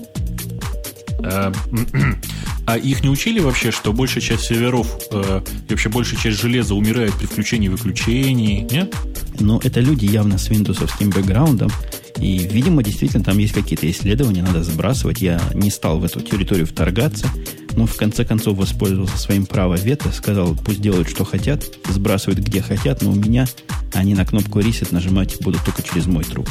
А, 2.66 2.76
их 2.76 3.02
не 3.02 3.08
учили 3.08 3.40
вообще, 3.40 3.70
что 3.70 3.92
большая 3.92 4.22
часть 4.22 4.44
серверов 4.44 4.88
э, 5.10 5.42
и 5.68 5.70
вообще 5.70 5.88
большая 5.88 6.20
часть 6.20 6.40
железа 6.40 6.74
умирает 6.74 7.12
при 7.14 7.26
включении 7.26 7.66
и 7.66 7.70
выключении? 7.70 8.66
Нет? 8.70 8.94
Ну, 9.40 9.60
это 9.62 9.80
люди 9.80 10.04
явно 10.04 10.38
с 10.38 10.48
виндовсовским 10.48 11.10
бэкграундом. 11.10 11.70
И, 12.18 12.38
видимо, 12.38 12.82
действительно 12.82 13.24
там 13.24 13.38
есть 13.38 13.54
какие-то 13.54 13.90
исследования, 13.90 14.42
надо 14.42 14.62
сбрасывать. 14.62 15.20
Я 15.20 15.40
не 15.54 15.70
стал 15.70 15.98
в 15.98 16.04
эту 16.04 16.20
территорию 16.20 16.66
вторгаться, 16.66 17.26
но 17.76 17.86
в 17.86 17.96
конце 17.96 18.24
концов 18.24 18.58
воспользовался 18.58 19.18
своим 19.18 19.46
правом 19.46 19.76
вето, 19.76 20.12
сказал, 20.12 20.54
пусть 20.54 20.80
делают, 20.80 21.08
что 21.08 21.24
хотят, 21.24 21.64
сбрасывают 21.88 22.38
где 22.38 22.62
хотят, 22.62 23.02
но 23.02 23.10
у 23.10 23.14
меня 23.14 23.46
они 23.94 24.14
на 24.14 24.24
кнопку 24.24 24.60
reset 24.60 24.88
нажимать 24.92 25.36
будут 25.40 25.64
только 25.64 25.82
через 25.82 26.06
мой 26.06 26.24
труп. 26.24 26.48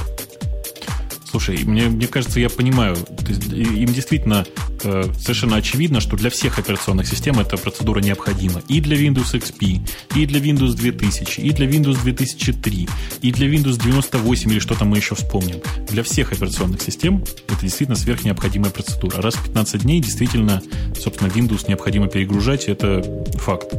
Слушай, 1.32 1.64
мне, 1.64 1.88
мне 1.88 2.08
кажется, 2.08 2.42
я 2.42 2.50
понимаю, 2.50 2.98
им 3.30 3.94
действительно 3.94 4.46
э, 4.84 5.04
совершенно 5.18 5.56
очевидно, 5.56 6.02
что 6.02 6.18
для 6.18 6.30
всех 6.30 6.60
операционных 6.60 7.08
систем 7.08 7.40
эта 7.40 7.56
процедура 7.56 8.02
необходима. 8.02 8.62
И 8.68 8.82
для 8.82 8.98
Windows 8.98 9.34
XP, 9.34 9.80
и 10.14 10.26
для 10.26 10.42
Windows 10.42 10.76
2000, 10.76 11.40
и 11.40 11.52
для 11.52 11.68
Windows 11.68 12.04
2003, 12.04 12.90
и 13.22 13.32
для 13.32 13.48
Windows 13.48 13.82
98, 13.82 14.52
или 14.52 14.60
что 14.60 14.76
там 14.76 14.90
мы 14.90 14.98
еще 14.98 15.16
вспомним. 15.16 15.62
Для 15.88 16.04
всех 16.04 16.34
операционных 16.34 16.82
систем 16.82 17.24
это 17.48 17.62
действительно 17.62 17.96
сверхнеобходимая 17.96 18.72
процедура. 18.72 19.22
Раз 19.22 19.36
в 19.36 19.46
15 19.46 19.84
дней 19.84 20.02
действительно, 20.02 20.62
собственно, 21.00 21.30
Windows 21.30 21.64
необходимо 21.70 22.10
перегружать, 22.10 22.66
это 22.66 23.02
факт. 23.36 23.74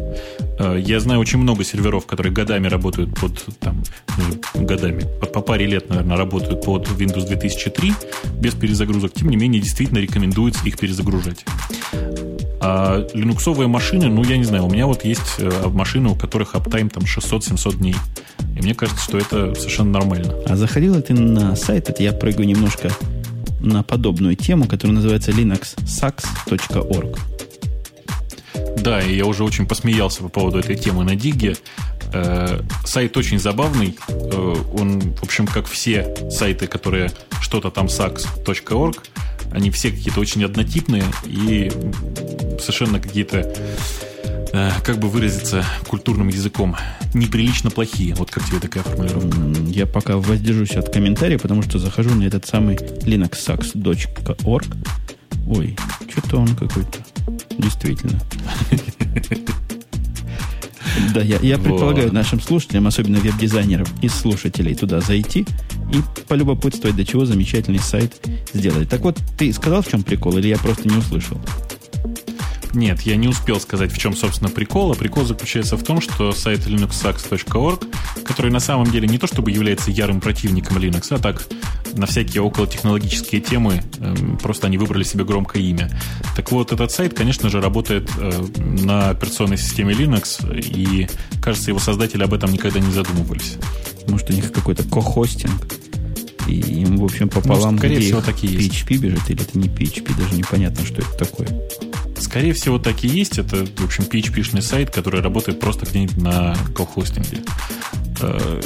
Э, 0.63 0.79
я 0.79 1.01
знаю 1.01 1.21
очень 1.21 1.39
много 1.39 1.65
серверов, 1.65 2.07
которые 2.07 2.33
годами 2.33 2.69
работают 2.69 3.15
под, 3.19 3.45
там, 3.59 3.83
годами, 4.55 5.05
по 5.33 5.41
паре 5.41 5.67
лет, 5.67 5.89
наверное, 5.89 6.17
работают 6.17 6.65
под 6.65 6.87
Windows 6.89 7.27
2003 7.27 7.93
без 8.39 8.55
перезагрузок. 8.55 9.13
Тем 9.13 9.29
не 9.31 9.37
менее, 9.37 9.61
действительно 9.61 9.99
рекомендуется 9.99 10.65
их 10.65 10.79
перезагружать. 10.79 11.45
А 12.61 13.05
линуксовые 13.13 13.67
машины, 13.67 14.07
ну, 14.09 14.23
я 14.23 14.37
не 14.37 14.45
знаю, 14.45 14.67
у 14.67 14.71
меня 14.71 14.87
вот 14.87 15.05
есть 15.05 15.35
э, 15.39 15.51
машины, 15.69 16.11
у 16.11 16.15
которых 16.15 16.55
аптайм 16.55 16.91
там 16.91 17.03
600-700 17.03 17.77
дней. 17.79 17.97
И 18.57 18.63
мне 18.63 18.75
кажется, 18.75 19.03
что 19.03 19.19
это 19.19 19.55
совершенно 19.57 19.91
нормально. 19.91 20.35
А 20.47 20.55
заходила 20.55 21.03
ты 21.03 21.13
на 21.15 21.57
сайт, 21.57 21.91
это 21.91 22.03
я 22.05 22.13
прыгаю 22.13 22.47
немножко 22.47 22.93
на 23.61 23.83
подобную 23.83 24.37
тему, 24.37 24.67
которая 24.67 24.95
называется 24.95 25.33
linuxsax.org. 25.33 27.19
Да, 28.79 29.01
и 29.01 29.17
я 29.17 29.27
уже 29.27 29.45
очень 29.45 29.67
посмеялся 29.67 30.23
по 30.23 30.29
поводу 30.29 30.59
этой 30.59 30.77
темы 30.77 31.05
на 31.05 31.15
Диге. 31.15 31.57
Э, 32.13 32.61
сайт 32.85 33.17
очень 33.17 33.39
забавный. 33.39 33.97
Э, 34.09 34.55
он, 34.75 35.01
в 35.01 35.23
общем, 35.23 35.47
как 35.47 35.67
все 35.67 36.15
сайты, 36.31 36.67
которые 36.67 37.11
что-то 37.41 37.71
там 37.71 37.87
sax.org, 37.87 38.97
они 39.53 39.71
все 39.71 39.91
какие-то 39.91 40.21
очень 40.21 40.45
однотипные 40.45 41.05
и 41.25 41.71
совершенно 42.59 43.01
какие-то, 43.01 43.53
э, 44.53 44.71
как 44.85 44.99
бы 44.99 45.09
выразиться 45.09 45.65
культурным 45.87 46.29
языком, 46.29 46.77
неприлично 47.15 47.71
плохие. 47.71 48.15
Вот 48.15 48.31
как 48.31 48.45
тебе 48.45 48.61
такая 48.61 48.83
формулировка? 48.83 49.39
Я 49.69 49.87
пока 49.87 50.17
воздержусь 50.17 50.73
от 50.73 50.93
комментариев, 50.93 51.43
потому 51.43 51.63
что 51.63 51.79
захожу 51.79 52.11
на 52.11 52.25
этот 52.25 52.47
самый 52.47 52.77
linuxsax.org. 52.77 54.67
Ой, 55.47 55.77
что-то 56.09 56.39
он 56.39 56.49
какой-то 56.49 56.99
Действительно. 57.63 58.21
Да, 61.15 61.23
я, 61.23 61.39
я 61.41 61.59
предполагаю 61.59 62.13
нашим 62.13 62.41
слушателям, 62.41 62.87
особенно 62.87 63.19
веб-дизайнерам 63.19 63.87
и 64.03 64.09
слушателей, 64.09 64.75
туда 64.75 65.01
зайти 65.01 65.47
и 65.93 66.23
полюбопытствовать, 66.29 66.97
до 66.97 67.05
чего 67.05 67.25
замечательный 67.25 67.79
сайт 67.79 68.27
сделали. 68.53 68.85
Так 68.85 69.01
вот, 69.01 69.19
ты 69.39 69.53
сказал, 69.53 69.83
в 69.83 69.89
чем 69.89 70.03
прикол, 70.03 70.39
или 70.39 70.49
я 70.49 70.59
просто 70.59 70.89
не 70.89 70.97
услышал? 70.97 71.39
Нет, 72.75 73.03
я 73.03 73.17
не 73.17 73.29
успел 73.29 73.61
сказать, 73.61 73.93
в 73.93 73.99
чем, 73.99 74.17
собственно, 74.17 74.51
прикол. 74.51 74.93
А 74.93 74.95
прикол 74.95 75.25
заключается 75.25 75.77
в 75.77 75.83
том, 75.83 76.01
что 76.01 76.33
сайт 76.33 76.61
linuxsax.org, 76.61 77.85
который 78.25 78.51
на 78.51 78.61
самом 78.61 78.91
деле 78.91 79.07
не 79.07 79.19
то 79.19 79.27
чтобы 79.27 79.51
является 79.51 79.91
ярым 79.91 80.21
противником 80.21 80.79
Linux, 80.79 81.15
а 81.15 81.19
так 81.19 81.47
на 81.95 82.07
всякие 82.07 82.43
околотехнологические 82.43 83.41
темы, 83.41 83.83
эм, 83.99 84.39
просто 84.39 84.67
они 84.67 84.79
выбрали 84.79 85.03
себе 85.05 85.25
громкое 85.25 85.63
имя. 85.63 85.91
Так 86.35 86.51
вот, 86.51 86.73
этот 86.73 86.91
сайт, 86.91 87.15
конечно 87.15 87.51
же, 87.51 87.61
работает 87.61 88.11
э, 88.17 88.45
на 88.57 89.11
операционной 89.11 89.59
системе 89.59 89.95
Linux, 89.95 90.59
и, 90.59 91.09
кажется, 91.43 91.71
его 91.71 91.79
создатели 91.79 92.23
об 92.23 92.33
этом 92.33 92.53
никогда 92.53 92.81
не 92.81 92.91
задумывались. 92.91 93.57
Может, 94.09 94.31
у 94.31 94.33
них 94.33 94.51
какой-то 94.51 94.83
ко-хостинг? 94.85 95.67
И 96.49 96.55
им, 96.55 96.97
в 96.97 97.05
общем, 97.05 97.29
пополам, 97.29 97.75
ну, 97.75 97.79
скорее 97.79 98.01
всего, 98.01 98.21
такие 98.21 98.55
PHP 98.59 98.87
есть. 98.91 99.03
бежит, 99.03 99.31
или 99.31 99.43
это 99.43 99.59
не 99.59 99.69
PHP, 99.69 100.17
даже 100.17 100.35
непонятно, 100.35 100.85
что 100.85 101.03
это 101.03 101.13
такое. 101.17 101.49
Скорее 102.33 102.55
всего, 102.55 102.79
так 102.79 103.05
и 103.05 103.09
есть. 103.09 103.37
Это, 103.37 103.67
в 103.67 103.85
общем, 103.85 104.05
PHP-шный 104.05 104.63
сайт, 104.63 104.89
который 104.89 105.21
работает 105.21 105.61
просто 105.61 105.85
где-нибудь 105.85 106.17
на 106.17 106.57
колхостинге. 106.75 107.43
Э, 108.23 108.63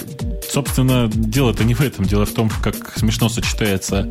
собственно, 0.49 1.11
дело-то 1.13 1.65
не 1.65 1.75
в 1.75 1.81
этом. 1.81 2.05
Дело 2.05 2.27
в 2.27 2.31
том, 2.31 2.49
как 2.63 2.97
смешно 2.97 3.29
сочетается 3.29 4.09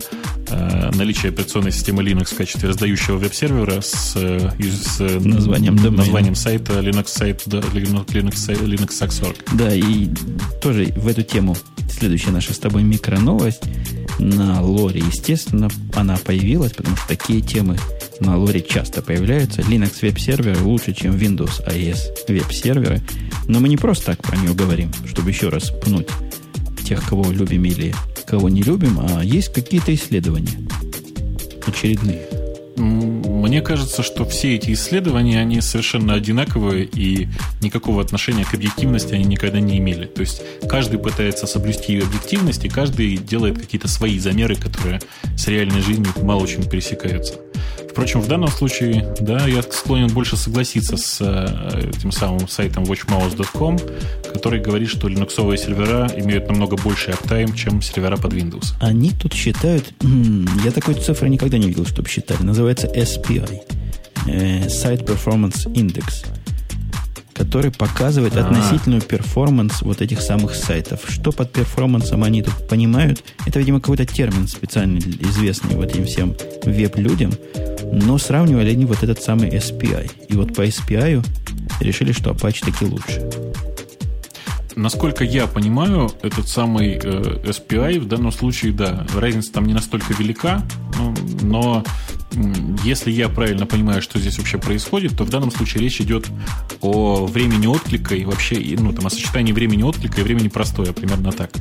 э, 0.49 0.91
наличие 0.95 1.29
операционной 1.29 1.71
системы 1.71 2.03
Linux 2.03 2.33
в 2.33 2.37
качестве 2.37 2.67
раздающего 2.67 3.15
веб-сервера 3.15 3.79
с, 3.79 4.17
э, 4.17 4.51
с 4.59 4.99
названием, 4.99 5.77
названием 5.77 6.35
сайта 6.35 6.73
Linux 6.81 7.07
сайт 7.07 7.43
да, 7.45 7.59
Linux, 7.59 8.07
Linux, 8.07 8.61
Linux 8.61 9.35
Да, 9.53 9.73
и 9.73 10.09
тоже 10.61 10.91
в 10.97 11.07
эту 11.07 11.23
тему 11.23 11.55
следующая 11.97 12.31
наша 12.31 12.53
с 12.53 12.57
тобой 12.57 12.83
микроновость 12.83 13.63
на 14.19 14.61
лоре, 14.61 14.99
естественно, 14.99 15.69
она 15.93 16.17
появилась, 16.17 16.73
потому 16.73 16.97
что 16.97 17.07
такие 17.07 17.39
темы 17.39 17.77
на 18.19 18.37
лоре 18.37 18.61
часто 18.61 19.01
появляются. 19.01 19.61
Linux 19.61 19.97
веб-серверы 20.01 20.61
лучше, 20.61 20.93
чем 20.93 21.15
Windows 21.15 21.65
AES 21.67 22.27
веб-серверы. 22.27 23.01
Но 23.47 23.59
мы 23.59 23.69
не 23.69 23.77
просто 23.77 24.07
так 24.07 24.21
про 24.21 24.37
нее 24.37 24.53
говорим, 24.53 24.91
чтобы 25.07 25.31
еще 25.31 25.49
раз 25.49 25.69
пнуть 25.69 26.07
тех, 26.85 27.03
кого 27.07 27.31
любим 27.31 27.65
или 27.65 27.93
кого 28.27 28.49
не 28.49 28.61
любим, 28.61 28.99
а 28.99 29.23
есть 29.23 29.51
какие-то 29.51 29.93
исследования 29.93 30.67
очередные. 31.65 32.21
Мне 32.77 33.61
кажется, 33.61 34.03
что 34.03 34.25
все 34.25 34.55
эти 34.55 34.73
исследования, 34.73 35.39
они 35.39 35.61
совершенно 35.61 36.13
одинаковые 36.13 36.85
и 36.85 37.27
никакого 37.61 38.01
отношения 38.01 38.43
к 38.43 38.53
объективности 38.53 39.13
они 39.13 39.23
никогда 39.23 39.59
не 39.59 39.77
имели. 39.77 40.05
То 40.05 40.21
есть 40.21 40.41
каждый 40.67 40.99
пытается 40.99 41.47
соблюсти 41.47 41.99
объективность, 41.99 42.65
и 42.65 42.69
каждый 42.69 43.17
делает 43.17 43.57
какие-то 43.57 43.87
свои 43.87 44.19
замеры, 44.19 44.55
которые 44.55 44.99
с 45.37 45.47
реальной 45.47 45.81
жизнью 45.81 46.09
мало 46.21 46.41
очень 46.41 46.69
пересекаются. 46.69 47.35
Впрочем, 47.95 48.19
в 48.19 48.27
данном 48.27 48.49
случае, 48.49 49.07
да, 49.21 49.47
я 49.47 49.63
склонен 49.63 50.09
больше 50.09 50.35
согласиться 50.35 50.97
с 50.97 51.21
э, 51.21 51.91
этим 51.91 52.11
самым 52.11 52.45
сайтом 52.49 52.83
watchmouse.com, 52.83 53.79
который 54.33 54.59
говорит, 54.59 54.89
что 54.89 55.07
линуксовые 55.07 55.57
сервера 55.57 56.11
имеют 56.17 56.49
намного 56.49 56.75
больший 56.75 57.13
uptime, 57.13 57.53
чем 57.53 57.81
сервера 57.81 58.17
под 58.17 58.33
Windows. 58.33 58.73
Они 58.81 59.11
тут 59.11 59.33
считают, 59.33 59.93
я 60.65 60.71
такой 60.71 60.95
цифры 60.95 61.29
никогда 61.29 61.57
не 61.57 61.67
видел, 61.67 61.85
чтобы 61.85 62.09
считали, 62.09 62.43
называется 62.43 62.87
SPI, 62.87 63.61
э, 64.27 64.65
Site 64.67 65.05
Performance 65.05 65.65
Index, 65.67 66.25
который 67.35 67.69
показывает 67.69 68.35
А-а-а. 68.35 68.47
относительную 68.47 69.01
performance 69.01 69.81
вот 69.81 70.01
этих 70.01 70.21
самых 70.21 70.55
сайтов. 70.55 71.01
Что 71.07 71.31
под 71.31 71.51
performance 71.51 72.12
ом 72.12 72.23
они 72.23 72.41
тут 72.41 72.67
понимают? 72.67 73.23
Это, 73.45 73.59
видимо, 73.59 73.81
какой-то 73.81 74.05
термин 74.05 74.47
специально 74.47 74.97
известный 74.97 75.75
вот 75.75 75.89
этим 75.91 76.05
всем 76.05 76.35
веб-людям. 76.63 77.33
Но 77.91 78.17
сравнивали 78.17 78.71
они 78.71 78.85
вот 78.85 79.03
этот 79.03 79.21
самый 79.21 79.49
SPI. 79.49 80.11
И 80.29 80.35
вот 80.35 80.55
по 80.55 80.65
SPI 80.65 81.23
решили, 81.81 82.13
что 82.13 82.31
Apache 82.31 82.65
таки 82.65 82.85
лучше. 82.85 83.29
Насколько 84.75 85.23
я 85.23 85.47
понимаю, 85.47 86.11
этот 86.21 86.49
самый 86.49 86.95
э, 86.95 86.97
SPI 86.99 87.99
в 87.99 88.07
данном 88.07 88.31
случае, 88.31 88.73
да, 88.73 89.05
разница 89.15 89.53
там 89.53 89.65
не 89.65 89.73
настолько 89.73 90.13
велика, 90.13 90.63
ну, 90.97 91.13
но 91.41 91.83
если 92.83 93.11
я 93.11 93.29
правильно 93.29 93.65
понимаю, 93.65 94.01
что 94.01 94.19
здесь 94.19 94.37
вообще 94.37 94.57
происходит, 94.57 95.17
то 95.17 95.23
в 95.23 95.29
данном 95.29 95.51
случае 95.51 95.83
речь 95.83 96.01
идет 96.01 96.27
о 96.81 97.25
времени 97.25 97.67
отклика 97.67 98.15
и 98.15 98.25
вообще, 98.25 98.75
ну, 98.79 98.93
там, 98.93 99.07
о 99.07 99.09
сочетании 99.09 99.53
времени 99.53 99.83
отклика 99.83 100.21
и 100.21 100.23
времени 100.23 100.47
простоя, 100.47 100.93
примерно 100.93 101.31
так. 101.31 101.51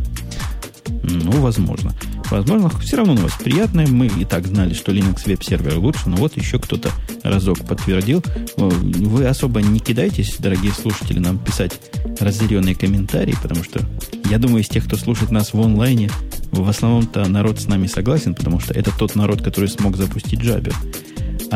Ну, 1.02 1.32
возможно. 1.40 1.94
Возможно, 2.34 2.68
все 2.80 2.96
равно 2.96 3.14
новость 3.14 3.38
приятная. 3.38 3.86
Мы 3.86 4.08
и 4.08 4.24
так 4.24 4.48
знали, 4.48 4.74
что 4.74 4.90
Linux 4.90 5.20
веб-сервер 5.24 5.78
лучше, 5.78 6.08
но 6.08 6.16
вот 6.16 6.36
еще 6.36 6.58
кто-то 6.58 6.90
разок 7.22 7.64
подтвердил. 7.64 8.24
Вы 8.56 9.26
особо 9.28 9.62
не 9.62 9.78
кидайтесь, 9.78 10.34
дорогие 10.40 10.72
слушатели, 10.72 11.20
нам 11.20 11.38
писать 11.38 11.78
разъяренные 12.18 12.74
комментарии, 12.74 13.36
потому 13.40 13.62
что 13.62 13.80
я 14.28 14.38
думаю, 14.38 14.64
из 14.64 14.68
тех, 14.68 14.84
кто 14.84 14.96
слушает 14.96 15.30
нас 15.30 15.54
в 15.54 15.60
онлайне, 15.60 16.10
в 16.50 16.68
основном-то 16.68 17.24
народ 17.28 17.60
с 17.60 17.68
нами 17.68 17.86
согласен, 17.86 18.34
потому 18.34 18.58
что 18.58 18.74
это 18.74 18.90
тот 18.98 19.14
народ, 19.14 19.40
который 19.40 19.68
смог 19.68 19.96
запустить 19.96 20.40
Jabber. 20.40 20.74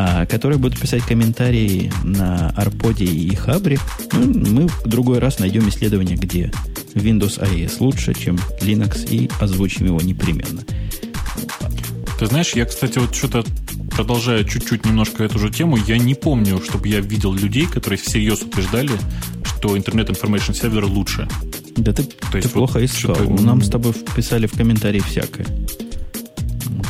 А 0.01 0.27
которые 0.27 0.61
будут 0.61 0.79
писать 0.79 1.03
комментарии 1.03 1.93
на 2.05 2.51
Арподе 2.51 3.05
и 3.05 3.35
Хабре, 3.35 3.81
ну, 4.13 4.49
мы 4.49 4.69
в 4.69 4.87
другой 4.87 5.19
раз 5.19 5.41
найдем 5.41 5.69
исследование, 5.69 6.17
где 6.17 6.53
Windows 6.95 7.41
IS 7.41 7.79
лучше, 7.81 8.15
чем 8.15 8.37
Linux, 8.61 9.09
и 9.11 9.29
озвучим 9.41 9.87
его 9.87 10.01
непременно. 10.01 10.63
Ты 12.17 12.27
знаешь, 12.27 12.53
я, 12.53 12.65
кстати, 12.65 13.01
вот 13.01 13.13
что-то 13.13 13.45
продолжая 13.91 14.45
чуть-чуть 14.45 14.87
немножко 14.87 15.25
эту 15.25 15.41
же 15.41 15.51
тему, 15.51 15.77
я 15.89 15.99
не 15.99 16.15
помню, 16.15 16.63
чтобы 16.63 16.87
я 16.87 17.01
видел 17.01 17.33
людей, 17.33 17.67
которые 17.67 17.99
всерьез 17.99 18.43
утверждали, 18.43 18.93
что 19.45 19.77
Internet 19.77 20.11
Information 20.11 20.53
Server 20.53 20.85
лучше. 20.85 21.27
Да 21.77 21.93
ты, 21.93 22.05
То 22.05 22.37
есть 22.37 22.47
ты 22.47 22.55
плохо 22.55 22.85
искал. 22.85 23.17
Нам 23.41 23.63
с 23.63 23.69
тобой 23.69 23.95
писали 24.15 24.47
в 24.47 24.53
комментарии 24.53 25.01
всякое. 25.01 25.47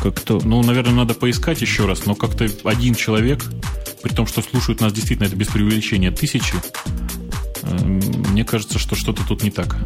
Как-то... 0.02 0.40
Ну, 0.44 0.62
наверное, 0.62 0.94
надо 0.94 1.14
поискать 1.14 1.60
еще 1.60 1.86
раз, 1.86 2.06
но 2.06 2.14
как-то 2.14 2.48
один 2.64 2.94
человек, 2.94 3.44
при 4.02 4.14
том, 4.14 4.26
что 4.26 4.42
слушают 4.42 4.80
нас 4.80 4.92
действительно, 4.92 5.26
это 5.26 5.36
без 5.36 5.48
преувеличения, 5.48 6.12
тысячи, 6.12 6.54
мне 7.72 8.44
кажется, 8.44 8.78
что 8.78 8.94
что-то 8.94 9.26
тут 9.26 9.42
не 9.42 9.50
так. 9.50 9.76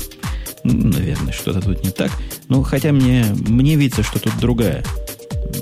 Наверное, 0.65 1.33
что-то 1.33 1.61
тут 1.61 1.83
не 1.83 1.91
так. 1.91 2.13
Ну, 2.49 2.63
хотя 2.63 2.93
мне, 2.93 3.25
мне 3.35 3.77
видится, 3.77 4.03
что 4.03 4.19
тут 4.21 4.39
другая, 4.39 4.85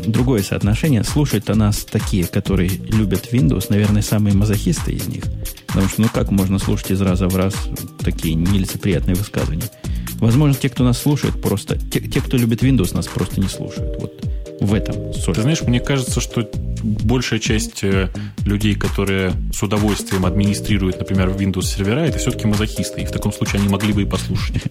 другое 0.07 0.43
соотношение. 0.43 1.05
Слушают-то 1.05 1.55
нас 1.55 1.85
такие, 1.85 2.27
которые 2.27 2.69
любят 2.69 3.33
Windows, 3.33 3.67
наверное, 3.71 4.03
самые 4.03 4.35
мазохисты 4.35 4.93
из 4.93 5.07
них. 5.07 5.25
Потому 5.69 5.89
что, 5.89 6.03
ну 6.03 6.09
как 6.13 6.31
можно 6.31 6.59
слушать 6.59 6.91
из 6.91 7.01
раза 7.01 7.29
в 7.29 7.37
раз 7.37 7.55
такие 8.01 8.35
нелицеприятные 8.35 9.15
высказывания? 9.15 9.71
Возможно, 10.17 10.55
те, 10.55 10.69
кто 10.69 10.85
нас 10.85 11.01
слушает, 11.01 11.41
просто... 11.41 11.79
Те, 11.79 12.01
те, 12.01 12.21
кто 12.21 12.37
любит 12.37 12.63
Windows, 12.63 12.95
нас 12.95 13.07
просто 13.07 13.41
не 13.41 13.49
слушают. 13.49 13.97
Вот 14.01 14.30
в 14.61 14.75
этом 14.75 15.13
соль. 15.15 15.35
Ты 15.35 15.43
знаешь, 15.43 15.63
мне 15.63 15.81
кажется, 15.81 16.21
что 16.21 16.49
большая 16.83 17.41
часть 17.41 17.83
э, 17.83 18.09
людей, 18.45 18.75
которые 18.75 19.33
с 19.53 19.63
удовольствием 19.63 20.27
администрируют, 20.27 20.99
например, 20.99 21.29
Windows 21.31 21.63
сервера, 21.63 22.01
это 22.01 22.19
все-таки 22.19 22.47
мазохисты. 22.47 23.03
И 23.03 23.07
в 23.07 23.11
таком 23.11 23.33
случае 23.33 23.61
они 23.61 23.69
могли 23.69 23.93
бы 23.93 24.03
и 24.03 24.05
послушать. 24.05 24.63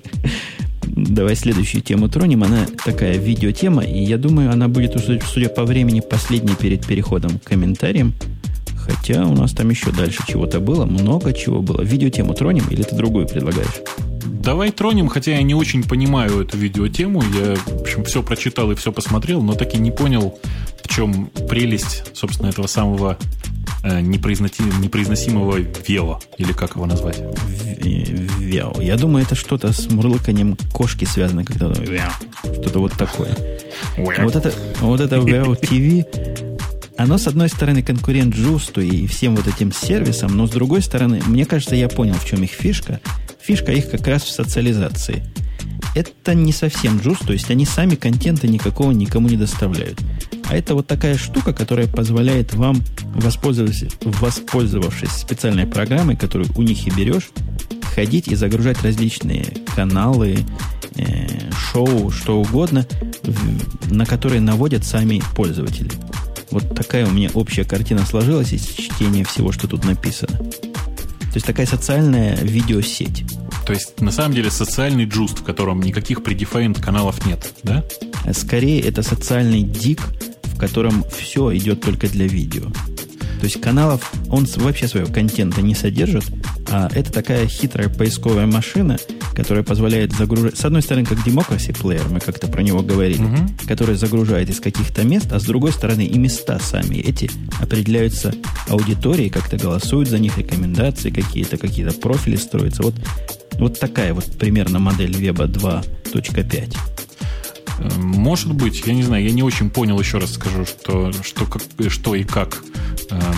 Давай 0.84 1.36
следующую 1.36 1.82
тему 1.82 2.10
тронем. 2.10 2.44
Она 2.44 2.66
такая 2.84 3.18
видеотема, 3.18 3.84
и 3.84 4.00
я 4.04 4.18
думаю, 4.18 4.52
она 4.52 4.68
будет, 4.68 4.96
судя 5.26 5.50
по 5.50 5.64
времени, 5.64 6.00
последней 6.02 6.56
перед 6.56 6.86
переходом 6.86 7.40
к 7.40 7.44
комментариям. 7.44 8.14
Хотя 8.76 9.26
у 9.26 9.36
нас 9.36 9.52
там 9.52 9.70
еще 9.70 9.92
дальше 9.92 10.24
чего-то 10.28 10.60
было, 10.60 10.86
много 10.86 11.34
чего 11.34 11.62
было. 11.62 11.82
Видеотему 11.82 12.34
тронем 12.34 12.66
или 12.70 12.82
ты 12.82 12.96
другую 12.96 13.28
предлагаешь? 13.28 13.82
Давай 14.50 14.72
тронем, 14.72 15.10
хотя 15.10 15.34
я 15.34 15.44
не 15.44 15.54
очень 15.54 15.84
понимаю 15.84 16.42
эту 16.42 16.58
видеотему. 16.58 17.22
Я, 17.22 17.54
в 17.56 17.82
общем, 17.82 18.04
все 18.04 18.24
прочитал 18.24 18.72
и 18.72 18.76
все 18.76 18.92
посмотрел, 18.92 19.44
но 19.44 19.54
так 19.54 19.76
и 19.76 19.78
не 19.78 19.92
понял, 19.92 20.40
в 20.82 20.88
чем 20.88 21.28
прелесть, 21.48 22.06
собственно, 22.16 22.48
этого 22.48 22.66
самого 22.66 23.20
э, 23.84 24.02
непроизносимого, 24.02 25.58
вео, 25.88 26.20
или 26.40 26.52
как 26.54 26.78
его 26.78 26.88
назвать? 26.88 27.22
Вео. 27.80 28.82
Я 28.82 28.98
думаю, 28.98 29.24
это 29.24 29.36
что-то 29.36 29.72
с 29.72 29.88
мурлыканием 29.92 30.58
кошки 30.74 31.06
связано, 31.06 31.46
когда 31.46 31.72
что-то 31.76 32.80
вот 32.80 32.94
такое. 32.94 33.38
Вот 33.98 34.36
это, 34.36 34.52
вот 34.82 35.00
это 35.00 35.18
Вео 35.18 35.54
ТВ 35.54 36.08
оно, 36.98 37.18
с 37.18 37.28
одной 37.28 37.50
стороны, 37.50 37.82
конкурент 37.82 38.36
Джусту 38.36 38.82
и 38.82 39.06
всем 39.06 39.36
вот 39.36 39.48
этим 39.48 39.72
сервисам, 39.72 40.36
но 40.36 40.48
с 40.48 40.50
другой 40.50 40.82
стороны, 40.82 41.22
мне 41.28 41.46
кажется, 41.46 41.76
я 41.76 41.88
понял, 41.88 42.16
в 42.16 42.26
чем 42.26 42.44
их 42.44 42.50
фишка. 42.50 43.00
Фишка 43.42 43.72
их 43.72 43.90
как 43.90 44.06
раз 44.08 44.24
в 44.24 44.32
социализации. 44.32 45.24
Это 45.96 46.36
не 46.36 46.52
совсем 46.52 47.00
Джуст, 47.00 47.26
то 47.26 47.34
есть 47.34 47.50
они 47.50 47.66
сами 47.66 47.96
контента 47.96 48.48
никакого 48.48 48.92
никому 48.92 49.28
не 49.28 49.38
доставляют. 49.38 50.00
А 50.48 50.56
это 50.56 50.76
вот 50.76 50.88
такая 50.88 51.18
штука, 51.18 51.54
которая 51.54 51.88
позволяет 51.88 52.54
вам, 52.54 52.82
воспользовавшись, 53.16 53.94
воспользовавшись 54.02 55.12
специальной 55.12 55.66
программой, 55.66 56.16
которую 56.16 56.50
у 56.56 56.62
них 56.62 56.88
и 56.88 56.92
берешь, 56.92 57.30
ходить 57.96 58.28
и 58.28 58.36
загружать 58.36 58.82
различные 58.84 59.46
каналы, 59.76 60.40
э, 60.96 61.28
шоу, 61.52 62.12
что 62.12 62.40
угодно, 62.40 62.86
на 63.90 64.06
которые 64.06 64.42
наводят 64.42 64.86
сами 64.86 65.22
пользователи. 65.36 65.92
Вот 66.52 66.76
такая 66.76 67.06
у 67.06 67.12
меня 67.12 67.30
общая 67.34 67.64
картина 67.64 68.06
сложилась 68.06 68.54
из 68.54 68.66
чтения 68.66 69.24
всего, 69.24 69.52
что 69.52 69.68
тут 69.68 69.86
написано. 69.86 70.40
То 71.30 71.36
есть 71.36 71.46
такая 71.46 71.66
социальная 71.68 72.36
видеосеть. 72.38 73.24
То 73.66 73.74
есть, 73.74 74.02
на 74.02 74.12
самом 74.12 74.34
деле, 74.34 74.50
социальный 74.50 75.06
джуст, 75.06 75.40
в 75.40 75.44
котором 75.44 75.80
никаких 75.80 76.20
predefined 76.20 76.82
каналов 76.82 77.24
нет, 77.26 77.54
да? 77.62 77.84
Скорее, 78.34 78.82
это 78.82 79.04
социальный 79.04 79.62
дик, 79.62 80.02
в 80.44 80.58
котором 80.58 81.06
все 81.16 81.56
идет 81.56 81.82
только 81.82 82.08
для 82.08 82.28
видео. 82.28 82.64
То 83.40 83.46
есть 83.46 83.62
каналов, 83.62 84.12
он 84.30 84.46
вообще 84.58 84.88
своего 84.88 85.12
контента 85.12 85.62
не 85.62 85.74
содержит, 85.74 86.26
а 86.70 86.90
это 86.94 87.12
такая 87.12 87.48
хитрая 87.48 87.88
поисковая 87.88 88.46
машина, 88.46 88.98
которая 89.34 89.64
позволяет 89.64 90.12
загружать, 90.12 90.58
с 90.58 90.66
одной 90.66 90.82
стороны, 90.82 91.06
как 91.06 91.20
Democracy 91.26 91.74
Player, 91.74 92.12
мы 92.12 92.20
как-то 92.20 92.48
про 92.48 92.62
него 92.62 92.82
говорили, 92.82 93.24
угу. 93.24 93.38
который 93.68 93.96
загружает 93.96 94.50
из 94.50 94.60
каких-то 94.60 95.04
мест, 95.04 95.32
а 95.32 95.40
с 95.40 95.44
другой 95.44 95.72
стороны 95.72 96.06
и 96.06 96.18
места 96.18 96.60
сами 96.60 96.98
эти 96.98 97.32
определяются 97.62 98.34
аудиторией, 98.68 99.30
как-то 99.30 99.58
голосуют 99.58 100.10
за 100.10 100.20
них, 100.20 100.38
рекомендации 100.38 101.10
какие-то, 101.10 101.58
какие-то 101.58 101.94
профили 101.98 102.36
строятся. 102.36 102.84
Вот, 102.84 102.96
вот 103.54 103.80
такая 103.80 104.14
вот 104.14 104.26
примерно 104.38 104.80
модель 104.80 105.16
веба 105.16 105.46
2.5. 105.46 106.78
Может 107.98 108.54
быть, 108.54 108.86
я 108.86 108.94
не 108.94 109.04
знаю, 109.04 109.24
я 109.24 109.32
не 109.32 109.44
очень 109.44 109.70
понял, 109.70 110.00
еще 110.00 110.18
раз 110.18 110.34
скажу, 110.34 110.66
что, 110.66 111.12
что, 111.24 111.46
как, 111.46 111.62
что 111.90 112.16
и 112.16 112.24
как 112.24 112.62
э, 112.76 112.79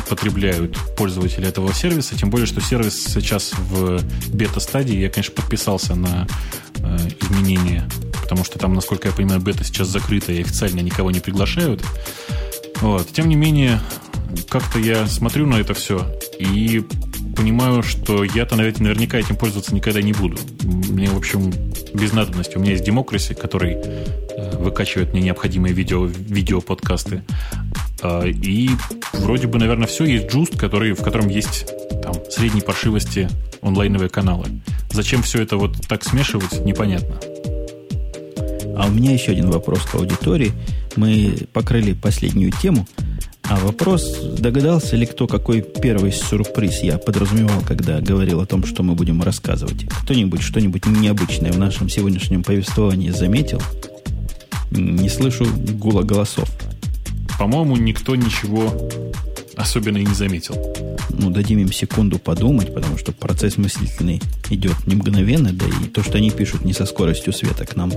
потребляют 0.09 0.77
пользователи 0.97 1.47
этого 1.47 1.73
сервиса, 1.73 2.17
тем 2.17 2.29
более, 2.29 2.45
что 2.45 2.61
сервис 2.61 3.03
сейчас 3.05 3.53
в 3.53 4.01
бета-стадии, 4.33 4.97
я, 4.97 5.09
конечно, 5.09 5.33
подписался 5.33 5.95
на 5.95 6.27
э, 6.77 6.97
изменения, 7.21 7.87
потому 8.23 8.43
что 8.43 8.59
там, 8.59 8.73
насколько 8.73 9.07
я 9.07 9.13
понимаю, 9.13 9.41
бета 9.41 9.63
сейчас 9.63 9.87
закрыта 9.87 10.31
и 10.31 10.41
официально 10.41 10.81
никого 10.81 11.11
не 11.11 11.19
приглашают. 11.19 11.81
Вот. 12.81 13.11
Тем 13.11 13.29
не 13.29 13.35
менее, 13.35 13.79
как-то 14.49 14.79
я 14.79 15.07
смотрю 15.07 15.45
на 15.47 15.55
это 15.55 15.73
все 15.73 16.05
и 16.39 16.83
понимаю, 17.35 17.83
что 17.83 18.23
я-то 18.23 18.55
наверняка 18.55 19.17
этим 19.17 19.35
пользоваться 19.35 19.73
никогда 19.73 20.01
не 20.01 20.13
буду. 20.13 20.37
Мне, 20.63 21.09
в 21.09 21.17
общем, 21.17 21.51
без 21.93 22.13
надобности. 22.13 22.57
У 22.57 22.59
меня 22.59 22.71
есть 22.71 22.87
Democracy, 22.87 23.33
который 23.33 23.75
э, 23.75 24.57
выкачивает 24.57 25.13
мне 25.13 25.21
необходимые 25.21 25.73
видео, 25.73 26.05
видео-подкасты. 26.05 27.23
Э, 27.23 27.90
и 28.03 28.69
вроде 29.13 29.47
бы, 29.47 29.59
наверное, 29.59 29.87
все. 29.87 30.05
Есть 30.05 30.27
Just, 30.27 30.57
который, 30.57 30.93
в 30.93 31.01
котором 31.01 31.27
есть 31.27 31.65
там, 32.01 32.13
средней 32.29 32.61
паршивости 32.61 33.29
онлайновые 33.61 34.09
каналы. 34.09 34.45
Зачем 34.91 35.21
все 35.21 35.41
это 35.41 35.57
вот 35.57 35.75
так 35.87 36.03
смешивать, 36.03 36.65
непонятно. 36.65 37.15
А 38.77 38.87
у 38.87 38.91
меня 38.91 39.11
еще 39.11 39.31
один 39.31 39.51
вопрос 39.51 39.81
к 39.81 39.95
аудитории. 39.95 40.51
Мы 40.95 41.47
покрыли 41.53 41.93
последнюю 41.93 42.51
тему– 42.51 42.87
а 43.51 43.57
вопрос, 43.57 44.17
догадался 44.39 44.95
ли 44.95 45.05
кто, 45.05 45.27
какой 45.27 45.61
первый 45.61 46.13
сюрприз 46.13 46.83
я 46.83 46.97
подразумевал, 46.97 47.61
когда 47.67 47.99
говорил 47.99 48.39
о 48.39 48.45
том, 48.45 48.63
что 48.63 48.81
мы 48.81 48.95
будем 48.95 49.21
рассказывать? 49.21 49.89
Кто-нибудь 50.03 50.41
что-нибудь 50.41 50.85
необычное 50.85 51.51
в 51.51 51.59
нашем 51.59 51.89
сегодняшнем 51.89 52.43
повествовании 52.43 53.09
заметил? 53.09 53.61
Не 54.71 55.09
слышу 55.09 55.45
гула 55.73 56.03
голосов. 56.03 56.49
По-моему, 57.37 57.77
никто 57.77 58.15
ничего 58.15 58.89
особенно 59.55 59.97
и 59.97 60.05
не 60.05 60.13
заметил. 60.13 60.55
Ну, 61.09 61.29
дадим 61.29 61.59
им 61.59 61.71
секунду 61.71 62.19
подумать, 62.19 62.73
потому 62.73 62.97
что 62.97 63.11
процесс 63.11 63.57
мыслительный 63.57 64.21
идет 64.49 64.75
не 64.87 64.95
мгновенно, 64.95 65.51
да 65.51 65.65
и 65.65 65.87
то, 65.87 66.03
что 66.03 66.17
они 66.17 66.31
пишут 66.31 66.63
не 66.65 66.73
со 66.73 66.85
скоростью 66.85 67.33
света 67.33 67.65
к 67.65 67.75
нам 67.75 67.91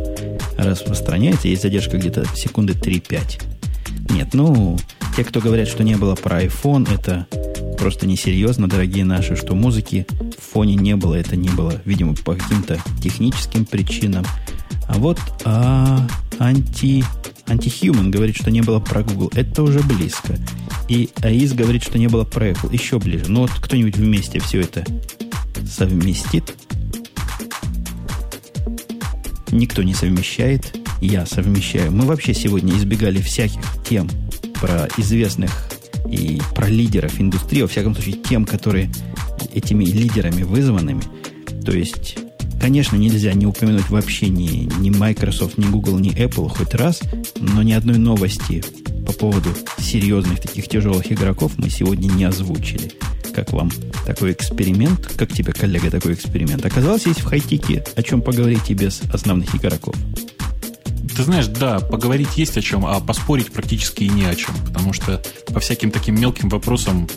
распространяется, 0.57 1.49
есть 1.49 1.63
задержка 1.63 1.97
где-то 1.97 2.27
секунды 2.35 2.75
3-5. 2.75 3.43
Нет, 4.11 4.35
ну, 4.35 4.79
те, 5.17 5.25
кто 5.25 5.41
говорят, 5.41 5.69
что 5.69 5.85
не 5.85 5.97
было 5.97 6.15
про 6.15 6.43
iPhone, 6.43 6.93
это 6.93 7.27
просто 7.79 8.07
несерьезно, 8.07 8.69
дорогие 8.69 9.05
наши, 9.05 9.37
что 9.37 9.55
музыки 9.55 10.07
в 10.39 10.53
фоне 10.53 10.75
не 10.75 10.97
было. 10.97 11.15
Это 11.15 11.37
не 11.37 11.49
было, 11.49 11.81
видимо, 11.85 12.15
по 12.15 12.35
каким-то 12.35 12.79
техническим 13.03 13.65
причинам. 13.65 14.25
А 14.89 14.95
вот 14.95 15.19
а, 15.45 16.07
анти, 16.39 17.05
антихьюман 17.47 18.11
говорит, 18.11 18.37
что 18.37 18.51
не 18.51 18.63
было 18.63 18.81
про 18.81 19.03
Google. 19.03 19.31
Это 19.35 19.63
уже 19.63 19.81
близко. 19.81 20.37
И 20.89 21.11
АИС 21.23 21.53
говорит, 21.53 21.83
что 21.83 21.99
не 21.99 22.09
было 22.09 22.25
про 22.25 22.51
Apple. 22.51 22.73
Еще 22.73 22.99
ближе. 22.99 23.27
Ну 23.29 23.41
вот 23.41 23.51
кто-нибудь 23.51 23.97
вместе 23.97 24.41
все 24.41 24.61
это 24.61 24.85
совместит. 25.67 26.55
Никто 29.51 29.83
не 29.83 29.95
совмещает. 29.95 30.77
Я 31.01 31.27
совмещаю. 31.27 31.93
Мы 31.93 32.07
вообще 32.07 32.35
сегодня 32.35 32.75
избегали 32.77 33.21
всяких 33.21 33.63
тем 33.89 34.09
про 34.61 34.89
известных 34.97 35.71
и 36.11 36.41
про 36.55 36.69
лидеров 36.69 37.21
индустрии, 37.21 37.63
во 37.63 37.69
всяком 37.69 37.95
случае, 37.95 38.17
тем, 38.17 38.45
которые 38.45 38.91
этими 39.53 39.85
лидерами 39.85 40.43
вызванными. 40.43 41.03
То 41.65 41.73
есть, 41.73 42.17
конечно, 42.65 42.97
нельзя 42.97 43.35
не 43.35 43.45
упомянуть 43.45 43.91
вообще 43.91 44.31
ни, 44.31 44.67
ни 44.81 44.89
Microsoft, 44.89 45.59
ни 45.59 45.67
Google, 45.67 45.99
ни 45.99 46.17
Apple 46.17 46.49
хоть 46.49 46.73
раз, 46.73 47.03
но 47.39 47.63
ни 47.63 47.75
одной 47.75 47.99
новости 47.99 48.65
по 49.07 49.13
поводу 49.13 49.51
серьезных 49.79 50.41
таких 50.41 50.67
тяжелых 50.67 51.13
игроков 51.13 51.53
мы 51.59 51.69
сегодня 51.69 52.11
не 52.11 52.25
озвучили. 52.25 52.93
Как 53.35 53.53
вам 53.53 53.71
такой 54.07 54.33
эксперимент? 54.33 55.07
Как 55.15 55.31
тебе, 55.31 55.53
коллега, 55.53 55.91
такой 55.91 56.15
эксперимент? 56.15 56.65
Оказалось, 56.65 57.05
есть 57.05 57.21
в 57.21 57.27
хайтике 57.27 57.85
о 57.97 58.03
чем 58.03 58.23
поговорить 58.23 58.71
и 58.71 58.75
без 58.75 59.03
основных 59.13 59.55
игроков. 59.55 59.95
Ты 61.15 61.23
знаешь, 61.23 61.49
да, 61.49 61.81
поговорить 61.81 62.39
есть 62.39 62.57
о 62.57 62.63
чем, 62.63 62.87
а 62.87 62.99
поспорить 62.99 63.53
практически 63.53 64.05
и 64.05 64.09
не 64.09 64.25
о 64.25 64.35
чем. 64.35 64.55
Потому 64.65 64.95
что 64.95 65.23
по 65.53 65.61
всяким 65.61 65.91
таким 65.91 66.19
мелким 66.19 66.49
вопросам 66.49 67.11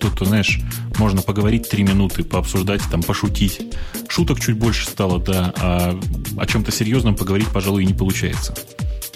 тут, 0.00 0.26
знаешь, 0.26 0.60
можно 0.98 1.22
поговорить 1.22 1.68
три 1.68 1.82
минуты, 1.84 2.24
пообсуждать, 2.24 2.82
там, 2.90 3.02
пошутить. 3.02 3.60
Шуток 4.08 4.40
чуть 4.40 4.56
больше 4.56 4.86
стало, 4.86 5.18
да, 5.18 5.52
а 5.56 6.00
о 6.36 6.46
чем-то 6.46 6.72
серьезном 6.72 7.16
поговорить, 7.16 7.48
пожалуй, 7.48 7.84
не 7.84 7.94
получается. 7.94 8.54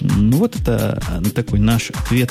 Ну, 0.00 0.38
вот 0.38 0.56
это 0.56 1.00
такой 1.34 1.60
наш 1.60 1.90
ответ, 1.90 2.30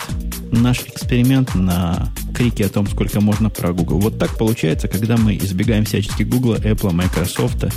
наш 0.51 0.81
эксперимент 0.81 1.55
на 1.55 2.11
крики 2.35 2.63
о 2.63 2.69
том, 2.69 2.87
сколько 2.87 3.21
можно 3.21 3.49
про 3.49 3.71
Google. 3.71 3.99
Вот 3.99 4.19
так 4.19 4.37
получается, 4.37 4.87
когда 4.87 5.15
мы 5.15 5.37
избегаем 5.37 5.85
всячески 5.85 6.23
Google, 6.23 6.55
Apple, 6.55 6.91
Microsoft. 6.91 7.63
Э, 7.63 7.69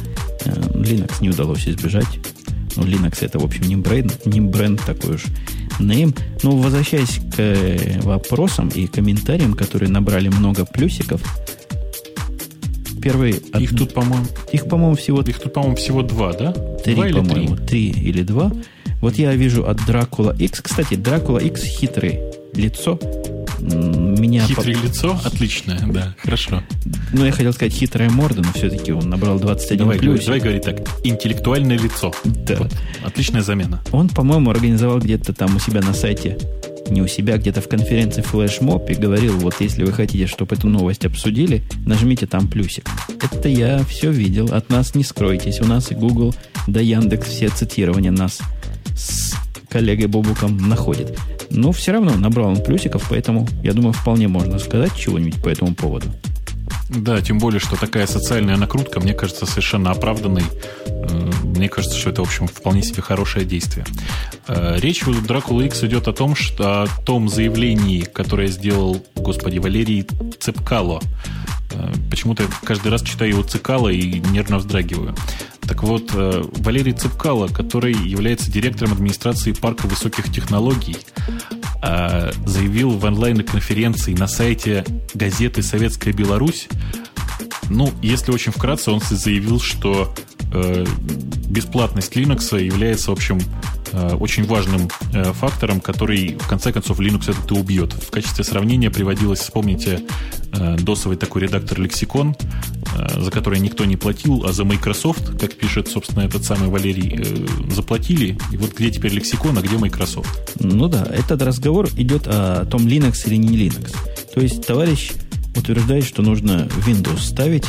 Linux 0.75 1.13
не 1.21 1.31
удалось 1.31 1.69
избежать. 1.69 2.19
Ну, 2.77 2.85
Linux 2.85 3.19
это, 3.21 3.39
в 3.39 3.45
общем, 3.45 3.63
не 3.69 3.77
бренд, 3.77 4.27
не 4.27 4.41
бренд 4.41 4.81
такой 4.85 5.17
уж 5.17 5.25
name. 5.79 6.19
Но 6.43 6.57
возвращаясь 6.57 7.21
к 7.35 7.39
э, 7.39 8.01
вопросам 8.03 8.69
и 8.69 8.87
комментариям, 8.87 9.55
которые 9.55 9.91
набрали 9.91 10.29
много 10.29 10.65
плюсиков, 10.65 11.23
первый... 13.05 13.33
Их 13.33 13.73
од... 13.73 13.79
тут, 13.79 13.95
по-моему... 13.95 14.27
Их, 14.53 14.67
по-моему, 14.67 14.97
всего... 14.97 15.21
Их 15.21 15.39
тут, 15.39 15.53
по-моему, 15.53 15.77
всего 15.77 16.03
два, 16.03 16.33
да? 16.33 16.53
Три, 16.53 16.95
два 16.95 17.23
по-моему. 17.23 17.57
Три? 17.57 17.93
три 17.93 18.03
или 18.03 18.23
два. 18.23 18.51
Вот 19.01 19.17
я 19.17 19.35
вижу 19.35 19.67
от 19.67 19.79
Dracula 19.81 20.37
X. 20.37 20.63
Кстати, 20.63 20.95
Dracula 20.95 21.45
X 21.45 21.63
хитрый. 21.63 22.21
Лицо 22.55 22.99
меня... 23.61 24.47
Хитрое 24.47 24.77
по... 24.77 24.85
лицо? 24.87 25.21
Отличное, 25.25 25.81
да, 25.87 26.15
хорошо. 26.23 26.63
Ну, 27.13 27.25
я 27.25 27.33
хотел 27.33 27.53
сказать 27.53 27.73
хитрая 27.73 28.11
морда, 28.11 28.43
но 28.43 28.53
все-таки 28.53 28.93
он 28.93 29.09
набрал 29.09 29.39
21 29.39 29.79
давай, 29.79 29.99
плюс. 29.99 30.25
Давай 30.25 30.41
говорить 30.41 30.65
так, 30.65 30.81
интеллектуальное 31.03 31.79
лицо. 31.79 32.13
Да. 32.25 32.57
Вот, 32.57 32.73
отличная 33.05 33.43
замена. 33.43 33.83
Он, 33.93 34.09
по-моему, 34.09 34.51
организовал 34.51 34.99
где-то 34.99 35.33
там 35.33 35.57
у 35.57 35.59
себя 35.59 35.81
на 35.81 35.95
сайте 35.95 36.39
не 36.91 37.03
у 37.03 37.07
себя, 37.07 37.37
где-то 37.37 37.61
в 37.61 37.69
конференции 37.69 38.23
флешмоб 38.23 38.89
и 38.91 38.95
говорил, 38.95 39.39
вот 39.39 39.57
если 39.61 39.85
вы 39.85 39.93
хотите, 39.93 40.27
чтобы 40.27 40.57
эту 40.57 40.69
новость 40.69 41.05
обсудили, 41.05 41.63
нажмите 41.87 42.27
там 42.27 42.49
плюсик. 42.49 42.89
Это 43.23 43.49
я 43.49 43.83
все 43.85 44.11
видел, 44.11 44.53
от 44.53 44.71
нас 44.71 44.95
не 44.95 45.05
скройтесь. 45.05 45.61
У 45.61 45.65
нас 45.65 45.91
и 45.91 45.95
Google, 45.95 46.35
да 46.67 46.81
Яндекс 46.81 47.29
все 47.29 47.49
цитирования 47.49 48.11
нас 48.11 48.41
с 48.97 49.35
коллегой 49.69 50.07
Бобуком 50.07 50.57
находит. 50.69 51.19
Но 51.51 51.73
все 51.73 51.93
равно 51.93 52.17
набрал 52.17 52.49
он 52.49 52.63
плюсиков, 52.63 53.07
поэтому, 53.09 53.47
я 53.63 53.73
думаю, 53.73 53.93
вполне 53.93 54.29
можно 54.29 54.59
сказать 54.59 54.97
чего-нибудь 54.97 55.43
по 55.43 55.49
этому 55.49 55.75
поводу. 55.75 56.07
Да, 56.89 57.21
тем 57.21 57.39
более, 57.39 57.61
что 57.61 57.77
такая 57.77 58.07
социальная 58.07 58.57
накрутка, 58.57 59.01
мне 59.01 59.15
кажется, 59.15 59.47
совершенно 59.47 59.91
оправданной. 59.91 60.45
Мне 61.43 61.69
кажется, 61.69 61.97
что 61.97 62.11
это, 62.11 62.23
в 62.23 62.27
общем, 62.27 62.47
вполне 62.47 62.83
себе 62.83 63.01
хорошее 63.01 63.45
действие. 63.45 63.87
Э, 64.49 64.77
речь 64.79 65.07
у 65.07 65.13
Dracula 65.13 65.65
X 65.67 65.85
идет 65.85 66.09
о 66.09 66.13
том, 66.13 66.35
что 66.35 66.83
о 66.83 66.87
том 67.07 67.29
заявлении, 67.29 68.01
которое 68.01 68.49
сделал, 68.49 69.05
господи, 69.15 69.59
Валерий 69.59 70.07
Цепкало. 70.41 71.01
Э, 71.71 71.93
почему-то 72.11 72.45
каждый 72.65 72.89
раз 72.91 73.03
читаю 73.03 73.31
его 73.31 73.43
Цикало 73.43 73.89
и 73.89 74.19
нервно 74.19 74.59
вздрагиваю. 74.59 75.15
Так 75.67 75.83
вот, 75.83 76.11
Валерий 76.13 76.93
Цепкало, 76.93 77.49
который 77.49 77.95
является 77.95 78.51
директором 78.51 78.93
администрации 78.93 79.53
парка 79.53 79.87
высоких 79.87 80.33
технологий, 80.33 80.97
Э, 81.87 82.33
заявил 82.47 82.91
в 82.91 83.05
онлайн-конференции 83.05 84.15
на 84.15 84.27
сайте 84.27 84.87
газеты 85.13 85.63
«Советская 85.63 86.15
Беларусь», 86.15 86.69
ну, 87.69 87.93
если 88.03 88.33
очень 88.33 88.53
вкратце, 88.53 88.91
он 88.91 89.01
заявил, 89.01 89.61
что 89.61 90.15
э, 90.17 90.34
бесплатность 91.49 92.13
Linux 92.17 92.61
является, 92.61 93.11
в 93.11 93.15
общем, 93.15 93.41
э, 93.93 94.15
очень 94.17 94.45
важным 94.45 94.89
э, 95.13 95.33
фактором, 95.33 95.81
который, 95.81 96.37
в 96.39 96.49
конце 96.49 96.73
концов, 96.73 97.01
Linux 97.01 97.31
этот 97.31 97.51
и 97.51 97.55
убьет. 97.55 97.93
В 97.93 98.11
качестве 98.11 98.45
сравнения 98.45 98.91
приводилось, 98.91 99.41
вспомните, 99.41 100.01
э, 100.53 100.77
досовый 100.79 101.17
такой 101.17 101.43
редактор 101.43 101.81
лексикон, 101.81 102.35
э, 102.97 103.21
за 103.21 103.31
который 103.31 103.61
никто 103.61 103.85
не 103.85 103.97
платил, 103.97 104.45
а 104.45 104.53
за 104.53 104.65
Microsoft, 104.65 105.39
как 105.39 105.55
пишет, 105.55 105.89
собственно, 105.89 106.25
этот 106.25 106.45
самый 106.45 106.69
Валерий, 106.69 107.15
э, 107.19 107.73
заплатили. 107.73 108.37
И 108.51 108.57
вот 108.57 108.75
где 108.77 108.91
теперь 108.91 109.13
лексикон, 109.13 109.57
а 109.59 109.63
где 109.63 109.77
Microsoft? 109.79 110.57
Ну 110.59 110.89
да, 110.89 111.05
этот 111.05 111.43
разговор 111.43 111.89
идет 111.97 112.27
о 112.27 112.65
том, 112.67 112.87
Linux 112.87 113.27
или 113.27 113.37
не 113.37 113.57
Linux. 113.57 113.95
То 114.35 114.41
есть 114.41 114.67
товарищ 114.67 115.13
утверждает, 115.57 116.05
что 116.05 116.23
нужно 116.23 116.69
Windows 116.85 117.21
ставить 117.21 117.67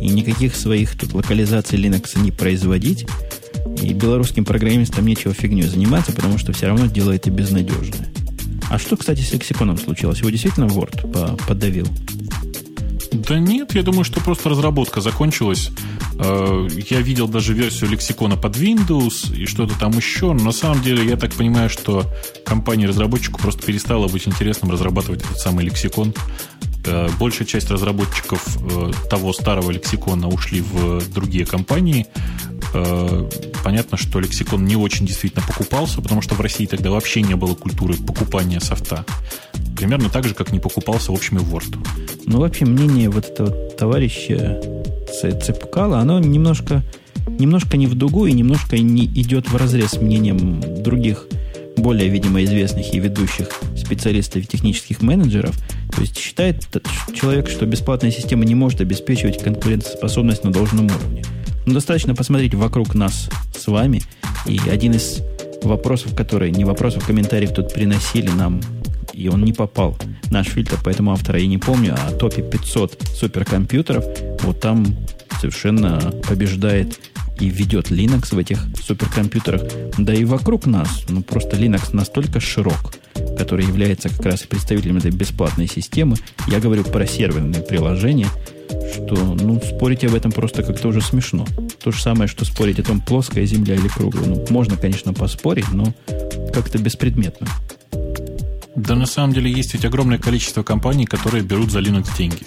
и 0.00 0.08
никаких 0.08 0.56
своих 0.56 0.96
тут 0.98 1.12
локализаций 1.14 1.78
Linux 1.78 2.18
не 2.20 2.30
производить. 2.30 3.06
И 3.82 3.92
белорусским 3.92 4.44
программистам 4.44 5.06
нечего 5.06 5.34
фигней 5.34 5.62
заниматься, 5.62 6.12
потому 6.12 6.38
что 6.38 6.52
все 6.52 6.66
равно 6.66 6.86
дело 6.86 7.12
это 7.12 7.30
безнадежное. 7.30 8.08
А 8.70 8.78
что, 8.78 8.96
кстати, 8.96 9.20
с 9.20 9.32
лексиконом 9.32 9.76
случилось? 9.78 10.20
Его 10.20 10.30
действительно 10.30 10.64
Word 10.64 11.46
подавил? 11.46 11.88
Да 13.12 13.38
нет, 13.38 13.74
я 13.74 13.82
думаю, 13.82 14.04
что 14.04 14.20
просто 14.20 14.48
разработка 14.48 15.00
закончилась. 15.00 15.70
Э, 16.18 16.68
я 16.90 17.00
видел 17.00 17.26
даже 17.28 17.54
версию 17.54 17.90
лексикона 17.90 18.36
под 18.36 18.56
Windows 18.56 19.34
и 19.36 19.46
что-то 19.46 19.78
там 19.78 19.90
еще. 19.92 20.32
Но 20.32 20.44
на 20.44 20.52
самом 20.52 20.82
деле, 20.82 21.04
я 21.04 21.16
так 21.16 21.32
понимаю, 21.32 21.70
что 21.70 22.04
компании-разработчику 22.44 23.40
просто 23.40 23.62
перестало 23.62 24.06
быть 24.08 24.28
интересным 24.28 24.70
разрабатывать 24.70 25.22
этот 25.22 25.38
самый 25.38 25.64
лексикон. 25.64 26.14
Э, 26.86 27.08
большая 27.18 27.46
часть 27.46 27.70
разработчиков 27.70 28.56
э, 28.62 28.92
того 29.10 29.32
старого 29.32 29.70
лексикона 29.70 30.28
ушли 30.28 30.62
в 30.62 31.12
другие 31.12 31.44
компании. 31.44 32.06
Э, 32.72 33.28
понятно, 33.62 33.98
что 33.98 34.18
лексикон 34.18 34.64
не 34.64 34.76
очень 34.76 35.06
действительно 35.06 35.44
покупался, 35.46 36.00
потому 36.00 36.22
что 36.22 36.34
в 36.34 36.40
России 36.40 36.66
тогда 36.66 36.90
вообще 36.90 37.20
не 37.20 37.34
было 37.34 37.54
культуры 37.54 37.94
покупания 37.94 38.60
софта. 38.60 39.04
Примерно 39.76 40.08
так 40.08 40.24
же, 40.24 40.34
как 40.34 40.52
не 40.52 40.60
покупался, 40.60 41.12
в 41.12 41.14
общем, 41.14 41.38
и 41.38 41.40
Word. 41.40 41.76
Ну, 42.26 42.40
вообще, 42.40 42.64
мнение 42.64 43.10
вот 43.10 43.26
этого 43.26 43.50
товарища 43.70 44.60
Цепкала, 45.20 45.98
оно 45.98 46.18
немножко, 46.18 46.82
немножко 47.26 47.76
не 47.76 47.86
в 47.86 47.94
дугу 47.94 48.26
и 48.26 48.32
немножко 48.32 48.78
не 48.78 49.04
идет 49.04 49.50
в 49.50 49.56
разрез 49.56 49.90
с 49.90 50.00
мнением 50.00 50.62
других 50.82 51.26
более, 51.82 52.08
видимо, 52.08 52.42
известных 52.44 52.92
и 52.94 53.00
ведущих 53.00 53.48
специалистов 53.76 54.42
и 54.42 54.46
технических 54.46 55.02
менеджеров. 55.02 55.56
То 55.94 56.02
есть 56.02 56.18
считает 56.18 56.66
человек, 57.14 57.48
что 57.48 57.66
бесплатная 57.66 58.10
система 58.10 58.44
не 58.44 58.54
может 58.54 58.80
обеспечивать 58.80 59.42
конкурентоспособность 59.42 60.44
на 60.44 60.52
должном 60.52 60.86
уровне. 60.86 61.24
Но 61.66 61.74
достаточно 61.74 62.14
посмотреть 62.14 62.54
вокруг 62.54 62.94
нас 62.94 63.28
с 63.56 63.66
вами. 63.66 64.02
И 64.46 64.58
один 64.70 64.94
из 64.94 65.22
вопросов, 65.62 66.14
которые, 66.14 66.50
не 66.50 66.64
вопросов, 66.64 67.06
комментариев 67.06 67.52
тут 67.52 67.72
приносили 67.72 68.30
нам, 68.30 68.60
и 69.12 69.28
он 69.28 69.44
не 69.44 69.52
попал. 69.52 69.96
Наш 70.30 70.48
фильтр, 70.48 70.78
поэтому 70.82 71.12
автора 71.12 71.38
я 71.38 71.46
не 71.46 71.58
помню, 71.58 71.94
а 71.94 72.12
топе 72.12 72.42
500 72.42 73.02
суперкомпьютеров, 73.14 74.04
вот 74.42 74.60
там 74.60 74.86
совершенно 75.40 76.12
побеждает 76.28 76.98
и 77.40 77.48
ведет 77.48 77.90
Linux 77.90 78.34
в 78.34 78.38
этих 78.38 78.58
суперкомпьютерах. 78.82 79.62
Да 79.98 80.14
и 80.14 80.24
вокруг 80.24 80.66
нас, 80.66 81.04
ну 81.08 81.22
просто 81.22 81.56
Linux 81.56 81.94
настолько 81.94 82.38
широк, 82.38 82.94
который 83.36 83.66
является 83.66 84.08
как 84.08 84.26
раз 84.26 84.42
представителем 84.42 84.98
этой 84.98 85.10
бесплатной 85.10 85.66
системы. 85.66 86.16
Я 86.46 86.60
говорю 86.60 86.84
про 86.84 87.06
серверные 87.06 87.62
приложения, 87.62 88.28
что 88.92 89.16
ну, 89.16 89.60
спорить 89.60 90.04
об 90.04 90.14
этом 90.14 90.30
просто 90.32 90.62
как-то 90.62 90.88
уже 90.88 91.00
смешно. 91.00 91.46
То 91.82 91.90
же 91.90 92.00
самое, 92.00 92.28
что 92.28 92.44
спорить 92.44 92.78
о 92.78 92.82
том, 92.82 93.00
плоская 93.00 93.44
Земля 93.46 93.74
или 93.74 93.88
круглая. 93.88 94.26
Ну, 94.26 94.44
можно, 94.50 94.76
конечно, 94.76 95.12
поспорить, 95.12 95.70
но 95.72 95.94
как-то 96.52 96.78
беспредметно. 96.78 97.48
Да 98.76 98.94
на 98.94 99.06
самом 99.06 99.34
деле 99.34 99.50
есть 99.50 99.74
ведь 99.74 99.84
огромное 99.84 100.18
количество 100.18 100.62
компаний, 100.62 101.04
которые 101.04 101.42
берут 101.42 101.70
за 101.70 101.80
Linux 101.80 102.16
деньги. 102.16 102.46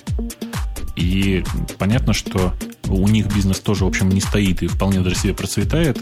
И 0.95 1.43
понятно, 1.77 2.13
что 2.13 2.53
у 2.87 3.07
них 3.07 3.33
бизнес 3.33 3.59
тоже, 3.59 3.85
в 3.85 3.87
общем, 3.87 4.09
не 4.09 4.21
стоит 4.21 4.61
и 4.61 4.67
вполне 4.67 4.99
даже 5.01 5.15
себе 5.15 5.33
процветает. 5.33 5.99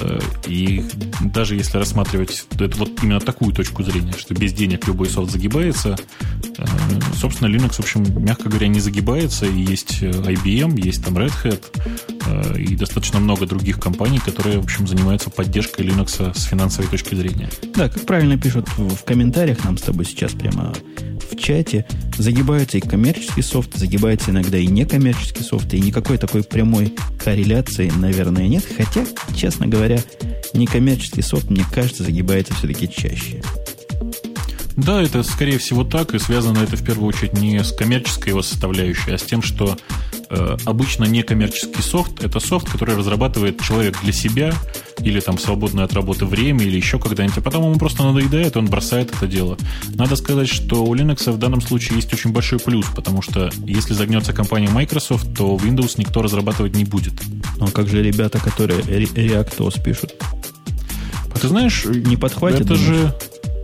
Э, 0.00 0.20
и 0.46 0.84
даже 1.20 1.56
если 1.56 1.78
рассматривать 1.78 2.46
это 2.58 2.76
вот 2.78 3.02
именно 3.02 3.20
такую 3.20 3.52
точку 3.52 3.82
зрения, 3.82 4.12
что 4.16 4.34
без 4.34 4.52
денег 4.52 4.86
любой 4.86 5.08
софт 5.08 5.30
загибается, 5.30 5.96
э, 6.58 6.64
собственно, 7.16 7.48
Linux, 7.48 7.74
в 7.74 7.80
общем, 7.80 8.04
мягко 8.22 8.48
говоря, 8.48 8.68
не 8.68 8.80
загибается. 8.80 9.46
И 9.46 9.60
есть 9.60 10.02
IBM, 10.02 10.80
есть 10.80 11.04
там 11.04 11.16
Red 11.16 11.32
Hat 11.42 11.62
э, 12.26 12.60
и 12.60 12.76
достаточно 12.76 13.20
много 13.20 13.46
других 13.46 13.80
компаний, 13.80 14.18
которые, 14.18 14.58
в 14.58 14.64
общем, 14.64 14.86
занимаются 14.86 15.30
поддержкой 15.30 15.86
Linux 15.86 16.34
с 16.34 16.44
финансовой 16.44 16.90
точки 16.90 17.14
зрения. 17.14 17.50
Да, 17.74 17.88
как 17.88 18.04
правильно 18.06 18.38
пишут 18.38 18.68
в 18.76 19.04
комментариях 19.04 19.64
нам 19.64 19.78
с 19.78 19.82
тобой 19.82 20.04
сейчас 20.04 20.32
прямо 20.32 20.72
в 21.30 21.36
чате, 21.36 21.86
загибается 22.18 22.78
и 22.78 22.80
коммерческий 22.80 23.42
софт, 23.42 23.76
загибается 23.76 24.30
иногда 24.30 24.58
и 24.58 24.66
некоммерческий 24.66 25.42
софт, 25.42 25.72
и 25.74 25.80
никакой 25.80 26.18
такой 26.18 26.42
прямой 26.42 26.94
корреляции, 27.24 27.90
наверное, 27.96 28.46
нет. 28.46 28.64
Хотя, 28.76 29.06
честно 29.34 29.66
говоря, 29.66 29.98
некоммерческий 30.52 31.22
софт, 31.22 31.50
мне 31.50 31.64
кажется, 31.72 32.02
загибается 32.02 32.54
все-таки 32.54 32.88
чаще. 32.88 33.42
Да, 34.76 35.02
это 35.02 35.22
скорее 35.22 35.58
всего 35.58 35.84
так, 35.84 36.14
и 36.14 36.18
связано 36.18 36.58
это 36.58 36.76
в 36.76 36.84
первую 36.84 37.08
очередь 37.08 37.32
не 37.34 37.62
с 37.62 37.72
коммерческой 37.72 38.30
его 38.30 38.42
составляющей, 38.42 39.12
а 39.12 39.18
с 39.18 39.22
тем, 39.22 39.40
что 39.40 39.78
э, 40.28 40.56
обычно 40.64 41.04
некоммерческий 41.04 41.82
софт– 41.82 42.22
это 42.24 42.40
софт, 42.40 42.68
который 42.68 42.96
разрабатывает 42.96 43.62
человек 43.62 43.96
для 44.02 44.12
себя 44.12 44.52
или 45.04 45.20
там 45.20 45.38
свободное 45.38 45.84
от 45.84 45.92
работы 45.92 46.24
время, 46.24 46.64
или 46.64 46.76
еще 46.76 46.98
когда-нибудь, 46.98 47.38
а 47.38 47.40
потом 47.40 47.64
ему 47.64 47.78
просто 47.78 48.02
надоедает, 48.04 48.56
и 48.56 48.58
он 48.58 48.66
бросает 48.66 49.12
это 49.14 49.26
дело. 49.26 49.56
Надо 49.94 50.16
сказать, 50.16 50.48
что 50.48 50.84
у 50.84 50.94
Linux 50.94 51.30
в 51.30 51.38
данном 51.38 51.60
случае 51.60 51.96
есть 51.96 52.12
очень 52.12 52.32
большой 52.32 52.58
плюс, 52.58 52.86
потому 52.94 53.22
что 53.22 53.50
если 53.66 53.94
загнется 53.94 54.32
компания 54.32 54.68
Microsoft, 54.68 55.36
то 55.36 55.56
Windows 55.56 55.94
никто 55.98 56.22
разрабатывать 56.22 56.74
не 56.74 56.84
будет. 56.84 57.14
Ну, 57.58 57.66
а 57.66 57.70
как 57.70 57.88
же 57.88 58.02
ребята, 58.02 58.38
которые 58.38 58.80
ReactOS 58.80 59.82
пишут? 59.82 60.14
Ты 61.40 61.48
знаешь, 61.48 61.84
не 61.84 62.16
подхватит. 62.16 62.62
Это 62.62 62.76
же 62.76 63.14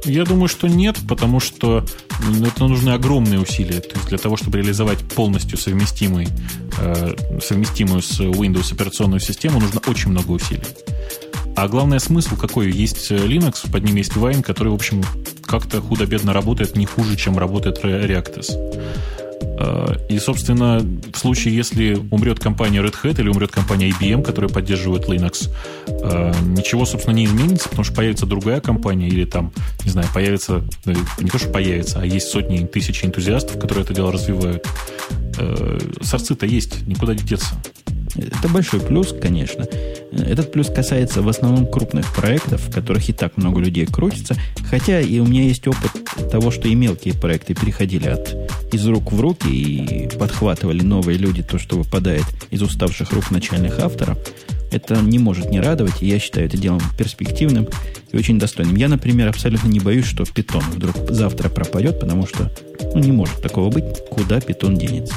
я 0.05 0.25
думаю, 0.25 0.49
что 0.49 0.67
нет, 0.67 0.97
потому 1.09 1.41
что 1.41 1.85
это 2.45 2.67
нужны 2.67 2.91
огромные 2.91 3.41
усилия. 3.41 3.81
То 3.81 3.97
есть 3.97 4.09
для 4.09 4.19
того, 4.19 4.37
чтобы 4.37 4.59
реализовать 4.59 4.99
полностью 5.01 5.59
совместимый, 5.59 6.29
э, 6.79 7.15
совместимую 7.43 8.03
с 8.03 8.21
Windows 8.21 8.73
операционную 8.73 9.21
систему, 9.21 9.61
нужно 9.61 9.81
очень 9.87 10.11
много 10.11 10.31
усилий. 10.33 10.63
А 11.61 11.69
главное 11.69 11.99
смысл 11.99 12.37
какой? 12.37 12.71
Есть 12.73 13.11
Linux, 13.11 13.71
под 13.71 13.85
ним 13.85 13.97
есть 13.97 14.13
Wine, 14.13 14.43
который, 14.43 14.71
в 14.71 14.75
общем, 14.75 15.05
как-то 15.45 15.83
худо-бедно 15.83 16.33
работает 16.33 16.75
не 16.75 16.87
хуже, 16.87 17.17
чем 17.17 17.37
работает 17.37 17.85
ReactOS. 17.85 18.47
Э, 19.59 19.97
и, 20.09 20.19
собственно, 20.19 20.79
в 20.79 21.19
случае, 21.19 21.55
если 21.55 21.99
умрет 22.11 22.41
компания 22.41 22.81
Red 22.81 22.95
Hat 23.03 23.21
или 23.21 23.29
умрет 23.29 23.51
компания 23.51 23.91
IBM, 23.91 24.23
которая 24.23 24.51
поддерживает 24.51 25.07
Linux, 25.07 25.51
э, 25.87 26.33
ничего, 26.47 26.87
собственно, 26.87 27.15
не 27.15 27.27
изменится, 27.27 27.69
потому 27.69 27.85
что 27.85 27.95
появится 27.95 28.25
другая 28.25 28.63
компания 28.63 29.09
или 29.09 29.27
там, 29.27 29.53
не 29.85 29.91
знаю, 29.91 30.09
появится, 30.15 30.63
э, 30.87 30.95
не 31.19 31.29
то, 31.29 31.39
что 31.39 31.51
появится, 31.51 32.01
а 32.01 32.07
есть 32.07 32.29
сотни, 32.29 32.65
тысячи 32.65 33.05
энтузиастов, 33.05 33.61
которые 33.61 33.85
это 33.85 33.93
дело 33.93 34.11
развивают. 34.11 34.67
Сорцы-то 36.03 36.47
есть, 36.47 36.87
никуда 36.87 37.15
не 37.15 37.23
деться. 37.23 37.55
Это 38.17 38.49
большой 38.49 38.81
плюс, 38.81 39.15
конечно. 39.21 39.67
Этот 40.13 40.51
плюс 40.51 40.69
касается 40.69 41.23
в 41.23 41.29
основном 41.29 41.67
крупных 41.67 42.13
проектов, 42.13 42.63
в 42.63 42.73
которых 42.73 43.09
и 43.09 43.13
так 43.13 43.37
много 43.37 43.61
людей 43.61 43.87
крутится. 43.87 44.35
Хотя 44.69 45.01
и 45.01 45.21
у 45.21 45.27
меня 45.27 45.45
есть 45.45 45.67
опыт 45.69 45.93
того, 46.31 46.51
что 46.51 46.69
и 46.69 46.75
мелкие 46.75 47.15
проекты 47.15 47.55
переходили 47.55 48.09
от 48.09 48.37
из 48.73 48.87
рук 48.87 49.13
в 49.13 49.21
руки 49.21 49.49
и 49.49 50.09
подхватывали 50.17 50.83
новые 50.83 51.19
люди 51.19 51.43
то, 51.43 51.59
что 51.59 51.77
выпадает 51.77 52.25
из 52.51 52.63
уставших 52.63 53.13
рук 53.13 53.31
начальных 53.31 53.79
авторов. 53.79 54.19
Это 54.71 54.97
не 55.01 55.19
может 55.19 55.51
не 55.51 55.61
радовать, 55.61 56.03
и 56.03 56.07
я 56.07 56.19
считаю 56.19 56.47
это 56.47 56.57
делом 56.57 56.81
перспективным 56.99 57.69
и 58.13 58.17
очень 58.17 58.39
достойным. 58.39 58.77
Я, 58.77 58.89
например, 58.89 59.29
абсолютно 59.29 59.69
не 59.69 59.81
боюсь, 59.81 60.07
что 60.07 60.25
питон 60.25 60.63
вдруг 60.63 60.95
завтра 61.11 61.49
пропадет, 61.49 62.01
потому 62.01 62.27
что 62.27 62.51
ну, 62.95 63.01
не 63.01 63.13
может 63.13 63.43
такого 63.43 63.71
быть, 63.71 63.85
куда 64.11 64.41
питон 64.41 64.77
денется. 64.77 65.15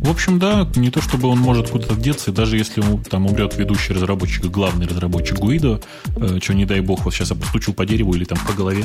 В 0.00 0.08
общем, 0.08 0.38
да, 0.38 0.66
не 0.76 0.90
то 0.90 1.02
чтобы 1.02 1.28
он 1.28 1.38
может 1.38 1.68
куда-то 1.68 1.94
деться, 1.94 2.32
даже 2.32 2.56
если 2.56 2.82
там 3.10 3.26
умрет 3.26 3.56
ведущий 3.58 3.92
разработчик, 3.92 4.46
главный 4.46 4.86
разработчик 4.86 5.38
Гуидо, 5.38 5.82
э, 6.16 6.38
что 6.42 6.54
не 6.54 6.64
дай 6.64 6.80
бог, 6.80 7.04
вот 7.04 7.12
сейчас 7.12 7.30
я 7.30 7.36
постучу 7.36 7.74
по 7.74 7.84
дереву 7.84 8.14
или 8.14 8.24
там 8.24 8.38
по 8.46 8.54
голове, 8.54 8.82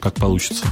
как 0.00 0.14
получится. 0.14 0.66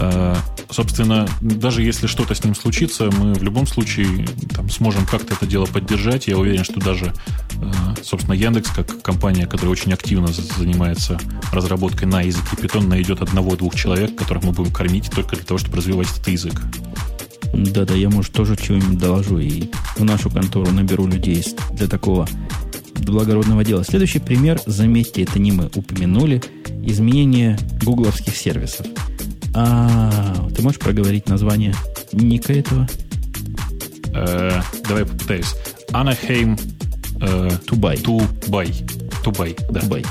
Э, 0.00 0.34
собственно, 0.70 1.28
даже 1.40 1.84
если 1.84 2.08
что-то 2.08 2.34
с 2.34 2.42
ним 2.42 2.56
случится, 2.56 3.10
мы 3.12 3.34
в 3.34 3.42
любом 3.44 3.68
случае 3.68 4.26
там, 4.56 4.68
сможем 4.68 5.06
как-то 5.06 5.34
это 5.34 5.46
дело 5.46 5.66
поддержать. 5.66 6.26
Я 6.26 6.36
уверен, 6.36 6.64
что 6.64 6.80
даже, 6.80 7.14
э, 7.52 7.72
собственно, 8.02 8.34
Яндекс, 8.34 8.70
как 8.70 9.02
компания, 9.02 9.46
которая 9.46 9.70
очень 9.70 9.92
активно 9.92 10.28
занимается 10.32 11.20
разработкой 11.52 12.08
на 12.08 12.22
языке 12.22 12.56
Python, 12.56 12.88
найдет 12.88 13.22
одного-двух 13.22 13.76
человек, 13.76 14.16
которых 14.16 14.42
мы 14.42 14.50
будем 14.50 14.72
кормить 14.72 15.12
только 15.12 15.36
для 15.36 15.44
того, 15.44 15.58
чтобы 15.58 15.76
развивать 15.76 16.10
этот 16.10 16.26
язык. 16.26 16.60
Да-да, 17.52 17.94
я, 17.94 18.08
может, 18.08 18.32
тоже 18.32 18.56
чего-нибудь 18.56 18.98
доложу 18.98 19.38
и 19.38 19.70
в 19.96 20.04
нашу 20.04 20.30
контору 20.30 20.70
наберу 20.70 21.06
людей 21.06 21.44
для 21.72 21.86
такого 21.86 22.26
благородного 22.94 23.64
дела. 23.64 23.84
Следующий 23.84 24.20
пример, 24.20 24.60
заметьте, 24.66 25.22
это 25.22 25.38
не 25.38 25.52
мы 25.52 25.70
упомянули, 25.74 26.42
изменение 26.84 27.58
гугловских 27.82 28.36
сервисов. 28.36 28.86
А 29.54 30.48
ты 30.54 30.62
можешь 30.62 30.80
проговорить 30.80 31.28
название 31.28 31.74
ника 32.12 32.52
этого? 32.52 32.88
Э, 34.14 34.60
давай 34.88 35.04
попытаюсь. 35.04 35.54
Anaheim 35.90 36.58
э, 37.20 37.50
Тубай. 37.66 37.98
Тубай. 37.98 38.72
Тубай, 39.22 39.56
да. 39.70 39.80
Тубай. 39.80 40.04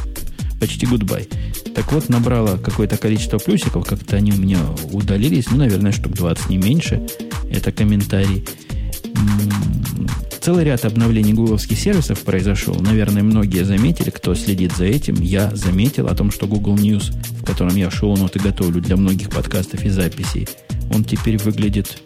Почти 0.59 0.85
goodbye. 0.85 1.27
Так 1.75 1.91
вот, 1.91 2.09
набрала 2.09 2.57
какое-то 2.57 2.97
количество 2.97 3.39
плюсиков, 3.39 3.85
как-то 3.85 4.17
они 4.17 4.31
у 4.31 4.37
меня 4.37 4.59
удалились, 4.91 5.49
ну, 5.49 5.57
наверное, 5.57 5.91
штук 5.91 6.13
20, 6.13 6.49
не 6.49 6.57
меньше. 6.57 7.07
Это 7.51 7.71
комментарий. 7.71 8.45
Целый 10.41 10.63
ряд 10.63 10.85
обновлений 10.85 11.33
гугловских 11.33 11.77
сервисов 11.77 12.21
произошел. 12.21 12.73
Наверное, 12.73 13.21
многие 13.21 13.63
заметили, 13.63 14.09
кто 14.09 14.33
следит 14.33 14.75
за 14.75 14.85
этим. 14.85 15.21
Я 15.21 15.55
заметил 15.55 16.07
о 16.07 16.15
том, 16.15 16.31
что 16.31 16.47
Google 16.47 16.75
News, 16.75 17.13
в 17.41 17.45
котором 17.45 17.75
я 17.75 17.91
шоу-ноты 17.91 18.39
готовлю 18.39 18.81
для 18.81 18.97
многих 18.97 19.29
подкастов 19.29 19.85
и 19.85 19.89
записей, 19.89 20.47
он 20.91 21.03
теперь 21.03 21.37
выглядит 21.37 22.01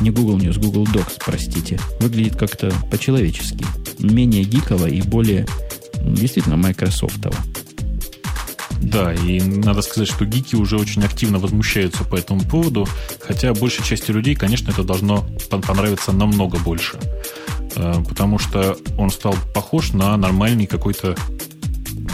не 0.00 0.10
Google 0.10 0.38
News, 0.38 0.60
Google 0.60 0.84
Docs, 0.84 1.22
простите, 1.24 1.80
выглядит 2.00 2.36
как-то 2.36 2.72
по-человечески, 2.90 3.64
менее 3.98 4.44
гиково 4.44 4.86
и 4.86 5.02
более 5.02 5.46
действительно 6.04 6.56
майкрософтово. 6.56 7.36
Да, 8.80 9.12
и 9.12 9.40
надо 9.40 9.82
сказать, 9.82 10.08
что 10.08 10.24
гики 10.24 10.56
уже 10.56 10.76
очень 10.76 11.02
активно 11.04 11.38
возмущаются 11.38 12.04
по 12.04 12.16
этому 12.16 12.40
поводу, 12.40 12.86
хотя 13.20 13.54
большей 13.54 13.84
части 13.84 14.10
людей, 14.10 14.34
конечно, 14.34 14.70
это 14.70 14.82
должно 14.82 15.26
понравиться 15.48 16.12
намного 16.12 16.58
больше, 16.58 16.98
э, 17.76 17.94
потому 18.08 18.38
что 18.38 18.76
он 18.98 19.10
стал 19.10 19.34
похож 19.54 19.92
на 19.92 20.16
нормальный 20.16 20.66
какой-то 20.66 21.16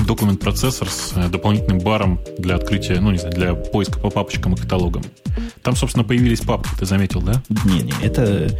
документ-процессор 0.07 0.89
с 0.89 1.13
э, 1.17 1.29
дополнительным 1.29 1.81
баром 1.81 2.21
для 2.39 2.57
открытия, 2.57 3.01
ну, 3.01 3.11
не 3.11 3.19
знаю, 3.19 3.35
для 3.35 3.55
поиска 3.55 3.99
по 3.99 4.11
папочкам 4.11 4.55
и 4.55 4.57
каталогам. 4.57 5.03
Там, 5.63 5.77
собственно, 5.77 6.05
появились 6.05 6.41
папки, 6.41 6.71
ты 6.79 6.87
заметил, 6.87 7.23
да? 7.23 7.43
Не-не, 7.65 7.93
это 8.03 8.51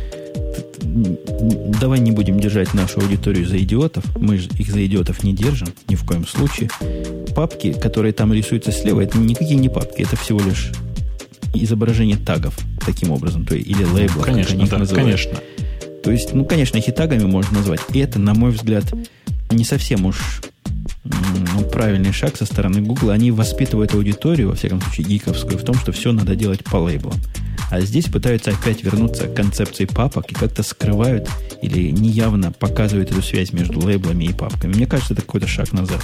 давай 0.83 2.01
не 2.01 2.11
будем 2.11 2.41
держать 2.41 2.75
нашу 2.75 3.01
аудиторию 3.01 3.47
за 3.47 3.59
идиотов. 3.59 4.05
Мы 4.17 4.39
же 4.39 4.49
их 4.59 4.71
за 4.71 4.85
идиотов 4.85 5.23
не 5.23 5.33
держим, 5.33 5.69
ни 5.89 5.95
в 5.95 6.05
коем 6.05 6.27
случае. 6.27 6.71
Папки, 7.35 7.73
которые 7.73 8.13
там 8.13 8.33
рисуются 8.33 8.73
слева, 8.73 9.01
это 9.01 9.19
никакие 9.19 9.57
не 9.57 9.69
папки, 9.69 10.03
это 10.03 10.17
всего 10.17 10.41
лишь 10.41 10.73
изображение 11.55 12.17
тагов 12.17 12.57
таким 12.85 13.11
образом, 13.11 13.45
то 13.45 13.55
есть, 13.55 13.69
или 13.69 13.85
лейблов, 13.85 14.25
конечно, 14.25 14.53
как 14.53 14.61
они 14.61 14.71
да, 14.71 14.79
называют. 14.79 15.07
Конечно. 15.07 15.41
То 16.03 16.11
есть, 16.11 16.33
ну, 16.33 16.45
конечно, 16.45 16.79
их 16.79 16.89
и 16.89 16.93
тагами 16.93 17.25
можно 17.25 17.59
назвать. 17.59 17.81
И 17.93 17.99
это, 17.99 18.19
на 18.19 18.35
мой 18.35 18.51
взгляд, 18.51 18.85
не 19.51 19.65
совсем 19.65 20.07
уж 20.07 20.41
ну, 21.05 21.63
правильный 21.65 22.13
шаг 22.13 22.37
со 22.37 22.47
стороны 22.47 22.81
Google. 22.81 23.11
Они 23.11 23.31
воспитывают 23.31 23.95
аудиторию, 23.95 24.49
во 24.49 24.55
всяком 24.55 24.81
случае, 24.81 25.07
гиковскую, 25.07 25.59
в 25.59 25.65
том, 25.65 25.75
что 25.75 25.93
все 25.93 26.13
надо 26.13 26.37
делать 26.37 26.65
по 26.65 26.77
лейблам. 26.77 27.15
А 27.71 27.81
здесь 27.81 28.07
пытаются 28.07 28.51
опять 28.51 28.83
вернуться 28.83 29.29
к 29.29 29.35
концепции 29.35 29.85
папок 29.85 30.31
и 30.31 30.35
как-то 30.35 30.63
скрывают 30.63 31.29
или 31.63 31.91
неявно 31.91 32.51
показывают 32.51 33.13
эту 33.13 33.23
связь 33.23 33.53
между 33.53 33.79
лейблами 33.81 34.25
и 34.25 34.33
папками. 34.33 34.75
Мне 34.75 34.87
кажется, 34.87 35.15
это 35.15 35.23
какой-то 35.23 35.47
шаг 35.47 35.73
назад. 35.73 36.03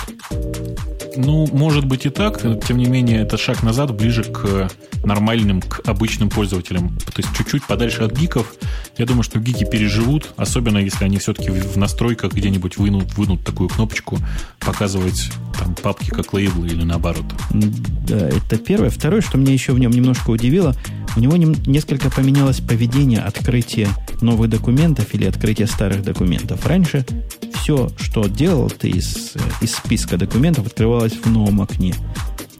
Ну, 1.16 1.46
может 1.52 1.84
быть 1.84 2.06
и 2.06 2.10
так. 2.10 2.40
Тем 2.66 2.78
не 2.78 2.86
менее, 2.86 3.20
это 3.20 3.36
шаг 3.36 3.62
назад, 3.62 3.94
ближе 3.94 4.24
к 4.24 4.68
нормальным, 5.04 5.60
к 5.60 5.80
обычным 5.86 6.28
пользователям. 6.28 6.96
То 6.98 7.18
есть 7.18 7.28
чуть-чуть 7.36 7.64
подальше 7.64 8.02
от 8.02 8.12
гиков. 8.16 8.54
Я 8.98 9.06
думаю, 9.06 9.22
что 9.22 9.38
гики 9.38 9.64
переживут, 9.64 10.32
особенно 10.36 10.78
если 10.78 11.04
они 11.04 11.18
все-таки 11.18 11.50
в 11.50 11.76
настройках 11.76 12.32
где-нибудь 12.32 12.76
вынут, 12.76 13.16
вынут 13.16 13.44
такую 13.44 13.68
кнопочку 13.68 14.18
показывать 14.60 15.30
там 15.58 15.74
папки 15.74 16.10
как 16.10 16.32
лейблы 16.32 16.66
или 16.68 16.82
наоборот. 16.82 17.24
Да, 17.50 18.28
это 18.28 18.56
первое. 18.58 18.90
Второе, 18.90 19.20
что 19.20 19.38
меня 19.38 19.52
еще 19.52 19.72
в 19.72 19.78
нем 19.78 19.90
немножко 19.90 20.30
удивило, 20.30 20.74
у 21.16 21.20
него 21.20 21.36
несколько 21.36 22.10
поменялось 22.10 22.60
поведение 22.60 23.20
открытия 23.20 23.88
новых 24.20 24.50
документов 24.50 25.14
или 25.14 25.24
открытия 25.24 25.66
старых 25.66 26.02
документов. 26.02 26.66
Раньше 26.66 27.06
все, 27.54 27.90
что 27.98 28.26
делал 28.28 28.70
ты 28.70 28.90
из, 28.90 29.34
из 29.60 29.74
списка 29.74 30.16
документов, 30.16 30.66
открывалось 30.66 31.05
в 31.12 31.26
новом 31.26 31.60
окне. 31.60 31.94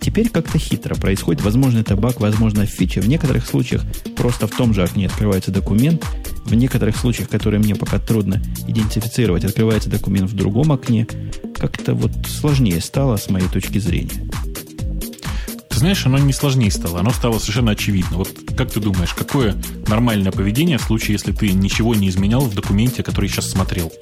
Теперь 0.01 0.29
как-то 0.29 0.59
хитро 0.59 0.95
происходит. 0.95 1.43
Возможно, 1.43 1.79
это 1.79 1.97
баг, 1.97 2.21
возможно, 2.21 2.65
фича. 2.65 3.01
В 3.01 3.09
некоторых 3.09 3.45
случаях 3.45 3.83
просто 4.17 4.47
в 4.47 4.53
том 4.53 4.73
же 4.73 4.85
окне 4.85 5.07
открывается 5.07 5.51
документ. 5.51 6.05
В 6.45 6.55
некоторых 6.55 6.97
случаях, 6.97 7.29
которые 7.29 7.59
мне 7.59 7.75
пока 7.75 7.99
трудно 7.99 8.41
идентифицировать, 8.69 9.45
открывается 9.45 9.91
документ 9.91 10.31
в 10.31 10.37
другом 10.37 10.71
окне. 10.71 11.09
Как-то 11.57 11.95
вот 11.95 12.13
сложнее 12.29 12.81
стало 12.81 13.17
с 13.17 13.29
моей 13.31 13.49
точки 13.49 13.79
зрения. 13.79 14.31
Ты 15.69 15.81
знаешь, 15.81 16.07
оно 16.07 16.19
не 16.19 16.33
сложнее 16.33 16.71
стало, 16.71 17.01
оно 17.01 17.11
стало 17.11 17.39
совершенно 17.39 17.73
очевидно. 17.73 18.19
Вот 18.19 18.31
как 18.57 18.71
ты 18.71 18.81
думаешь, 18.81 19.13
какое 19.13 19.57
нормальное 19.89 20.33
поведение 20.33 20.79
в 20.79 20.83
случае, 20.83 21.15
если 21.15 21.33
ты 21.33 21.51
ничего 21.51 21.95
не 21.95 22.09
изменял 22.09 22.43
в 22.43 22.55
документе, 22.55 23.03
который 23.03 23.29
сейчас 23.29 23.51
смотрел? 23.51 23.93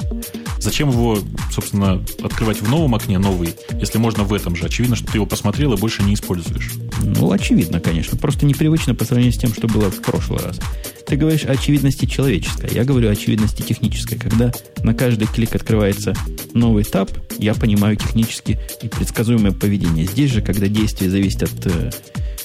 Зачем 0.59 0.91
его, 0.91 1.19
собственно, 1.53 2.03
открывать 2.23 2.61
в 2.61 2.69
новом 2.69 2.95
окне 2.95 3.19
новый, 3.19 3.55
если 3.73 3.99
можно 3.99 4.25
в 4.25 4.33
этом 4.33 4.57
же? 4.57 4.65
Очевидно, 4.65 4.97
что 4.97 5.07
ты 5.07 5.19
его 5.19 5.27
посмотрел 5.27 5.73
и 5.75 5.77
больше 5.77 6.03
не 6.03 6.15
используешь. 6.15 6.73
Ну, 7.03 7.31
очевидно, 7.31 7.81
конечно. 7.81 8.17
Просто 8.17 8.47
непривычно 8.47 8.95
по 8.95 9.05
сравнению 9.05 9.33
с 9.33 9.39
тем, 9.39 9.53
что 9.53 9.67
было 9.67 9.91
в 9.91 10.01
прошлый 10.01 10.41
раз. 10.41 10.59
Ты 11.07 11.17
говоришь 11.17 11.45
о 11.45 11.53
очевидности 11.53 12.07
человеческой, 12.07 12.71
я 12.73 12.85
говорю 12.85 13.09
о 13.09 13.13
очевидности 13.13 13.63
технической. 13.63 14.19
Когда 14.19 14.53
на 14.83 14.95
каждый 14.95 15.27
клик 15.27 15.55
открывается 15.55 16.15
новый 16.55 16.85
таб, 16.85 17.11
я 17.39 17.55
понимаю 17.55 17.97
технически 17.97 18.59
и 18.83 18.89
предсказуемое 18.89 19.53
поведение. 19.53 20.07
Здесь 20.07 20.31
же, 20.31 20.41
когда 20.41 20.67
действие 20.67 21.11
зависит 21.11 21.43
от, 21.43 21.67
э, 21.67 21.91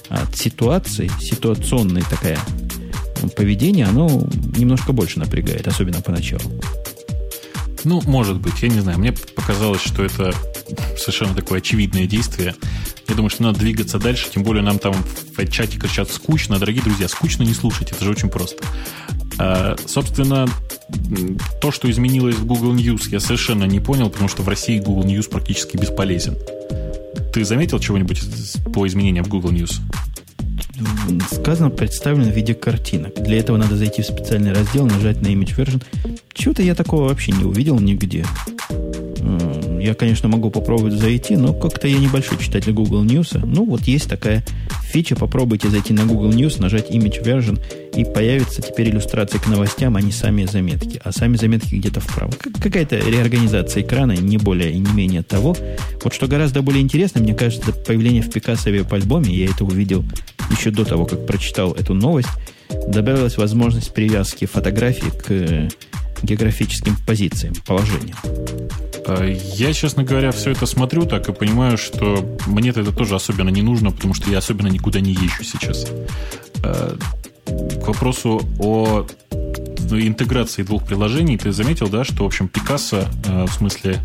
от 0.10 0.36
ситуации, 0.36 1.10
ситуационное 1.22 2.04
такое 2.04 2.38
поведение, 3.36 3.86
оно 3.86 4.28
немножко 4.58 4.94
больше 4.94 5.20
напрягает, 5.20 5.68
особенно 5.68 6.02
поначалу. 6.02 6.52
Ну, 7.84 8.02
может 8.06 8.40
быть, 8.40 8.62
я 8.62 8.70
не 8.70 8.80
знаю. 8.80 9.00
Мне 9.00 9.12
показалось, 9.12 9.82
что 9.82 10.04
это 10.04 10.34
совершенно 10.98 11.34
такое 11.34 11.60
очевидное 11.60 12.06
действие. 12.06 12.56
Я 13.08 13.16
думаю, 13.16 13.30
что 13.30 13.44
надо 13.44 13.60
двигаться 13.60 13.98
дальше, 13.98 14.28
тем 14.32 14.44
более 14.44 14.64
нам 14.64 14.78
там 14.78 14.94
в 14.94 15.48
чате 15.48 15.80
кричат 15.80 16.12
скучно. 16.12 16.60
Дорогие 16.60 16.84
друзья, 16.84 17.08
скучно 17.08 17.44
не 17.44 17.54
слушать, 17.54 17.92
это 17.92 18.04
же 18.04 18.12
очень 18.12 18.30
просто. 18.30 18.64
А, 19.40 19.76
собственно, 19.88 20.48
то, 21.62 21.72
что 21.72 21.90
изменилось 21.90 22.36
в 22.36 22.46
Google 22.46 22.76
News, 22.76 23.10
я 23.10 23.20
совершенно 23.20 23.64
не 23.64 23.80
понял, 23.80 24.10
потому 24.10 24.30
что 24.30 24.44
в 24.44 24.50
России 24.50 24.80
Google 24.80 25.10
News 25.10 25.30
практически 25.30 25.78
бесполезен. 25.78 26.38
Ты 27.34 27.46
заметил 27.46 27.80
чего-нибудь 27.80 28.22
по 28.74 28.86
изменениям 28.88 29.26
в 29.26 29.30
Google 29.30 29.52
News? 29.52 29.80
Сказано, 31.32 31.70
представлено 31.70 32.32
в 32.32 32.36
виде 32.36 32.54
картинок. 32.54 33.22
Для 33.22 33.40
этого 33.40 33.58
надо 33.58 33.76
зайти 33.76 34.02
в 34.02 34.06
специальный 34.06 34.54
раздел, 34.54 34.86
нажать 34.86 35.22
на 35.22 35.28
Image 35.28 35.56
Version. 35.56 35.84
Чего-то 36.34 36.62
я 36.62 36.76
такого 36.76 37.08
вообще 37.10 37.32
не 37.32 37.44
увидел 37.44 37.80
нигде. 37.80 38.26
Я, 39.80 39.94
конечно, 39.94 40.28
могу 40.28 40.50
попробовать 40.50 40.94
зайти, 40.94 41.38
но 41.38 41.54
как-то 41.54 41.88
я 41.88 41.98
небольшой 41.98 42.38
читатель 42.38 42.74
Google 42.74 43.04
News. 43.06 43.40
Ну, 43.46 43.66
вот 43.66 43.84
есть 43.84 44.10
такая 44.10 44.44
фича. 44.84 45.16
Попробуйте 45.16 45.70
зайти 45.70 45.94
на 45.94 46.06
Google 46.06 46.32
News, 46.32 46.62
нажать 46.62 46.92
Image 46.92 47.24
Version, 47.24 47.60
и 47.96 48.04
появится 48.04 48.62
теперь 48.62 48.90
иллюстрация 48.90 49.40
к 49.40 49.48
новостям, 49.48 49.96
а 49.96 50.02
не 50.02 50.12
сами 50.12 50.46
заметки. 50.46 51.00
А 51.04 51.12
сами 51.12 51.38
заметки 51.38 51.76
где-то 51.76 52.02
вправо. 52.02 52.32
Какая-то 52.62 52.98
реорганизация 52.98 53.84
экрана, 53.84 54.14
не 54.14 54.38
более 54.38 54.72
и 54.72 54.80
не 54.80 54.92
менее 54.92 55.24
того. 55.24 55.56
Вот 56.04 56.14
что 56.14 56.28
гораздо 56.28 56.62
более 56.62 56.82
интересно, 56.82 57.22
мне 57.22 57.34
кажется, 57.34 57.72
появление 57.72 58.22
в 58.22 58.30
Пикассове 58.30 58.84
по 58.84 58.98
альбоме, 58.98 59.34
я 59.34 59.46
это 59.46 59.64
увидел 59.64 60.04
еще 60.50 60.72
до 60.72 60.86
того, 60.86 61.06
как 61.06 61.26
прочитал 61.26 61.74
эту 61.74 61.94
новость, 61.94 62.30
добавилась 62.88 63.38
возможность 63.38 63.94
привязки 63.94 64.46
фотографии 64.46 65.10
к 65.10 65.74
географическим 66.24 66.96
позициям, 67.08 67.54
положениям. 67.66 68.18
А, 69.06 69.26
я, 69.26 69.74
честно 69.74 70.04
говоря, 70.04 70.32
все 70.32 70.52
это 70.52 70.66
смотрю 70.66 71.06
так 71.06 71.30
и 71.30 71.34
понимаю, 71.34 71.78
что 71.78 72.38
мне 72.46 72.70
это 72.70 72.92
тоже 72.92 73.16
особенно 73.16 73.50
не 73.50 73.62
нужно, 73.62 73.92
потому 73.92 74.14
что 74.14 74.30
я 74.30 74.40
особенно 74.40 74.68
никуда 74.68 75.00
не 75.00 75.14
езжу 75.14 75.44
сейчас. 75.44 75.88
А, 76.64 76.98
к 77.46 77.88
вопросу 77.88 78.42
о 78.60 79.08
интеграции 79.92 80.64
двух 80.64 80.86
приложений, 80.86 81.38
ты 81.38 81.52
заметил, 81.52 81.90
да, 81.90 82.04
что, 82.04 82.24
в 82.24 82.28
общем, 82.28 82.48
Пикассо, 82.48 83.06
а, 83.28 83.46
в 83.46 83.54
смысле, 83.54 84.00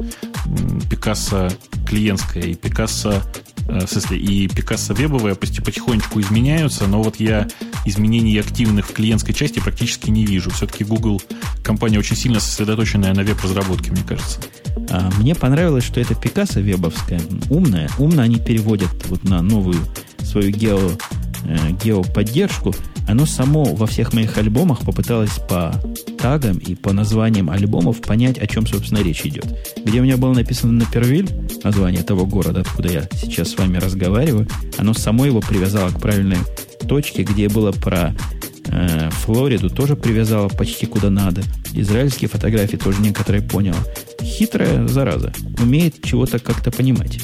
Пикассо 0.90 1.50
клиентская 1.86 2.44
и 2.44 2.54
Пикассо 2.54 3.22
в 3.66 3.86
смысле, 3.86 4.18
и 4.18 4.46
Пикассо 4.48 4.92
вебовые 4.92 5.34
потихонечку 5.34 6.20
изменяются, 6.20 6.86
но 6.86 7.02
вот 7.02 7.16
я 7.16 7.48
изменений 7.86 8.38
активных 8.38 8.88
в 8.88 8.92
клиентской 8.92 9.34
части 9.34 9.58
практически 9.58 10.10
не 10.10 10.26
вижу. 10.26 10.50
Все-таки 10.50 10.84
Google 10.84 11.20
компания 11.62 11.98
очень 11.98 12.16
сильно 12.16 12.40
сосредоточенная 12.40 13.14
на 13.14 13.22
веб-разработке, 13.22 13.90
мне 13.90 14.02
кажется. 14.06 14.40
А, 14.90 15.10
мне 15.18 15.34
понравилось, 15.34 15.84
что 15.84 16.00
это 16.00 16.14
Пикассо 16.14 16.60
вебовская, 16.60 17.20
умная. 17.48 17.88
Умно 17.98 18.22
они 18.22 18.38
переводят 18.38 18.90
вот 19.06 19.24
на 19.24 19.40
новую 19.40 19.78
свою 20.22 20.50
гео, 20.50 20.90
э, 21.44 21.70
геоподдержку. 21.82 22.74
Оно 23.06 23.26
само 23.26 23.64
во 23.64 23.86
всех 23.86 24.12
моих 24.12 24.36
альбомах 24.38 24.80
попыталось 24.80 25.38
по 25.48 25.72
тагам 26.18 26.58
и 26.58 26.74
по 26.74 26.92
названиям 26.92 27.50
альбомов 27.50 28.00
понять, 28.00 28.38
о 28.38 28.46
чем, 28.46 28.66
собственно, 28.66 29.02
речь 29.02 29.26
идет. 29.26 29.46
Где 29.84 30.00
у 30.00 30.04
меня 30.04 30.16
было 30.16 30.32
написано 30.32 30.72
Напервиль, 30.72 31.28
название 31.62 32.02
того 32.02 32.26
города, 32.26 32.60
откуда 32.60 32.88
я 32.88 33.08
сейчас 33.12 33.50
с 33.50 33.58
вами 33.58 33.76
разговариваю, 33.76 34.48
оно 34.78 34.94
само 34.94 35.26
его 35.26 35.40
привязало 35.40 35.90
к 35.90 36.00
правильной 36.00 36.38
точке, 36.88 37.22
где 37.22 37.48
было 37.48 37.72
про 37.72 38.14
э, 38.68 39.10
Флориду, 39.10 39.70
тоже 39.70 39.96
привязало 39.96 40.48
почти 40.48 40.86
куда 40.86 41.10
надо. 41.10 41.42
Израильские 41.72 42.28
фотографии 42.28 42.76
тоже 42.76 43.00
некоторые 43.00 43.42
понял. 43.42 43.74
Хитрая 44.22 44.86
зараза. 44.88 45.32
Умеет 45.60 46.02
чего-то 46.02 46.38
как-то 46.38 46.70
понимать. 46.70 47.20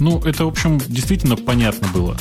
Ну, 0.00 0.20
это, 0.20 0.44
в 0.44 0.48
общем, 0.48 0.80
действительно 0.88 1.36
понятно 1.36 1.86
было. 1.94 2.16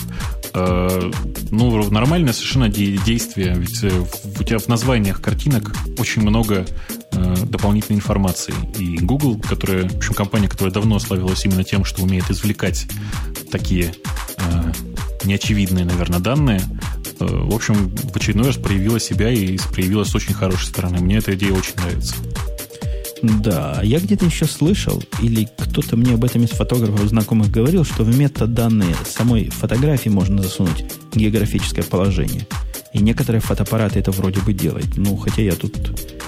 Э, 0.55 1.11
ну, 1.51 1.89
нормальное 1.89 2.33
совершенно 2.33 2.69
действие. 2.69 3.55
Ведь 3.55 3.83
э, 3.83 3.91
у 4.39 4.43
тебя 4.43 4.59
в 4.59 4.67
названиях 4.67 5.21
картинок 5.21 5.73
очень 5.97 6.21
много 6.21 6.65
э, 7.11 7.35
дополнительной 7.45 7.97
информации. 7.97 8.53
И 8.77 8.97
Google, 8.97 9.39
которая, 9.39 9.89
в 9.89 9.97
общем, 9.97 10.13
компания, 10.13 10.47
которая 10.47 10.73
давно 10.73 10.99
славилась 10.99 11.43
именно 11.45 11.63
тем, 11.63 11.85
что 11.85 12.03
умеет 12.03 12.29
извлекать 12.29 12.87
такие 13.51 13.93
неочевидные, 15.23 15.85
наверное, 15.85 16.19
данные, 16.19 16.61
в 17.19 17.55
общем, 17.55 17.95
в 17.95 18.15
очередной 18.15 18.47
раз 18.47 18.57
проявила 18.57 18.99
себя 18.99 19.29
и 19.29 19.57
проявила 19.71 20.03
с 20.03 20.13
очень 20.15 20.33
хорошей 20.33 20.67
стороны. 20.67 20.99
Мне 20.99 21.17
эта 21.17 21.33
идея 21.35 21.53
очень 21.53 21.75
нравится. 21.77 22.15
Да, 23.23 23.79
я 23.83 23.99
где-то 23.99 24.25
еще 24.25 24.45
слышал, 24.45 25.01
или 25.21 25.47
кто-то 25.57 25.95
мне 25.95 26.15
об 26.15 26.25
этом 26.25 26.43
из 26.43 26.49
фотографов 26.49 27.07
знакомых 27.07 27.49
говорил, 27.49 27.85
что 27.85 28.03
в 28.03 28.17
метаданные 28.17 28.93
самой 29.05 29.49
фотографии 29.49 30.09
можно 30.09 30.43
засунуть 30.43 30.83
географическое 31.15 31.85
положение. 31.85 32.45
И 32.91 32.99
некоторые 32.99 33.39
фотоаппараты 33.39 33.99
это 33.99 34.11
вроде 34.11 34.41
бы 34.41 34.51
делают. 34.51 34.97
Ну, 34.97 35.15
хотя 35.15 35.41
я 35.41 35.53
тут 35.53 35.73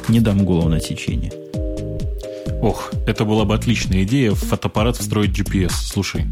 не 0.08 0.22
дам 0.22 0.46
голову 0.46 0.70
на 0.70 0.80
течение. 0.80 1.34
Ох, 2.62 2.94
это 3.06 3.26
была 3.26 3.44
бы 3.44 3.56
отличная 3.56 4.04
идея, 4.04 4.32
в 4.32 4.40
фотоаппарат 4.40 4.96
встроить 4.96 5.38
GPS. 5.38 5.74
Слушай, 5.74 6.26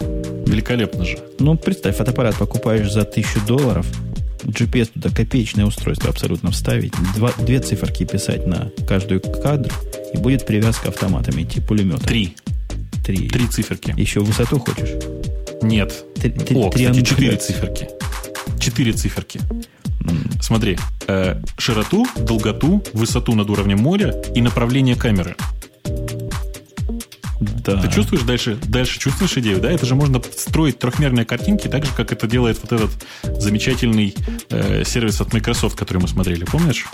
великолепно 0.00 1.06
же. 1.06 1.18
Ну, 1.38 1.56
представь, 1.56 1.96
фотоаппарат 1.96 2.36
покупаешь 2.36 2.92
за 2.92 3.04
тысячу 3.04 3.40
долларов– 3.46 3.86
GPS 4.48 4.90
туда 4.94 5.10
копеечное 5.10 5.66
устройство 5.66 6.10
абсолютно 6.10 6.50
вставить, 6.50 6.92
два, 7.14 7.32
две 7.38 7.60
циферки 7.60 8.04
писать 8.04 8.46
на 8.46 8.70
каждую 8.86 9.20
кадр, 9.20 9.72
и 10.12 10.18
будет 10.18 10.46
привязка 10.46 10.88
автоматами 10.88 11.42
идти, 11.42 11.60
пулемета. 11.60 12.06
Три. 12.06 12.36
Три. 13.04 13.28
Три 13.28 13.46
циферки. 13.46 13.94
Еще 13.96 14.20
высоту 14.20 14.58
хочешь? 14.58 14.90
Нет. 15.62 16.04
Три, 16.14 16.32
О, 16.56 16.70
кстати, 16.70 17.02
четыре 17.02 17.36
циферки. 17.36 17.88
Четыре 18.60 18.92
циферки. 18.92 19.40
Mm. 20.00 20.42
Смотри, 20.42 20.78
э, 21.06 21.40
широту, 21.58 22.06
долготу, 22.16 22.82
высоту 22.92 23.34
над 23.34 23.50
уровнем 23.50 23.78
моря 23.78 24.14
и 24.34 24.40
направление 24.40 24.96
камеры. 24.96 25.36
Да. 27.40 27.80
Ты 27.80 27.90
чувствуешь 27.92 28.22
дальше, 28.24 28.58
дальше 28.66 28.98
чувствуешь 28.98 29.36
идею, 29.36 29.60
да? 29.60 29.70
Это 29.70 29.86
же 29.86 29.94
можно 29.94 30.20
строить 30.36 30.78
трехмерные 30.78 31.24
картинки 31.24 31.68
так 31.68 31.84
же, 31.84 31.92
как 31.92 32.12
это 32.12 32.26
делает 32.26 32.58
вот 32.62 32.72
этот 32.72 32.90
замечательный 33.40 34.14
э, 34.50 34.82
сервис 34.84 35.20
от 35.20 35.32
Microsoft, 35.32 35.76
который 35.76 35.98
мы 35.98 36.08
смотрели, 36.08 36.44
помнишь? 36.44 36.86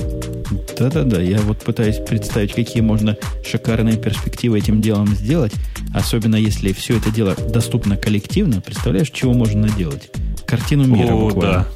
Да-да-да, 0.78 1.20
я 1.20 1.40
вот 1.40 1.64
пытаюсь 1.64 1.96
представить, 1.96 2.52
какие 2.52 2.82
можно 2.82 3.16
шикарные 3.46 3.96
перспективы 3.96 4.58
этим 4.58 4.82
делом 4.82 5.08
сделать, 5.14 5.52
особенно 5.94 6.36
если 6.36 6.72
все 6.72 6.98
это 6.98 7.10
дело 7.10 7.34
доступно 7.34 7.96
коллективно. 7.96 8.60
Представляешь, 8.60 9.10
чего 9.10 9.32
можно 9.32 9.62
наделать? 9.68 10.10
Картину 10.46 10.86
мира 10.86 11.12
О, 11.12 11.28
буквально. 11.28 11.66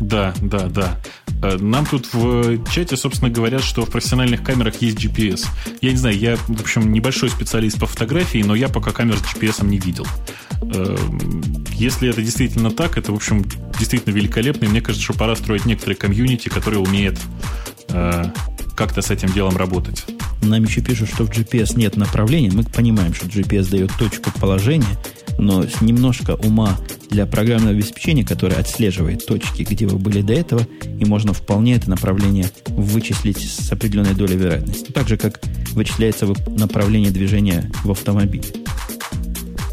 Да, 0.00 0.34
да, 0.40 0.68
да, 0.68 0.68
да. 0.68 0.98
Э, 1.42 1.56
нам 1.58 1.86
тут 1.86 2.12
в 2.12 2.64
чате, 2.70 2.96
собственно, 2.96 3.30
говорят, 3.30 3.62
что 3.62 3.84
в 3.84 3.90
профессиональных 3.90 4.42
камерах 4.42 4.82
есть 4.82 4.98
GPS. 4.98 5.46
Я 5.80 5.92
не 5.92 5.96
знаю, 5.96 6.18
я, 6.18 6.36
в 6.36 6.60
общем, 6.60 6.92
небольшой 6.92 7.30
специалист 7.30 7.78
по 7.78 7.86
фотографии, 7.86 8.42
но 8.42 8.54
я 8.54 8.68
пока 8.68 8.92
камер 8.92 9.18
с 9.18 9.22
GPS 9.22 9.64
не 9.64 9.78
видел. 9.78 10.06
Э, 10.62 10.96
если 11.72 12.10
это 12.10 12.22
действительно 12.22 12.70
так, 12.70 12.98
это, 12.98 13.12
в 13.12 13.16
общем, 13.16 13.44
действительно 13.78 14.14
великолепно. 14.14 14.64
И 14.64 14.68
мне 14.68 14.80
кажется, 14.80 15.04
что 15.04 15.14
пора 15.14 15.36
строить 15.36 15.64
некоторые 15.64 15.96
комьюнити, 15.96 16.48
которые 16.48 16.80
умеют 16.80 17.18
э, 17.90 18.24
как-то 18.76 19.02
с 19.02 19.10
этим 19.10 19.30
делом 19.32 19.56
работать. 19.56 20.04
Нам 20.42 20.64
еще 20.64 20.80
пишут, 20.80 21.08
что 21.08 21.24
в 21.24 21.30
GPS 21.30 21.76
нет 21.76 21.96
направления. 21.96 22.50
Мы 22.52 22.64
понимаем, 22.64 23.14
что 23.14 23.26
GPS 23.26 23.70
дает 23.70 23.92
точку 23.98 24.30
положения, 24.38 24.98
но 25.38 25.64
немножко 25.80 26.34
ума 26.36 26.76
для 27.10 27.26
программного 27.26 27.72
обеспечения, 27.72 28.24
которое 28.24 28.56
отслеживает 28.56 29.26
точки, 29.26 29.62
где 29.62 29.86
вы 29.86 29.98
были 29.98 30.22
до 30.22 30.32
этого, 30.32 30.66
и 31.00 31.04
можно 31.04 31.32
вполне 31.32 31.74
это 31.74 31.90
направление 31.90 32.50
вычислить 32.66 33.38
с 33.38 33.72
определенной 33.72 34.14
долей 34.14 34.36
вероятности. 34.36 34.92
Так 34.92 35.08
же, 35.08 35.16
как 35.16 35.40
вычисляется 35.72 36.26
направление 36.48 37.10
движения 37.10 37.70
в 37.84 37.90
автомобиле. 37.90 38.44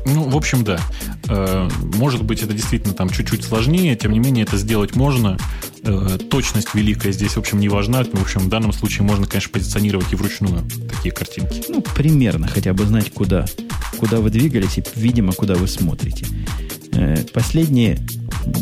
Ну, 0.06 0.30
в 0.30 0.38
общем, 0.38 0.64
да. 0.64 0.80
Э, 1.28 1.68
может 1.96 2.24
быть, 2.24 2.44
это 2.44 2.54
действительно 2.54 2.94
там 2.94 3.10
чуть-чуть 3.10 3.44
сложнее, 3.44 3.96
тем 3.96 4.12
не 4.12 4.20
менее, 4.20 4.44
это 4.44 4.58
сделать 4.58 4.96
можно. 4.96 5.38
Э, 5.84 6.18
точность 6.30 6.74
великая 6.76 7.12
здесь, 7.12 7.32
в 7.32 7.40
общем, 7.40 7.60
не 7.60 7.70
важна. 7.70 8.04
В 8.04 8.22
общем, 8.22 8.42
в 8.42 8.50
данном 8.50 8.72
случае 8.72 9.04
можно, 9.04 9.26
конечно, 9.26 9.52
позиционировать 9.52 10.12
и 10.14 10.16
вручную 10.16 10.64
такие 10.90 11.14
картинки. 11.14 11.64
Ну, 11.70 11.82
примерно 11.82 12.48
хотя 12.48 12.74
бы 12.74 12.86
знать, 12.86 13.12
куда, 13.12 13.46
куда 13.98 14.20
вы 14.20 14.30
двигались 14.30 14.78
и, 14.78 14.84
видимо, 14.96 15.34
куда 15.34 15.56
вы 15.56 15.68
смотрите. 15.68 16.28
Э, 16.96 17.24
последнее. 17.34 18.00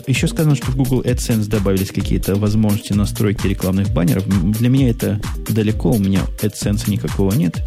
Еще 0.07 0.27
сказано, 0.27 0.55
что 0.55 0.71
в 0.71 0.75
Google 0.75 1.01
AdSense 1.01 1.47
добавились 1.47 1.91
какие-то 1.91 2.35
возможности 2.35 2.93
настройки 2.93 3.47
рекламных 3.47 3.91
баннеров. 3.91 4.25
Для 4.57 4.69
меня 4.69 4.89
это 4.89 5.21
далеко, 5.49 5.91
у 5.91 5.99
меня 5.99 6.21
AdSense 6.41 6.89
никакого 6.89 7.33
нет. 7.33 7.61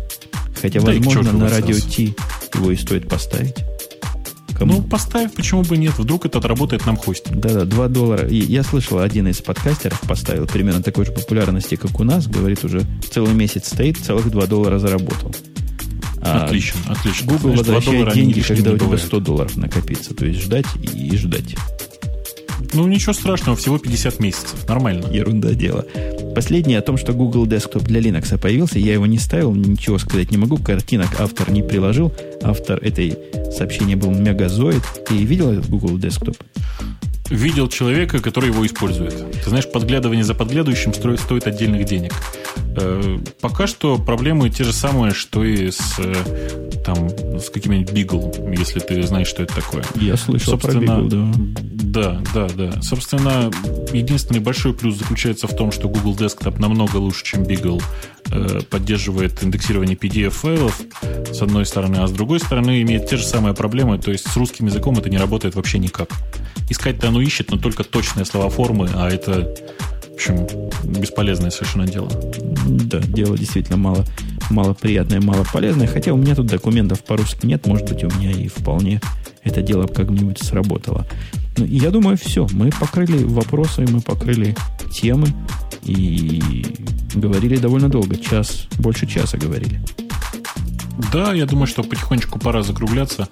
Хотя, 0.60 0.80
да 0.80 0.86
возможно, 0.86 1.32
на 1.32 1.48
радио 1.48 1.76
T 1.76 2.14
его 2.54 2.70
и 2.72 2.76
стоит 2.76 3.08
поставить. 3.08 3.54
Кому? 4.58 4.76
Ну, 4.76 4.82
поставь, 4.82 5.34
почему 5.34 5.62
бы 5.62 5.76
нет? 5.76 5.98
Вдруг 5.98 6.24
это 6.24 6.38
отработает 6.38 6.86
нам 6.86 6.96
хостинг. 6.96 7.38
Да-да, 7.38 7.66
2 7.66 7.88
доллара. 7.88 8.26
И 8.26 8.38
я 8.38 8.62
слышал, 8.62 9.00
один 9.00 9.28
из 9.28 9.42
подкастеров 9.42 10.00
поставил 10.00 10.46
примерно 10.46 10.82
такой 10.82 11.04
же 11.04 11.12
популярности, 11.12 11.76
как 11.76 12.00
у 12.00 12.04
нас. 12.04 12.26
Говорит, 12.26 12.64
уже 12.64 12.82
целый 13.10 13.34
месяц 13.34 13.68
стоит, 13.68 13.98
целых 13.98 14.30
2 14.30 14.46
доллара 14.46 14.78
заработал. 14.78 15.34
А 16.20 16.44
отлично, 16.44 16.80
отлично. 16.88 17.26
Google 17.26 17.56
Знаешь, 17.56 17.58
возвращает 17.58 18.14
деньги, 18.14 18.40
когда 18.40 18.72
у 18.72 18.78
тебя 18.78 18.98
100 18.98 19.20
долларов 19.20 19.56
накопится. 19.56 20.14
То 20.14 20.26
есть 20.26 20.42
ждать 20.42 20.66
и, 20.80 21.08
и 21.08 21.16
ждать. 21.16 21.56
Ну, 22.72 22.86
ничего 22.86 23.12
страшного, 23.12 23.56
всего 23.56 23.78
50 23.78 24.20
месяцев. 24.20 24.68
Нормально. 24.68 25.06
Ерунда 25.10 25.54
дело. 25.54 25.84
Последнее 26.34 26.78
о 26.78 26.82
том, 26.82 26.96
что 26.96 27.12
Google 27.12 27.46
Desktop 27.46 27.84
для 27.84 28.00
Linux 28.00 28.36
появился. 28.38 28.78
Я 28.78 28.94
его 28.94 29.06
не 29.06 29.18
ставил, 29.18 29.54
ничего 29.54 29.98
сказать 29.98 30.30
не 30.30 30.36
могу. 30.36 30.58
Картинок 30.58 31.20
автор 31.20 31.50
не 31.50 31.62
приложил. 31.62 32.12
Автор 32.42 32.78
этой 32.82 33.16
сообщения 33.56 33.96
был 33.96 34.10
Мегазоид. 34.10 34.82
Ты 35.08 35.16
видел 35.16 35.52
этот 35.52 35.68
Google 35.68 35.96
Desktop? 35.96 36.36
Видел 37.30 37.68
человека, 37.68 38.20
который 38.20 38.50
его 38.50 38.64
использует. 38.66 39.14
Ты 39.42 39.48
знаешь, 39.48 39.70
подглядывание 39.70 40.24
за 40.24 40.34
подглядывающим 40.34 40.94
стоит, 40.94 41.20
стоит 41.20 41.46
отдельных 41.46 41.84
денег. 41.84 42.12
Э, 42.76 43.18
пока 43.40 43.66
что 43.66 43.98
проблемы 43.98 44.50
те 44.50 44.64
же 44.64 44.72
самые, 44.72 45.14
что 45.14 45.44
и 45.44 45.70
с, 45.70 45.94
э, 45.98 46.14
там, 46.84 47.08
с 47.38 47.50
каким-нибудь 47.50 47.92
Beagle, 47.92 48.56
если 48.58 48.80
ты 48.80 49.02
знаешь, 49.02 49.28
что 49.28 49.42
это 49.42 49.54
такое. 49.54 49.84
Я 49.96 50.16
слышал 50.16 50.52
Собственно, 50.52 50.80
про 50.80 50.92
Beagle, 50.94 51.08
да. 51.08 51.62
Да, 51.96 52.22
да, 52.34 52.48
да. 52.54 52.82
Собственно, 52.82 53.50
единственный 53.92 54.40
большой 54.40 54.74
плюс 54.74 54.96
заключается 54.96 55.46
в 55.46 55.56
том, 55.56 55.72
что 55.72 55.88
Google 55.88 56.14
Desktop 56.14 56.60
намного 56.60 56.96
лучше, 56.96 57.24
чем 57.24 57.42
Beagle, 57.44 57.82
э, 58.30 58.60
поддерживает 58.68 59.42
индексирование 59.42 59.96
PDF-файлов, 59.96 60.80
с 61.32 61.40
одной 61.40 61.64
стороны, 61.64 61.96
а 61.96 62.06
с 62.06 62.12
другой 62.12 62.40
стороны 62.40 62.82
имеет 62.82 63.08
те 63.08 63.16
же 63.16 63.24
самые 63.24 63.54
проблемы, 63.54 63.98
то 63.98 64.10
есть 64.10 64.28
с 64.28 64.36
русским 64.36 64.66
языком 64.66 64.98
это 64.98 65.08
не 65.08 65.16
работает 65.16 65.54
вообще 65.54 65.78
никак. 65.78 66.10
Искать-то 66.68 67.08
оно 67.08 67.20
ищет, 67.20 67.50
но 67.50 67.58
только 67.58 67.84
точные 67.84 68.24
слова 68.24 68.50
формы, 68.50 68.88
а 68.94 69.08
это, 69.08 69.54
в 70.10 70.14
общем, 70.14 70.46
бесполезное 70.84 71.50
совершенно 71.50 71.86
дело. 71.86 72.10
Да, 72.66 72.98
дело 73.00 73.38
действительно 73.38 73.76
мало, 73.76 74.04
мало 74.50 74.74
приятное, 74.74 75.20
мало 75.20 75.44
полезное. 75.52 75.86
Хотя 75.86 76.12
у 76.12 76.16
меня 76.16 76.34
тут 76.34 76.46
документов 76.46 77.04
по-русски 77.04 77.46
нет, 77.46 77.66
может 77.66 77.88
быть, 77.88 78.02
у 78.04 78.08
меня 78.18 78.32
и 78.32 78.48
вполне 78.48 79.00
это 79.46 79.62
дело 79.62 79.86
как-нибудь 79.86 80.42
сработало. 80.42 81.06
Ну, 81.56 81.64
я 81.64 81.90
думаю, 81.90 82.16
все. 82.16 82.46
Мы 82.52 82.70
покрыли 82.70 83.22
вопросы, 83.24 83.86
мы 83.88 84.00
покрыли 84.00 84.56
темы 84.92 85.28
и 85.84 86.66
говорили 87.14 87.56
довольно 87.56 87.88
долго. 87.88 88.16
Час, 88.16 88.66
больше 88.78 89.06
часа 89.06 89.38
говорили. 89.38 89.80
Да, 91.12 91.32
я 91.32 91.46
думаю, 91.46 91.66
что 91.66 91.82
потихонечку 91.82 92.38
пора 92.38 92.62
закругляться. 92.62 93.28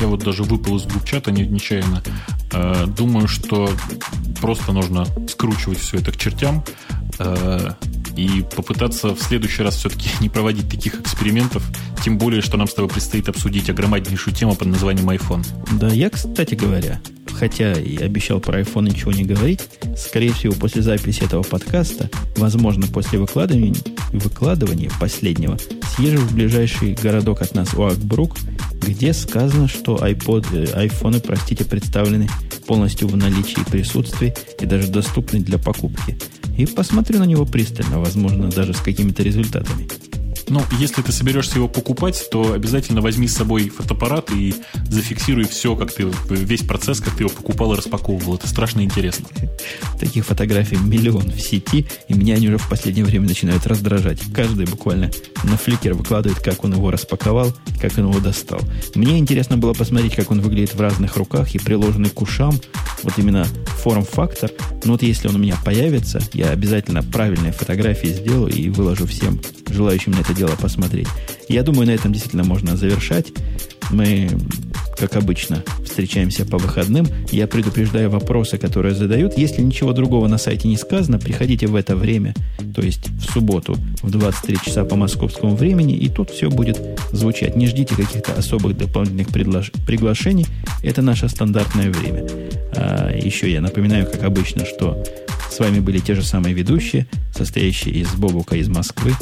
Я 0.00 0.06
вот 0.06 0.24
даже 0.24 0.42
выпал 0.42 0.76
из 0.76 0.82
двух 0.82 1.04
чата 1.04 1.30
нечаянно. 1.30 2.02
Э, 2.52 2.86
думаю, 2.86 3.28
что 3.28 3.70
просто 4.40 4.72
нужно 4.72 5.06
скручивать 5.28 5.78
все 5.78 5.98
это 5.98 6.12
к 6.12 6.16
чертям 6.16 6.64
э, 7.18 7.70
и 8.16 8.44
попытаться 8.54 9.14
в 9.14 9.20
следующий 9.20 9.62
раз 9.62 9.76
все-таки 9.76 10.08
не 10.20 10.28
проводить 10.28 10.68
таких 10.68 11.00
экспериментов, 11.00 11.62
тем 12.02 12.18
более, 12.18 12.42
что 12.42 12.56
нам 12.56 12.66
с 12.66 12.74
тобой 12.74 12.90
предстоит 12.90 13.28
обсудить 13.28 13.70
огромнейшую 13.70 14.34
тему 14.34 14.54
под 14.54 14.68
названием 14.68 15.08
iPhone. 15.10 15.44
Да, 15.72 15.88
я, 15.88 16.10
кстати 16.10 16.54
говоря, 16.54 17.00
хотя 17.34 17.72
и 17.72 17.96
обещал 17.96 18.40
про 18.40 18.60
iPhone 18.60 18.88
ничего 18.88 19.12
не 19.12 19.24
говорить, 19.24 19.60
скорее 19.96 20.32
всего, 20.32 20.54
после 20.54 20.82
записи 20.82 21.24
этого 21.24 21.42
подкаста, 21.42 22.08
возможно, 22.36 22.86
после 22.86 23.18
выкладывания, 23.18 23.74
выкладывания 24.12 24.90
последнего, 25.00 25.58
съезжу 25.96 26.18
в 26.18 26.34
ближайший 26.34 26.94
городок 26.94 27.42
от 27.42 27.54
нас, 27.54 27.74
Уакбрук, 27.74 28.36
где 28.80 29.12
сказано, 29.12 29.68
что 29.68 29.96
iPod, 29.96 30.46
э, 30.52 30.72
айфоны, 30.74 31.20
простите, 31.20 31.64
представлены 31.64 32.28
полностью 32.66 33.08
в 33.08 33.16
наличии 33.16 33.60
и 33.60 33.70
присутствии 33.70 34.34
и 34.60 34.66
даже 34.66 34.88
доступны 34.88 35.40
для 35.40 35.58
покупки. 35.58 36.18
И 36.56 36.66
посмотрю 36.66 37.18
на 37.18 37.24
него 37.24 37.44
пристально, 37.44 37.98
возможно, 37.98 38.48
даже 38.48 38.74
с 38.74 38.80
какими-то 38.80 39.22
результатами. 39.22 39.88
Ну, 40.48 40.62
если 40.78 41.02
ты 41.02 41.12
соберешься 41.12 41.56
его 41.56 41.68
покупать, 41.68 42.28
то 42.30 42.52
обязательно 42.52 43.00
возьми 43.00 43.26
с 43.28 43.36
собой 43.36 43.68
фотоаппарат 43.68 44.30
и 44.30 44.54
зафиксируй 44.88 45.44
все, 45.44 45.74
как 45.76 45.92
ты 45.92 46.06
весь 46.28 46.62
процесс, 46.62 47.00
как 47.00 47.16
ты 47.16 47.24
его 47.24 47.30
покупал 47.30 47.72
и 47.72 47.76
распаковывал. 47.76 48.36
Это 48.36 48.48
страшно 48.48 48.82
интересно. 48.82 49.26
Таких 49.98 50.26
фотографий 50.26 50.76
миллион 50.76 51.30
в 51.30 51.40
сети, 51.40 51.86
и 52.08 52.14
меня 52.14 52.34
они 52.34 52.48
уже 52.48 52.58
в 52.58 52.68
последнее 52.68 53.04
время 53.04 53.28
начинают 53.28 53.66
раздражать. 53.66 54.20
Каждый 54.34 54.66
буквально 54.66 55.10
на 55.44 55.56
фликер 55.56 55.94
выкладывает, 55.94 56.40
как 56.40 56.64
он 56.64 56.74
его 56.74 56.90
распаковал, 56.90 57.54
как 57.80 57.96
он 57.98 58.10
его 58.10 58.20
достал. 58.20 58.60
Мне 58.94 59.18
интересно 59.18 59.56
было 59.56 59.72
посмотреть, 59.72 60.14
как 60.14 60.30
он 60.30 60.40
выглядит 60.40 60.74
в 60.74 60.80
разных 60.80 61.16
руках 61.16 61.54
и 61.54 61.58
приложенный 61.58 62.10
к 62.10 62.20
ушам. 62.20 62.58
Вот 63.02 63.18
именно 63.18 63.46
форм-фактор. 63.82 64.50
Но 64.84 64.92
вот 64.92 65.02
если 65.02 65.28
он 65.28 65.36
у 65.36 65.38
меня 65.38 65.56
появится, 65.64 66.20
я 66.32 66.50
обязательно 66.50 67.02
правильные 67.02 67.52
фотографии 67.52 68.08
сделаю 68.08 68.52
и 68.52 68.70
выложу 68.70 69.06
всем 69.06 69.40
желающим 69.68 70.12
на 70.12 70.22
дело 70.34 70.54
посмотреть. 70.60 71.08
Я 71.48 71.62
думаю, 71.62 71.86
на 71.86 71.92
этом 71.92 72.12
действительно 72.12 72.44
можно 72.44 72.76
завершать. 72.76 73.32
Мы, 73.90 74.28
как 74.98 75.16
обычно, 75.16 75.62
встречаемся 75.84 76.44
по 76.46 76.58
выходным. 76.58 77.06
Я 77.30 77.46
предупреждаю 77.46 78.10
вопросы, 78.10 78.58
которые 78.58 78.94
задают. 78.94 79.36
Если 79.36 79.62
ничего 79.62 79.92
другого 79.92 80.26
на 80.26 80.38
сайте 80.38 80.68
не 80.68 80.76
сказано, 80.76 81.18
приходите 81.18 81.66
в 81.66 81.76
это 81.76 81.94
время, 81.94 82.34
то 82.74 82.82
есть 82.82 83.08
в 83.10 83.32
субботу 83.32 83.76
в 84.02 84.10
23 84.10 84.58
часа 84.64 84.84
по 84.84 84.96
московскому 84.96 85.54
времени, 85.54 85.94
и 85.94 86.08
тут 86.08 86.30
все 86.30 86.50
будет 86.50 86.80
звучать. 87.12 87.56
Не 87.56 87.66
ждите 87.66 87.94
каких-то 87.94 88.32
особых 88.32 88.76
дополнительных 88.76 89.28
предлож... 89.28 89.70
приглашений. 89.86 90.46
Это 90.82 91.02
наше 91.02 91.28
стандартное 91.28 91.90
время. 91.90 92.26
А 92.74 93.12
еще 93.14 93.50
я 93.52 93.60
напоминаю, 93.60 94.06
как 94.06 94.24
обычно, 94.24 94.64
что 94.64 95.04
с 95.50 95.58
вами 95.60 95.78
были 95.78 95.98
те 95.98 96.14
же 96.14 96.24
самые 96.24 96.54
ведущие, 96.54 97.06
состоящие 97.36 97.94
из 97.94 98.08
Бобука 98.14 98.56
из 98.56 98.68
Москвы, 98.68 99.12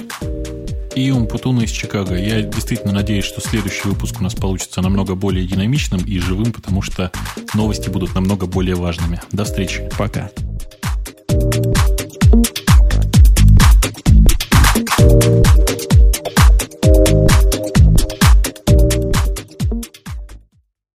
и 0.94 1.10
Умпутуна 1.10 1.62
из 1.62 1.70
Чикаго. 1.70 2.16
Я 2.16 2.42
действительно 2.42 2.92
надеюсь, 2.92 3.24
что 3.24 3.40
следующий 3.40 3.88
выпуск 3.88 4.20
у 4.20 4.22
нас 4.22 4.34
получится 4.34 4.82
намного 4.82 5.14
более 5.14 5.46
динамичным 5.46 6.04
и 6.04 6.18
живым, 6.18 6.52
потому 6.52 6.82
что 6.82 7.10
новости 7.54 7.88
будут 7.88 8.14
намного 8.14 8.46
более 8.46 8.74
важными. 8.74 9.20
До 9.32 9.44
встречи. 9.44 9.88
Пока. 9.98 10.30